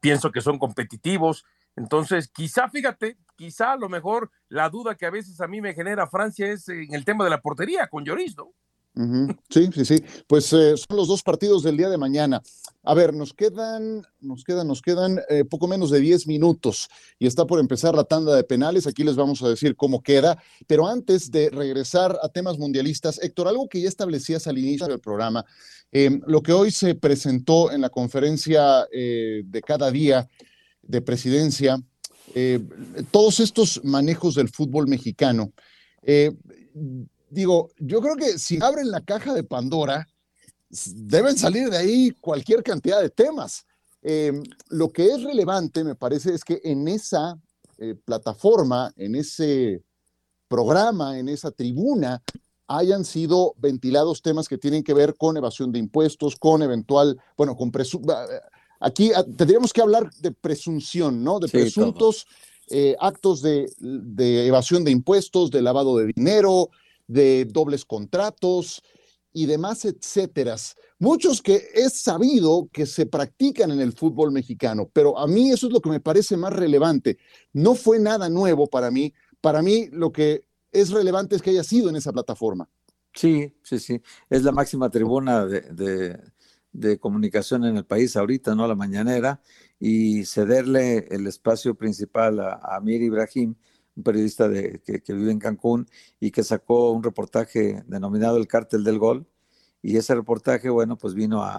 pienso 0.00 0.30
que 0.30 0.40
son 0.40 0.58
competitivos, 0.58 1.44
entonces 1.76 2.28
quizá, 2.28 2.68
fíjate, 2.68 3.18
quizá 3.34 3.72
a 3.72 3.76
lo 3.76 3.88
mejor 3.88 4.30
la 4.48 4.70
duda 4.70 4.94
que 4.94 5.06
a 5.06 5.10
veces 5.10 5.40
a 5.40 5.48
mí 5.48 5.60
me 5.60 5.74
genera 5.74 6.06
Francia 6.06 6.46
es 6.46 6.68
en 6.68 6.94
el 6.94 7.04
tema 7.04 7.24
de 7.24 7.30
la 7.30 7.40
portería 7.40 7.88
con 7.88 8.04
Lloris, 8.04 8.36
¿no? 8.36 8.52
Sí, 9.50 9.68
sí, 9.74 9.84
sí. 9.84 10.04
Pues 10.28 10.52
eh, 10.52 10.76
son 10.76 10.96
los 10.96 11.08
dos 11.08 11.22
partidos 11.22 11.64
del 11.64 11.76
día 11.76 11.88
de 11.88 11.98
mañana. 11.98 12.40
A 12.84 12.94
ver, 12.94 13.12
nos 13.12 13.32
quedan, 13.32 14.02
nos 14.20 14.44
quedan, 14.44 14.68
nos 14.68 14.82
quedan 14.82 15.20
eh, 15.28 15.44
poco 15.44 15.66
menos 15.66 15.90
de 15.90 15.98
10 15.98 16.28
minutos 16.28 16.88
y 17.18 17.26
está 17.26 17.44
por 17.44 17.58
empezar 17.58 17.96
la 17.96 18.04
tanda 18.04 18.36
de 18.36 18.44
penales. 18.44 18.86
Aquí 18.86 19.02
les 19.02 19.16
vamos 19.16 19.42
a 19.42 19.48
decir 19.48 19.74
cómo 19.74 20.00
queda. 20.00 20.40
Pero 20.68 20.86
antes 20.86 21.32
de 21.32 21.50
regresar 21.50 22.16
a 22.22 22.28
temas 22.28 22.56
mundialistas, 22.56 23.20
Héctor, 23.20 23.48
algo 23.48 23.68
que 23.68 23.80
ya 23.80 23.88
establecías 23.88 24.46
al 24.46 24.58
inicio 24.58 24.86
del 24.86 25.00
programa, 25.00 25.44
eh, 25.90 26.20
lo 26.26 26.40
que 26.42 26.52
hoy 26.52 26.70
se 26.70 26.94
presentó 26.94 27.72
en 27.72 27.80
la 27.80 27.90
conferencia 27.90 28.86
de 28.92 29.62
cada 29.66 29.90
día 29.90 30.28
de 30.82 31.00
presidencia, 31.00 31.82
todos 33.10 33.40
estos 33.40 33.80
manejos 33.84 34.34
del 34.34 34.48
fútbol 34.48 34.88
mexicano 34.88 35.52
digo, 37.34 37.70
yo 37.78 38.00
creo 38.00 38.16
que 38.16 38.38
si 38.38 38.62
abren 38.62 38.90
la 38.90 39.00
caja 39.00 39.34
de 39.34 39.42
Pandora, 39.42 40.06
deben 40.68 41.36
salir 41.36 41.68
de 41.68 41.76
ahí 41.76 42.10
cualquier 42.20 42.62
cantidad 42.62 43.00
de 43.00 43.10
temas. 43.10 43.66
Eh, 44.02 44.32
lo 44.68 44.90
que 44.90 45.06
es 45.06 45.22
relevante, 45.22 45.84
me 45.84 45.94
parece, 45.94 46.34
es 46.34 46.44
que 46.44 46.60
en 46.64 46.88
esa 46.88 47.38
eh, 47.78 47.94
plataforma, 48.04 48.92
en 48.96 49.14
ese 49.14 49.82
programa, 50.48 51.18
en 51.18 51.28
esa 51.28 51.50
tribuna, 51.50 52.22
hayan 52.66 53.04
sido 53.04 53.54
ventilados 53.58 54.22
temas 54.22 54.48
que 54.48 54.58
tienen 54.58 54.82
que 54.82 54.94
ver 54.94 55.16
con 55.16 55.36
evasión 55.36 55.72
de 55.72 55.78
impuestos, 55.78 56.36
con 56.36 56.62
eventual, 56.62 57.18
bueno, 57.36 57.56
con 57.56 57.72
aquí 58.80 59.12
ah, 59.14 59.24
tendríamos 59.36 59.72
que 59.72 59.82
hablar 59.82 60.10
de 60.20 60.32
presunción, 60.32 61.22
¿no? 61.22 61.40
De 61.40 61.48
sí, 61.48 61.58
presuntos 61.58 62.26
eh, 62.70 62.96
actos 62.98 63.42
de, 63.42 63.70
de 63.78 64.46
evasión 64.46 64.84
de 64.84 64.90
impuestos, 64.90 65.50
de 65.50 65.60
lavado 65.60 65.98
de 65.98 66.12
dinero, 66.14 66.70
de 67.06 67.44
dobles 67.44 67.84
contratos 67.84 68.82
y 69.32 69.46
demás, 69.46 69.84
etcétera. 69.84 70.56
Muchos 70.98 71.42
que 71.42 71.68
es 71.74 72.00
sabido 72.00 72.68
que 72.72 72.86
se 72.86 73.04
practican 73.04 73.70
en 73.72 73.80
el 73.80 73.92
fútbol 73.92 74.30
mexicano, 74.30 74.88
pero 74.92 75.18
a 75.18 75.26
mí 75.26 75.50
eso 75.50 75.66
es 75.66 75.72
lo 75.72 75.80
que 75.80 75.90
me 75.90 76.00
parece 76.00 76.36
más 76.36 76.52
relevante. 76.52 77.18
No 77.52 77.74
fue 77.74 77.98
nada 77.98 78.28
nuevo 78.28 78.68
para 78.68 78.90
mí. 78.90 79.12
Para 79.40 79.60
mí 79.60 79.88
lo 79.92 80.12
que 80.12 80.46
es 80.72 80.90
relevante 80.90 81.36
es 81.36 81.42
que 81.42 81.50
haya 81.50 81.64
sido 81.64 81.90
en 81.90 81.96
esa 81.96 82.12
plataforma. 82.12 82.68
Sí, 83.12 83.54
sí, 83.62 83.78
sí. 83.78 84.00
Es 84.30 84.42
la 84.42 84.52
máxima 84.52 84.90
tribuna 84.90 85.46
de, 85.46 86.20
de, 86.72 86.98
comunicación 86.98 87.64
en 87.64 87.76
el 87.76 87.84
país 87.84 88.16
ahorita, 88.16 88.54
¿no? 88.54 88.66
La 88.66 88.74
mañanera. 88.74 89.40
Y 89.78 90.24
cederle 90.24 91.06
el 91.10 91.26
espacio 91.26 91.74
principal 91.76 92.40
a, 92.40 92.54
a 92.54 92.76
Amir 92.76 93.02
Ibrahim, 93.02 93.54
un 93.96 94.02
periodista 94.02 94.48
de, 94.48 94.80
que, 94.84 95.12
vive 95.12 95.30
en 95.30 95.38
Cancún 95.38 95.86
y 96.20 96.30
que 96.30 96.42
sacó 96.42 96.92
un 96.92 97.02
reportaje 97.02 97.82
denominado 97.86 98.36
El 98.36 98.48
Cártel 98.48 98.84
del 98.84 98.98
Gol. 98.98 99.26
Y 99.82 99.96
ese 99.96 100.14
reportaje, 100.14 100.70
bueno, 100.70 100.96
pues 100.96 101.14
vino 101.14 101.42
a, 101.42 101.56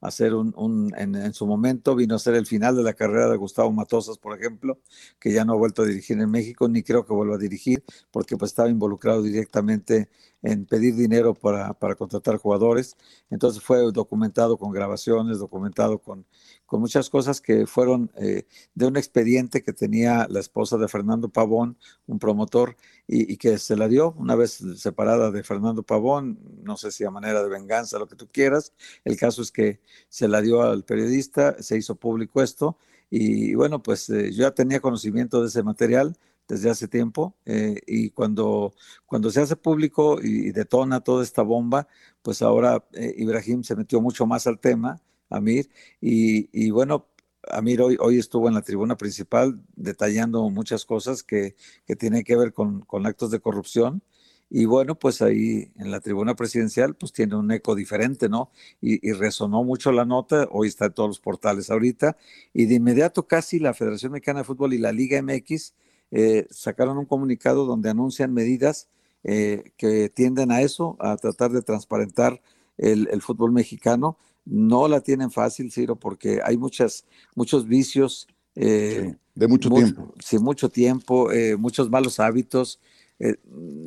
a 0.00 0.08
hacer 0.08 0.34
un, 0.34 0.52
un 0.56 0.92
en, 0.96 1.14
en, 1.14 1.32
su 1.32 1.46
momento, 1.46 1.94
vino 1.94 2.16
a 2.16 2.18
ser 2.18 2.34
el 2.34 2.46
final 2.46 2.76
de 2.76 2.82
la 2.82 2.94
carrera 2.94 3.28
de 3.28 3.36
Gustavo 3.36 3.72
Matosas, 3.72 4.18
por 4.18 4.38
ejemplo, 4.38 4.80
que 5.18 5.32
ya 5.32 5.44
no 5.44 5.54
ha 5.54 5.56
vuelto 5.56 5.82
a 5.82 5.86
dirigir 5.86 6.20
en 6.20 6.30
México, 6.30 6.68
ni 6.68 6.82
creo 6.82 7.06
que 7.06 7.14
vuelva 7.14 7.36
a 7.36 7.38
dirigir, 7.38 7.84
porque 8.10 8.36
pues 8.36 8.50
estaba 8.50 8.68
involucrado 8.68 9.22
directamente 9.22 10.08
en 10.42 10.66
pedir 10.66 10.94
dinero 10.94 11.34
para, 11.34 11.74
para 11.74 11.94
contratar 11.94 12.36
jugadores. 12.36 12.96
Entonces 13.30 13.62
fue 13.62 13.78
documentado 13.92 14.56
con 14.56 14.72
grabaciones, 14.72 15.38
documentado 15.38 15.98
con, 15.98 16.26
con 16.66 16.80
muchas 16.80 17.10
cosas 17.10 17.40
que 17.40 17.66
fueron 17.66 18.10
eh, 18.16 18.44
de 18.74 18.86
un 18.86 18.96
expediente 18.96 19.62
que 19.62 19.72
tenía 19.72 20.26
la 20.28 20.40
esposa 20.40 20.76
de 20.76 20.88
Fernando 20.88 21.28
Pavón, 21.28 21.76
un 22.06 22.18
promotor, 22.18 22.76
y, 23.06 23.38
que 23.38 23.58
se 23.58 23.74
la 23.74 23.88
dio 23.88 24.12
una 24.18 24.34
vez 24.34 24.62
separada 24.76 25.30
de 25.30 25.42
Fernando 25.42 25.82
Pavón, 25.82 26.38
no 26.62 26.76
sé 26.76 26.92
si 26.92 27.04
a 27.04 27.10
manera 27.10 27.42
de 27.42 27.48
venganza, 27.48 27.98
lo 27.98 28.06
que 28.06 28.16
tú 28.16 28.28
quieras. 28.30 28.74
El 29.04 29.16
caso 29.16 29.40
es 29.40 29.50
que 29.50 29.80
se 30.10 30.28
la 30.28 30.42
dio 30.42 30.62
al 30.62 30.84
periodista, 30.84 31.56
se 31.62 31.78
hizo 31.78 31.94
público 31.94 32.42
esto, 32.42 32.76
y 33.10 33.54
bueno, 33.54 33.82
pues 33.82 34.10
eh, 34.10 34.30
yo 34.32 34.42
ya 34.42 34.50
tenía 34.50 34.80
conocimiento 34.80 35.40
de 35.40 35.48
ese 35.48 35.62
material 35.62 36.18
desde 36.48 36.70
hace 36.70 36.88
tiempo 36.88 37.36
eh, 37.44 37.80
y 37.86 38.10
cuando, 38.10 38.74
cuando 39.06 39.30
se 39.30 39.40
hace 39.40 39.56
público 39.56 40.18
y, 40.22 40.48
y, 40.48 40.52
detona 40.52 41.00
toda 41.00 41.22
esta 41.22 41.42
bomba, 41.42 41.86
pues 42.22 42.42
ahora 42.42 42.84
eh, 42.94 43.14
Ibrahim 43.18 43.62
se 43.62 43.76
metió 43.76 44.00
mucho 44.00 44.26
más 44.26 44.46
al 44.46 44.58
tema, 44.58 45.00
Amir, 45.30 45.70
y, 46.00 46.48
y 46.52 46.70
bueno, 46.70 47.06
Amir 47.50 47.80
hoy, 47.82 47.96
hoy, 48.00 48.18
estuvo 48.18 48.48
en 48.48 48.54
la 48.54 48.62
tribuna 48.62 48.96
principal 48.96 49.60
detallando 49.76 50.48
muchas 50.50 50.84
cosas 50.84 51.22
que, 51.22 51.54
que 51.86 51.96
tienen 51.96 52.24
que 52.24 52.36
ver 52.36 52.52
con, 52.52 52.80
con 52.80 53.06
actos 53.06 53.30
de 53.30 53.40
corrupción 53.40 54.02
y 54.50 54.64
bueno, 54.64 54.98
pues 54.98 55.20
ahí 55.20 55.70
en 55.76 55.90
la 55.90 56.00
tribuna 56.00 56.34
presidencial 56.34 56.94
pues 56.94 57.12
tiene 57.12 57.36
un 57.36 57.50
eco 57.50 57.74
diferente, 57.74 58.28
¿no? 58.28 58.50
Y, 58.80 59.12
resonó 59.12 59.62
mucho 59.64 59.92
la 59.92 60.04
nota, 60.04 60.48
hoy 60.50 60.68
está 60.68 60.86
en 60.86 60.94
todos 60.94 61.10
los 61.10 61.20
portales 61.20 61.70
ahorita, 61.70 62.16
y 62.54 62.66
de 62.66 62.76
inmediato 62.76 63.26
casi 63.26 63.58
la 63.58 63.74
Federación 63.74 64.12
Mexicana 64.12 64.40
de 64.40 64.44
Fútbol 64.44 64.72
y 64.72 64.78
la 64.78 64.92
Liga 64.92 65.20
MX 65.22 65.74
eh, 66.10 66.46
sacaron 66.50 66.98
un 66.98 67.06
comunicado 67.06 67.66
donde 67.66 67.90
anuncian 67.90 68.32
medidas 68.32 68.88
eh, 69.24 69.72
que 69.76 70.08
tienden 70.08 70.50
a 70.52 70.62
eso, 70.62 70.96
a 71.00 71.16
tratar 71.16 71.50
de 71.52 71.62
transparentar 71.62 72.40
el, 72.76 73.20
fútbol 73.22 73.52
mexicano. 73.52 74.16
No 74.44 74.88
la 74.88 75.00
tienen 75.00 75.30
fácil, 75.30 75.72
Ciro, 75.72 75.96
porque 75.96 76.40
hay 76.44 76.56
muchas, 76.56 77.04
muchos 77.34 77.66
vicios. 77.66 78.28
Eh, 78.54 79.14
de 79.34 79.48
mucho, 79.48 79.70
tiempo. 79.70 80.14
Sí, 80.20 80.38
mucho 80.38 80.68
tiempo, 80.68 81.28
muchos 81.58 81.90
malos 81.90 82.20
hábitos. 82.20 82.80
Eh, 83.20 83.36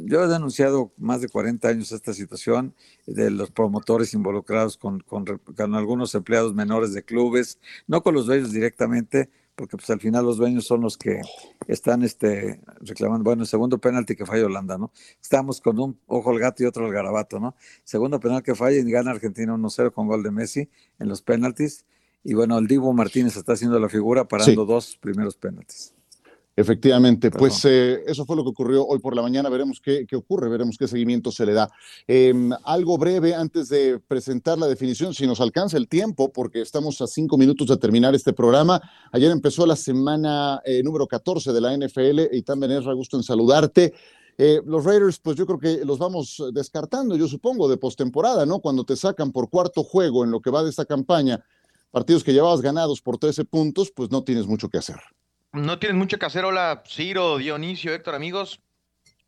yo 0.06 0.24
he 0.24 0.28
denunciado 0.28 0.92
más 0.98 1.22
de 1.22 1.30
40 1.30 1.68
años 1.70 1.92
esta 1.92 2.14
situación 2.14 2.76
de 3.06 3.32
los 3.32 3.50
promotores 3.50 4.14
involucrados 4.14 4.78
con, 4.78 5.00
con, 5.00 5.26
algunos 5.74 6.14
empleados 6.16 6.54
menores 6.54 6.94
de 6.94 7.04
clubes, 7.04 7.58
no 7.88 8.04
con 8.04 8.14
los 8.14 8.26
dueños 8.26 8.52
directamente, 8.52 9.30
porque 9.56 9.78
pues 9.78 9.90
al 9.90 10.00
final 10.00 10.26
los 10.26 10.38
dueños 10.38 10.66
son 10.66 10.82
los 10.82 10.98
que 10.98 11.22
están 11.68 12.04
este, 12.04 12.62
reclamando, 12.80 13.24
bueno, 13.24 13.44
el 13.44 13.48
segundo 13.48 13.78
penalti 13.78 14.16
que 14.16 14.26
falla 14.26 14.46
Holanda, 14.46 14.78
¿no? 14.78 14.92
Estamos 15.22 15.62
con 15.62 15.80
un 15.80 16.00
ojo 16.08 16.32
al 16.32 16.40
gato 16.40 16.64
y 16.64 16.66
otro 16.66 16.86
al 16.86 16.92
garabato, 16.92 17.40
¿no? 17.40 17.56
Segundo 17.84 18.20
penal 18.20 18.44
que 18.44 18.56
falla 18.56 18.78
y 18.78 18.92
gana 18.92 19.12
Argentina 19.12 19.54
1-0 19.54 19.92
con 19.92 20.08
gol 20.08 20.24
de 20.24 20.32
Messi 20.32 20.70
en 21.00 21.10
los 21.10 21.22
penaltis. 21.22 21.86
Y 22.24 22.34
bueno, 22.34 22.58
el 22.58 22.68
Divo 22.68 22.94
Martínez 22.94 23.36
está 23.36 23.54
haciendo 23.54 23.80
la 23.80 23.90
figura 23.90 24.28
parando 24.28 24.66
dos 24.66 24.98
primeros 24.98 25.36
penaltis. 25.36 25.94
Efectivamente, 26.54 27.32
pues 27.32 27.64
eh, 27.64 28.04
eso 28.06 28.26
fue 28.26 28.36
lo 28.36 28.44
que 28.44 28.50
ocurrió 28.50 28.86
hoy 28.86 29.00
por 29.00 29.16
la 29.16 29.22
mañana. 29.22 29.48
Veremos 29.50 29.80
qué, 29.80 30.06
ocurre, 30.14 30.50
veremos 30.50 30.78
qué 30.78 30.86
seguimiento 30.86 31.32
se 31.32 31.46
le 31.46 31.54
da. 31.54 31.70
Em, 32.06 32.52
algo 32.66 32.98
breve 32.98 33.34
antes 33.34 33.70
de 33.70 34.00
presentar 34.00 34.58
la 34.58 34.68
definición, 34.68 35.14
si 35.14 35.26
nos 35.26 35.40
alcanza 35.40 35.78
el 35.78 35.88
tiempo, 35.88 36.32
porque 36.34 36.62
estamos 36.62 37.02
a 37.02 37.08
cinco 37.08 37.38
minutos 37.38 37.68
de 37.68 37.78
terminar 37.78 38.14
este 38.16 38.34
programa. 38.34 38.82
Ayer 39.14 39.32
empezó 39.32 39.66
la 39.66 39.78
semana 39.78 40.62
eh, 40.66 40.84
número 40.84 41.08
14 41.08 41.54
de 41.54 41.62
la 41.62 41.78
NFL. 41.78 42.36
y 42.36 42.42
también 42.42 42.74
es 42.74 42.84
gusto 42.84 43.16
en 43.16 43.24
saludarte. 43.24 43.94
Eh, 44.38 44.62
los 44.66 44.84
Raiders, 44.84 45.20
pues 45.20 45.38
yo 45.38 45.46
creo 45.46 45.60
que 45.60 45.86
los 45.86 46.00
vamos 46.00 46.44
descartando, 46.54 47.16
yo 47.16 47.28
supongo, 47.30 47.70
de 47.70 47.78
postemporada, 47.78 48.46
¿no? 48.46 48.60
Cuando 48.60 48.84
te 48.84 48.98
sacan 48.98 49.32
por 49.32 49.50
cuarto 49.50 49.84
juego 49.84 50.26
en 50.26 50.32
lo 50.32 50.42
que 50.42 50.50
va 50.50 50.64
de 50.64 50.70
esta 50.70 50.84
campaña, 50.84 51.46
partidos 51.92 52.24
que 52.26 52.34
llevabas 52.34 52.62
ganados 52.62 53.02
por 53.02 53.18
13 53.18 53.46
puntos, 53.46 53.92
pues 53.96 54.12
no 54.12 54.24
tienes 54.24 54.48
mucho 54.48 54.68
que 54.68 54.80
hacer. 54.80 54.98
No 55.54 55.80
tienes 55.80 55.98
mucho 55.98 56.18
que 56.18 56.26
hacer. 56.26 56.46
Hola, 56.46 56.82
Ciro, 56.88 57.38
Dionisio, 57.38 57.94
Héctor, 57.94 58.16
amigos. 58.16 58.62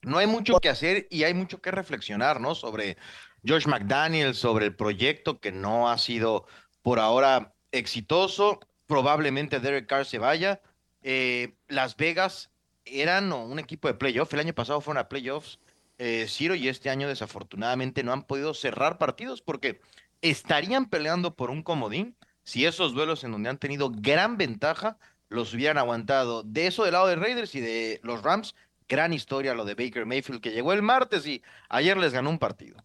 No 0.04 0.20
hay 0.20 0.28
mucho 0.28 0.58
que 0.60 0.70
hacer 0.70 1.06
y 1.10 1.24
hay 1.24 1.34
mucho 1.34 1.62
que 1.62 1.70
reflexionar, 1.70 2.40
¿no? 2.40 2.56
Sobre 2.56 2.98
Josh 3.46 3.68
McDaniel, 3.68 4.34
sobre 4.34 4.68
el 4.68 4.76
proyecto 4.76 5.42
que 5.42 5.52
no 5.52 5.90
ha 5.90 5.98
sido 5.98 6.46
por 6.82 7.00
ahora 7.00 7.54
exitoso. 7.74 8.62
Probablemente 8.86 9.60
Derek 9.60 9.86
Carr 9.86 10.06
se 10.06 10.18
vaya. 10.18 10.62
Eh, 11.02 11.56
Las 11.68 11.98
Vegas 11.98 12.52
eran 12.86 13.34
un 13.34 13.60
equipo 13.60 13.90
de 13.90 13.96
playoff. 13.96 14.34
El 14.34 14.40
año 14.40 14.54
pasado 14.54 14.80
fueron 14.80 15.02
a 15.02 15.10
playoffs. 15.10 15.60
Eh, 15.98 16.28
Ciro 16.30 16.56
y 16.56 16.70
este 16.70 16.90
año 16.90 17.10
desafortunadamente 17.10 18.02
no 18.02 18.14
han 18.14 18.24
podido 18.24 18.54
cerrar 18.54 18.98
partidos 18.98 19.42
porque 19.42 19.82
estarían 20.22 20.90
peleando 20.90 21.36
por 21.36 21.50
un 21.50 21.64
comodín 21.64 22.16
si 22.44 22.66
esos 22.66 22.94
duelos 22.94 23.26
en 23.26 23.32
donde 23.32 23.50
han 23.50 23.58
tenido 23.58 23.90
gran 23.90 24.38
ventaja 24.38 24.98
los 25.34 25.54
hubieran 25.54 25.78
aguantado. 25.78 26.44
De 26.44 26.68
eso 26.68 26.84
del 26.84 26.94
lado 26.94 27.08
de 27.08 27.16
Raiders 27.16 27.56
y 27.56 27.62
de 27.62 28.00
los 28.04 28.22
Rams, 28.24 28.56
gran 28.88 29.14
historia 29.14 29.54
lo 29.54 29.66
de 29.66 29.76
Baker 29.76 30.06
Mayfield 30.06 30.42
que 30.42 30.52
llegó 30.52 30.74
el 30.74 30.82
martes 30.82 31.26
y 31.26 31.42
ayer 31.70 31.98
les 31.98 32.14
ganó 32.14 32.30
un 32.30 32.40
partido. 32.40 32.78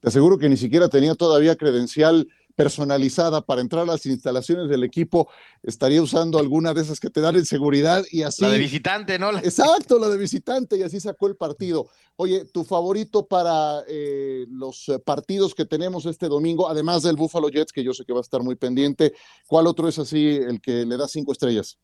Te 0.00 0.08
aseguro 0.08 0.38
que 0.38 0.48
ni 0.48 0.56
siquiera 0.56 0.88
tenía 0.88 1.14
todavía 1.14 1.56
credencial 1.56 2.26
personalizada 2.60 3.40
para 3.40 3.62
entrar 3.62 3.84
a 3.84 3.92
las 3.92 4.04
instalaciones 4.04 4.68
del 4.68 4.84
equipo, 4.84 5.30
estaría 5.62 6.02
usando 6.02 6.38
alguna 6.38 6.74
de 6.74 6.82
esas 6.82 7.00
que 7.00 7.08
te 7.08 7.22
dan 7.22 7.36
en 7.36 7.46
seguridad 7.46 8.04
y 8.10 8.22
así. 8.22 8.42
La 8.42 8.50
de 8.50 8.58
visitante, 8.58 9.18
¿no? 9.18 9.30
Exacto, 9.38 9.98
la 9.98 10.10
de 10.10 10.18
visitante 10.18 10.76
y 10.76 10.82
así 10.82 11.00
sacó 11.00 11.26
el 11.26 11.36
partido. 11.36 11.88
Oye, 12.16 12.44
tu 12.44 12.64
favorito 12.64 13.26
para 13.26 13.82
eh, 13.88 14.44
los 14.50 14.90
partidos 15.06 15.54
que 15.54 15.64
tenemos 15.64 16.04
este 16.04 16.28
domingo, 16.28 16.68
además 16.68 17.02
del 17.02 17.16
Buffalo 17.16 17.48
Jets, 17.48 17.72
que 17.72 17.82
yo 17.82 17.94
sé 17.94 18.04
que 18.04 18.12
va 18.12 18.18
a 18.18 18.22
estar 18.22 18.42
muy 18.42 18.56
pendiente, 18.56 19.14
¿cuál 19.46 19.66
otro 19.66 19.88
es 19.88 19.98
así 19.98 20.28
el 20.28 20.60
que 20.60 20.84
le 20.84 20.98
da 20.98 21.08
cinco 21.08 21.32
estrellas? 21.32 21.78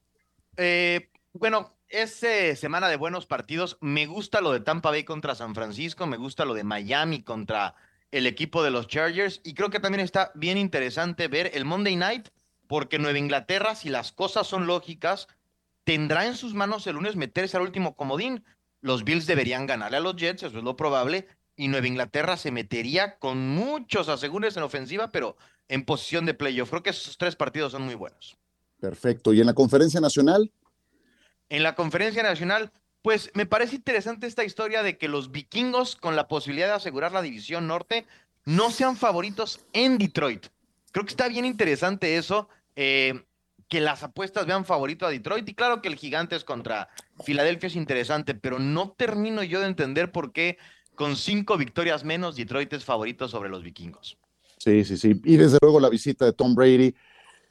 Eh, 0.57 1.11
bueno, 1.33 1.77
es 1.89 2.25
semana 2.59 2.89
de 2.89 2.97
buenos 2.97 3.27
partidos. 3.27 3.79
Me 3.81 4.07
gusta 4.07 4.41
lo 4.41 4.53
de 4.53 4.61
Tampa 4.61 4.91
Bay 4.91 5.05
contra 5.05 5.35
San 5.35 5.55
Francisco, 5.55 6.07
me 6.07 6.17
gusta 6.17 6.45
lo 6.45 6.55
de 6.55 6.65
Miami 6.65 7.23
contra 7.23 7.75
el 8.11 8.27
equipo 8.27 8.63
de 8.63 8.71
los 8.71 8.87
Chargers 8.87 9.41
y 9.45 9.55
creo 9.55 9.71
que 9.71 9.81
también 9.81 10.01
está 10.01 10.33
bien 10.35 10.59
interesante 10.59 11.29
ver 11.29 11.51
el 11.55 11.65
Monday 11.65 11.97
Night 11.97 12.29
porque 12.67 12.99
Nueva 12.99 13.19
Inglaterra, 13.19 13.75
si 13.75 13.89
las 13.89 14.13
cosas 14.13 14.47
son 14.47 14.67
lógicas, 14.67 15.29
tendrá 15.85 16.27
en 16.27 16.37
sus 16.37 16.55
manos 16.55 16.87
el 16.87 16.97
lunes 16.97 17.17
meterse 17.17 17.57
al 17.57 17.63
último 17.63 17.97
comodín. 17.97 18.45
Los 18.81 19.05
Bills 19.05 19.27
deberían 19.27 19.67
ganarle 19.67 19.99
a 19.99 20.01
los 20.01 20.17
Jets, 20.17 20.45
eso 20.45 20.59
es 20.59 20.65
lo 20.65 20.77
probable, 20.77 21.29
y 21.57 21.69
Nueva 21.69 21.87
Inglaterra 21.87 22.37
se 22.37 22.51
metería 22.51 23.19
con 23.19 23.49
muchos 23.49 24.09
asegures 24.09 24.57
en 24.57 24.63
ofensiva, 24.63 25.11
pero 25.11 25.37
en 25.69 25.85
posición 25.85 26.27
de 26.27 26.35
playoff. 26.35 26.71
Creo 26.71 26.83
que 26.83 26.91
esos 26.91 27.19
tres 27.19 27.37
partidos 27.37 27.73
son 27.73 27.83
muy 27.83 27.95
buenos. 27.95 28.37
Perfecto. 28.81 29.33
¿Y 29.33 29.41
en 29.41 29.47
la 29.47 29.55
conferencia 29.55 30.01
nacional? 30.01 30.53
En 31.49 31.63
la 31.63 31.75
conferencia 31.75 32.23
nacional, 32.23 32.73
pues 33.03 33.31
me 33.35 33.47
parece 33.47 33.77
interesante 33.77 34.27
esta 34.27 34.45
historia 34.45 34.83
de 34.83 34.99
que 34.99 35.09
los 35.09 35.31
vikingos, 35.31 35.97
con 35.97 36.17
la 36.17 36.29
posibilidad 36.29 36.69
de 36.69 36.75
asegurar 36.75 37.13
la 37.13 37.23
división 37.23 37.67
norte, 37.67 38.07
no 38.45 38.71
sean 38.71 38.97
favoritos 38.97 39.61
en 39.73 39.99
Detroit. 39.99 40.47
Creo 40.93 41.05
que 41.05 41.11
está 41.11 41.29
bien 41.29 41.45
interesante 41.45 42.17
eso, 42.17 42.49
eh, 42.75 43.25
que 43.69 43.81
las 43.81 44.03
apuestas 44.03 44.47
vean 44.47 44.65
favorito 44.65 45.07
a 45.07 45.11
Detroit. 45.11 45.49
Y 45.49 45.55
claro 45.55 45.83
que 45.83 45.89
el 45.89 45.97
gigante 45.97 46.37
es 46.37 46.45
contra 46.45 46.89
Filadelfia 47.25 47.69
es 47.69 47.77
interesante, 47.77 48.35
pero 48.35 48.59
no 48.59 48.93
termino 48.93 49.43
yo 49.43 49.61
de 49.61 49.67
entender 49.67 50.13
por 50.13 50.33
qué 50.33 50.59
con 50.95 51.17
cinco 51.17 51.57
victorias 51.57 52.05
menos 52.05 52.37
Detroit 52.37 52.73
es 52.73 52.85
favorito 52.85 53.29
sobre 53.29 53.51
los 53.51 53.63
vikingos. 53.63 54.17
Sí, 54.59 54.85
sí, 54.85 54.97
sí. 54.97 55.21
Y 55.25 55.37
desde 55.37 55.59
luego 55.61 55.81
la 55.81 55.91
visita 55.91 56.25
de 56.25 56.33
Tom 56.33 56.55
Brady 56.55 56.95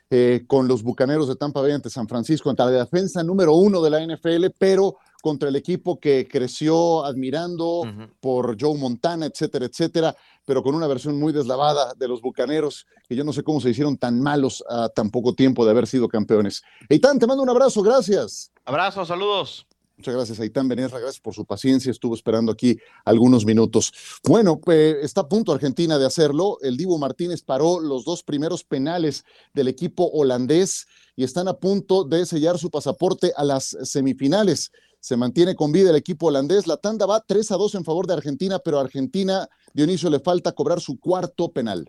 eh, 0.10 0.44
con 0.48 0.68
los 0.68 0.84
Bucaneros 0.84 1.28
de 1.28 1.36
Tampa 1.36 1.62
Bay 1.62 1.72
ante 1.72 1.90
San 1.90 2.08
Francisco, 2.08 2.50
ante 2.50 2.64
la 2.64 2.72
defensa 2.72 3.24
número 3.24 3.56
uno 3.56 3.82
de 3.82 3.90
la 3.90 4.06
NFL, 4.06 4.48
pero 4.58 4.98
contra 5.22 5.50
el 5.50 5.56
equipo 5.56 6.00
que 6.00 6.28
creció 6.28 7.04
admirando 7.04 7.82
por 8.20 8.56
Joe 8.62 8.78
Montana, 8.78 9.26
etcétera, 9.26 9.66
etcétera, 9.66 10.16
pero 10.46 10.62
con 10.62 10.76
una 10.76 10.86
versión 10.86 11.20
muy 11.20 11.34
deslavada 11.34 11.96
de 11.96 12.08
los 12.08 12.22
Bucaneros, 12.22 12.86
que 13.10 13.16
yo 13.16 13.24
no 13.24 13.34
sé 13.34 13.42
cómo 13.42 13.60
se 13.60 13.72
hicieron 13.72 13.98
tan 13.98 14.22
malos 14.22 14.64
a 14.70 14.90
tan 14.90 15.10
poco 15.10 15.34
tiempo 15.34 15.66
de 15.66 15.72
haber 15.72 15.88
sido 15.88 16.08
campeones. 16.08 16.62
Eitan, 16.90 17.18
te 17.18 17.26
mando 17.26 17.42
un 17.42 17.50
abrazo, 17.50 17.82
gracias. 17.82 18.52
Abrazo, 18.66 19.04
saludos. 19.04 19.66
Muchas 19.98 20.14
gracias, 20.14 20.40
Aitán 20.42 20.68
Benesra. 20.68 21.00
Gracias 21.00 21.22
por 21.22 21.34
su 21.34 21.46
paciencia. 21.46 21.90
Estuvo 21.90 22.16
esperando 22.16 22.52
aquí 22.52 22.78
algunos 23.06 23.46
minutos. 23.46 23.94
Bueno, 24.26 24.60
pues 24.60 24.98
está 25.02 25.22
a 25.22 25.30
punto 25.30 25.54
Argentina 25.54 25.98
de 25.98 26.06
hacerlo. 26.06 26.58
El 26.62 26.76
Divo 26.76 26.98
Martínez 26.98 27.42
paró 27.44 27.80
los 27.80 28.04
dos 28.04 28.22
primeros 28.22 28.66
penales 28.66 29.24
del 29.54 29.70
equipo 29.70 30.10
holandés 30.12 30.88
y 31.16 31.24
están 31.24 31.48
a 31.48 31.54
punto 31.54 32.04
de 32.04 32.26
sellar 32.26 32.58
su 32.60 32.70
pasaporte 32.70 33.32
a 33.38 33.46
las 33.46 33.78
semifinales. 33.84 34.72
Se 35.00 35.16
mantiene 35.16 35.56
con 35.56 35.72
vida 35.72 35.92
el 35.92 35.96
equipo 35.96 36.28
holandés. 36.28 36.68
La 36.68 36.78
tanda 36.78 37.06
va 37.06 37.24
3 37.26 37.52
a 37.52 37.56
2 37.56 37.76
en 37.76 37.86
favor 37.86 38.06
de 38.06 38.16
Argentina, 38.16 38.60
pero 38.60 38.80
a 38.80 38.82
Argentina, 38.82 39.48
Dionisio, 39.74 40.10
le 40.10 40.20
falta 40.20 40.52
cobrar 40.52 40.82
su 40.82 41.00
cuarto 41.00 41.52
penal. 41.52 41.88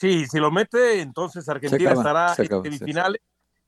Sí, 0.00 0.26
si 0.26 0.38
lo 0.38 0.50
mete, 0.50 1.00
entonces 1.00 1.48
Argentina 1.48 1.92
estará 1.92 2.34
en 2.36 2.62
semifinales 2.62 3.20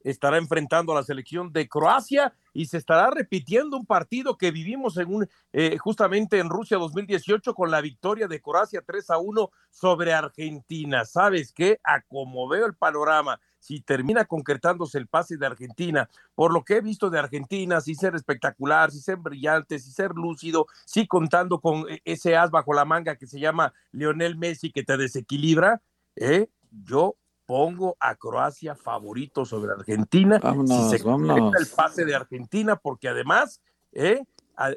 estará 0.02 0.38
enfrentando 0.38 0.92
a 0.92 0.96
la 0.96 1.02
selección 1.02 1.52
de 1.52 1.68
Croacia 1.68 2.34
y 2.52 2.66
se 2.66 2.78
estará 2.78 3.10
repitiendo 3.10 3.76
un 3.76 3.86
partido 3.86 4.36
que 4.36 4.50
vivimos 4.50 4.96
en 4.96 5.28
eh, 5.52 5.78
justamente 5.78 6.38
en 6.38 6.48
Rusia 6.48 6.78
2018 6.78 7.54
con 7.54 7.70
la 7.70 7.80
victoria 7.80 8.28
de 8.28 8.40
Croacia 8.40 8.82
3 8.84 9.10
a 9.10 9.18
1 9.18 9.50
sobre 9.70 10.12
Argentina. 10.12 11.04
¿Sabes 11.04 11.52
qué? 11.52 11.80
A 11.84 12.00
como 12.02 12.48
veo 12.48 12.66
el 12.66 12.74
panorama, 12.74 13.40
si 13.58 13.80
termina 13.80 14.24
concretándose 14.24 14.98
el 14.98 15.06
pase 15.06 15.36
de 15.36 15.46
Argentina, 15.46 16.08
por 16.34 16.52
lo 16.52 16.64
que 16.64 16.76
he 16.76 16.80
visto 16.80 17.10
de 17.10 17.18
Argentina, 17.18 17.80
si 17.80 17.94
ser 17.94 18.14
espectacular, 18.14 18.90
si 18.90 19.00
ser 19.00 19.16
brillante, 19.16 19.78
si 19.78 19.92
ser 19.92 20.12
lúcido, 20.12 20.66
si 20.86 21.06
contando 21.06 21.60
con 21.60 21.84
eh, 21.88 22.00
ese 22.04 22.36
as 22.36 22.50
bajo 22.50 22.72
la 22.72 22.84
manga 22.84 23.16
que 23.16 23.26
se 23.26 23.38
llama 23.38 23.72
Lionel 23.92 24.36
Messi 24.36 24.72
que 24.72 24.82
te 24.82 24.96
desequilibra, 24.96 25.82
¿eh? 26.16 26.48
yo 26.70 27.16
pongo 27.50 27.96
a 27.98 28.14
Croacia 28.14 28.76
favorito 28.76 29.44
sobre 29.44 29.72
Argentina. 29.72 30.40
si 30.40 30.88
se 30.88 31.02
concreta 31.02 31.58
el 31.58 31.66
pase 31.66 32.04
de 32.04 32.14
Argentina, 32.14 32.76
porque 32.76 33.08
además, 33.08 33.60
¿eh? 33.90 34.22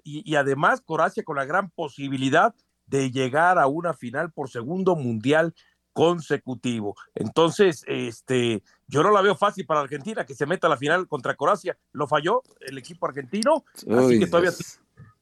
y, 0.03 0.33
además 0.33 0.81
Croacia 0.81 1.23
con 1.23 1.35
la 1.35 1.45
gran 1.45 1.69
posibilidad 1.69 2.55
de 2.87 3.11
llegar 3.11 3.59
a 3.59 3.67
una 3.67 3.93
final 3.93 4.31
por 4.31 4.49
segundo 4.49 4.95
mundial 4.95 5.53
consecutivo. 5.93 6.95
Entonces, 7.13 7.83
este, 7.85 8.63
yo 8.87 9.03
no 9.03 9.11
la 9.11 9.21
veo 9.21 9.35
fácil 9.35 9.67
para 9.67 9.81
Argentina 9.81 10.25
que 10.25 10.33
se 10.33 10.47
meta 10.47 10.65
a 10.65 10.71
la 10.71 10.77
final 10.77 11.07
contra 11.07 11.35
Croacia. 11.35 11.77
Lo 11.91 12.07
falló 12.07 12.41
el 12.59 12.79
equipo 12.79 13.05
argentino, 13.05 13.65
así 13.75 14.17
que 14.17 14.25
todavía 14.25 14.51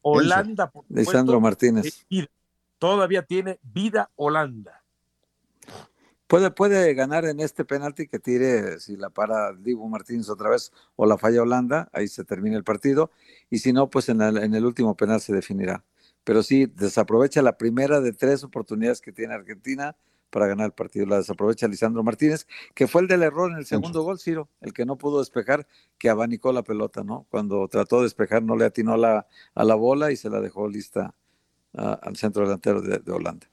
Holanda. 0.02 0.72
Lisandro 0.88 1.42
Martínez. 1.42 2.06
Todavía 2.80 3.24
tiene 3.24 3.60
vida 3.62 4.10
Holanda. 4.16 4.81
Puede, 6.32 6.50
puede 6.50 6.94
ganar 6.94 7.26
en 7.26 7.42
este 7.42 7.66
penalti 7.66 8.08
que 8.08 8.18
tire, 8.18 8.80
si 8.80 8.96
la 8.96 9.10
para 9.10 9.52
Dibu 9.52 9.90
Martínez 9.90 10.30
otra 10.30 10.50
vez 10.50 10.72
o 10.96 11.06
la 11.06 11.18
falla 11.18 11.42
Holanda, 11.42 11.90
ahí 11.92 12.08
se 12.08 12.24
termina 12.24 12.56
el 12.56 12.64
partido. 12.64 13.12
Y 13.50 13.58
si 13.58 13.74
no, 13.74 13.90
pues 13.90 14.08
en 14.08 14.22
el, 14.22 14.38
en 14.38 14.56
el 14.56 14.66
último 14.66 14.96
penal 14.96 15.20
se 15.20 15.34
definirá. 15.34 15.84
Pero 16.24 16.42
sí, 16.42 16.68
desaprovecha 16.68 17.42
la 17.42 17.58
primera 17.58 18.00
de 18.00 18.14
tres 18.14 18.46
oportunidades 18.46 19.02
que 19.02 19.12
tiene 19.12 19.34
Argentina 19.34 19.98
para 20.30 20.48
ganar 20.48 20.68
el 20.68 20.72
partido. 20.72 21.06
La 21.06 21.18
desaprovecha 21.18 21.68
Lisandro 21.68 22.02
Martínez, 22.02 22.48
que 22.76 22.88
fue 22.88 23.02
el 23.02 23.10
del 23.10 23.24
error 23.24 23.52
en 23.52 23.58
el 23.58 23.66
segundo 23.66 24.02
gol, 24.02 24.18
Ciro, 24.18 24.48
el 24.62 24.72
que 24.72 24.86
no 24.86 24.98
pudo 24.98 25.20
despejar, 25.20 25.68
que 25.98 26.10
abanicó 26.10 26.54
la 26.54 26.64
pelota, 26.64 27.04
¿no? 27.04 27.28
Cuando 27.30 27.68
trató 27.68 27.98
de 27.98 28.04
despejar 28.04 28.42
no 28.42 28.56
le 28.56 28.64
atinó 28.64 28.96
la, 28.96 29.28
a 29.54 29.66
la 29.66 29.76
bola 29.76 30.14
y 30.14 30.16
se 30.16 30.30
la 30.30 30.40
dejó 30.40 30.70
lista 30.70 31.14
al 31.74 32.16
centro 32.16 32.44
delantero 32.44 32.82
de, 32.82 33.12
Holanda. 33.12 33.51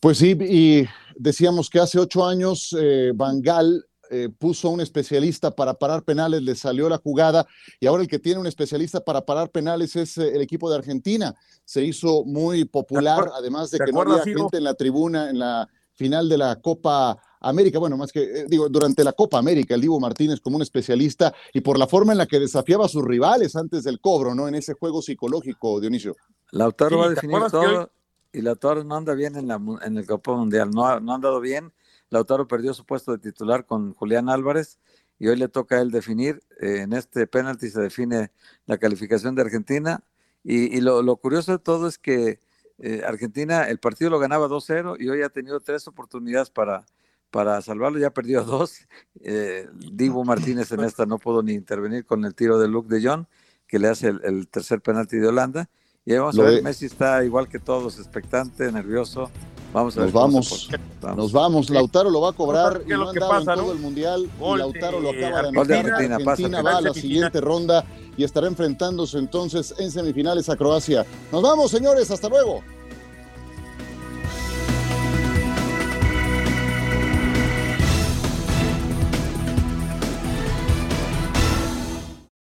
Pues 0.00 0.18
sí, 0.18 0.36
y 0.40 0.88
decíamos 1.16 1.68
que 1.68 1.80
hace 1.80 1.98
ocho 1.98 2.24
años 2.24 2.74
eh, 2.78 3.12
Van 3.14 3.42
Gaal 3.42 3.84
eh, 4.10 4.30
puso 4.30 4.70
un 4.70 4.80
especialista 4.80 5.50
para 5.50 5.74
parar 5.74 6.02
penales, 6.02 6.40
le 6.42 6.54
salió 6.54 6.88
la 6.88 6.96
jugada 6.96 7.46
y 7.78 7.86
ahora 7.86 8.02
el 8.02 8.08
que 8.08 8.18
tiene 8.18 8.40
un 8.40 8.46
especialista 8.46 9.00
para 9.00 9.20
parar 9.20 9.50
penales 9.50 9.96
es 9.96 10.16
eh, 10.16 10.34
el 10.34 10.40
equipo 10.40 10.70
de 10.70 10.76
Argentina. 10.76 11.34
Se 11.64 11.82
hizo 11.82 12.24
muy 12.24 12.64
popular, 12.64 13.30
además 13.34 13.70
de 13.70 13.78
que 13.78 13.92
no 13.92 14.02
había 14.02 14.22
gente 14.22 14.56
en 14.56 14.64
la 14.64 14.74
tribuna 14.74 15.28
en 15.28 15.38
la 15.38 15.68
final 15.92 16.28
de 16.28 16.38
la 16.38 16.56
Copa 16.56 17.18
América, 17.40 17.78
bueno, 17.78 17.96
más 17.96 18.10
que 18.10 18.22
eh, 18.22 18.46
digo, 18.48 18.68
durante 18.68 19.04
la 19.04 19.12
Copa 19.12 19.38
América, 19.38 19.74
el 19.74 19.80
Divo 19.80 20.00
Martínez 20.00 20.40
como 20.40 20.56
un 20.56 20.62
especialista 20.62 21.34
y 21.52 21.60
por 21.60 21.78
la 21.78 21.86
forma 21.86 22.12
en 22.12 22.18
la 22.18 22.26
que 22.26 22.40
desafiaba 22.40 22.86
a 22.86 22.88
sus 22.88 23.04
rivales 23.04 23.56
antes 23.56 23.84
del 23.84 24.00
cobro, 24.00 24.34
¿no? 24.34 24.48
En 24.48 24.54
ese 24.54 24.72
juego 24.72 25.02
psicológico, 25.02 25.80
Dionisio. 25.80 26.14
Lautaro 26.52 26.98
va 26.98 27.06
a 27.06 27.10
definir 27.10 27.42
todo 27.50 27.90
y 28.32 28.42
Lautaro 28.42 28.84
no 28.84 28.96
anda 28.96 29.14
bien 29.14 29.36
en, 29.36 29.48
la, 29.48 29.60
en 29.82 29.96
el 29.96 30.06
Copa 30.06 30.34
Mundial, 30.34 30.70
no 30.70 30.86
ha, 30.86 31.00
no 31.00 31.12
ha 31.12 31.14
andado 31.16 31.40
bien. 31.40 31.72
Lautaro 32.10 32.48
perdió 32.48 32.74
su 32.74 32.84
puesto 32.84 33.12
de 33.12 33.18
titular 33.18 33.66
con 33.66 33.94
Julián 33.94 34.28
Álvarez 34.28 34.78
y 35.18 35.28
hoy 35.28 35.36
le 35.36 35.48
toca 35.48 35.76
a 35.76 35.80
él 35.80 35.90
definir. 35.90 36.42
Eh, 36.60 36.80
en 36.82 36.92
este 36.92 37.26
penalti 37.26 37.70
se 37.70 37.80
define 37.80 38.32
la 38.66 38.78
calificación 38.78 39.34
de 39.34 39.42
Argentina 39.42 40.02
y, 40.44 40.80
lo, 40.80 41.02
lo 41.02 41.16
curioso 41.16 41.52
de 41.52 41.58
todo 41.58 41.88
es 41.88 41.98
que 41.98 42.40
eh, 42.78 43.02
Argentina, 43.04 43.68
el 43.68 43.78
partido 43.78 44.10
lo 44.10 44.18
ganaba 44.18 44.46
2-0 44.48 44.96
y 45.00 45.08
hoy 45.08 45.22
ha 45.22 45.28
tenido 45.28 45.60
tres 45.60 45.88
oportunidades 45.88 46.48
para, 46.50 46.86
para 47.30 47.60
salvarlo, 47.60 47.98
ya 47.98 48.10
perdió 48.10 48.42
dos. 48.44 48.86
Eh, 49.20 49.68
Divo 49.92 50.24
Martínez 50.24 50.70
en 50.72 50.80
esta 50.84 51.06
no 51.06 51.18
pudo 51.18 51.42
ni 51.42 51.52
intervenir 51.52 52.04
con 52.06 52.24
el 52.24 52.34
tiro 52.34 52.58
de 52.58 52.68
Luke 52.68 52.88
de 52.88 53.06
Jong, 53.06 53.26
que 53.66 53.78
le 53.78 53.88
hace 53.88 54.08
el, 54.08 54.48
tercer 54.48 54.80
penalti 54.80 55.18
de 55.18 55.28
Holanda. 55.28 55.68
Y 56.08 56.16
vamos 56.16 56.38
a 56.38 56.42
ver, 56.42 56.62
Messi 56.62 56.86
está 56.86 57.22
igual 57.22 57.48
que 57.48 57.58
todos, 57.58 57.98
expectante, 57.98 58.72
nervioso. 58.72 59.30
Vamos 59.74 59.94
a 59.98 60.00
nos 60.00 60.12
vamos, 60.14 60.70
nos 61.14 61.32
vamos. 61.32 61.68
Lautaro 61.68 62.08
lo 62.08 62.22
va 62.22 62.30
a 62.30 62.32
cobrar 62.32 62.80
y 62.86 62.88
no 62.88 63.12
en 63.12 63.44
todo 63.44 63.72
el 63.72 63.78
mundial. 63.78 64.26
y 64.40 64.56
Lautaro 64.56 65.00
lo 65.00 65.10
acaba 65.10 65.42
de 65.42 65.48
anotar. 65.48 65.76
Argentina, 65.76 66.16
Argentina 66.16 66.62
va 66.62 66.78
a 66.78 66.80
la 66.80 66.94
siguiente 66.94 67.42
ronda 67.42 67.84
y 68.16 68.24
estará 68.24 68.46
enfrentándose 68.46 69.18
entonces 69.18 69.74
en 69.78 69.90
semifinales 69.90 70.48
a 70.48 70.56
Croacia. 70.56 71.04
Nos 71.30 71.42
vamos, 71.42 71.70
señores. 71.70 72.10
Hasta 72.10 72.30
luego. 72.30 72.62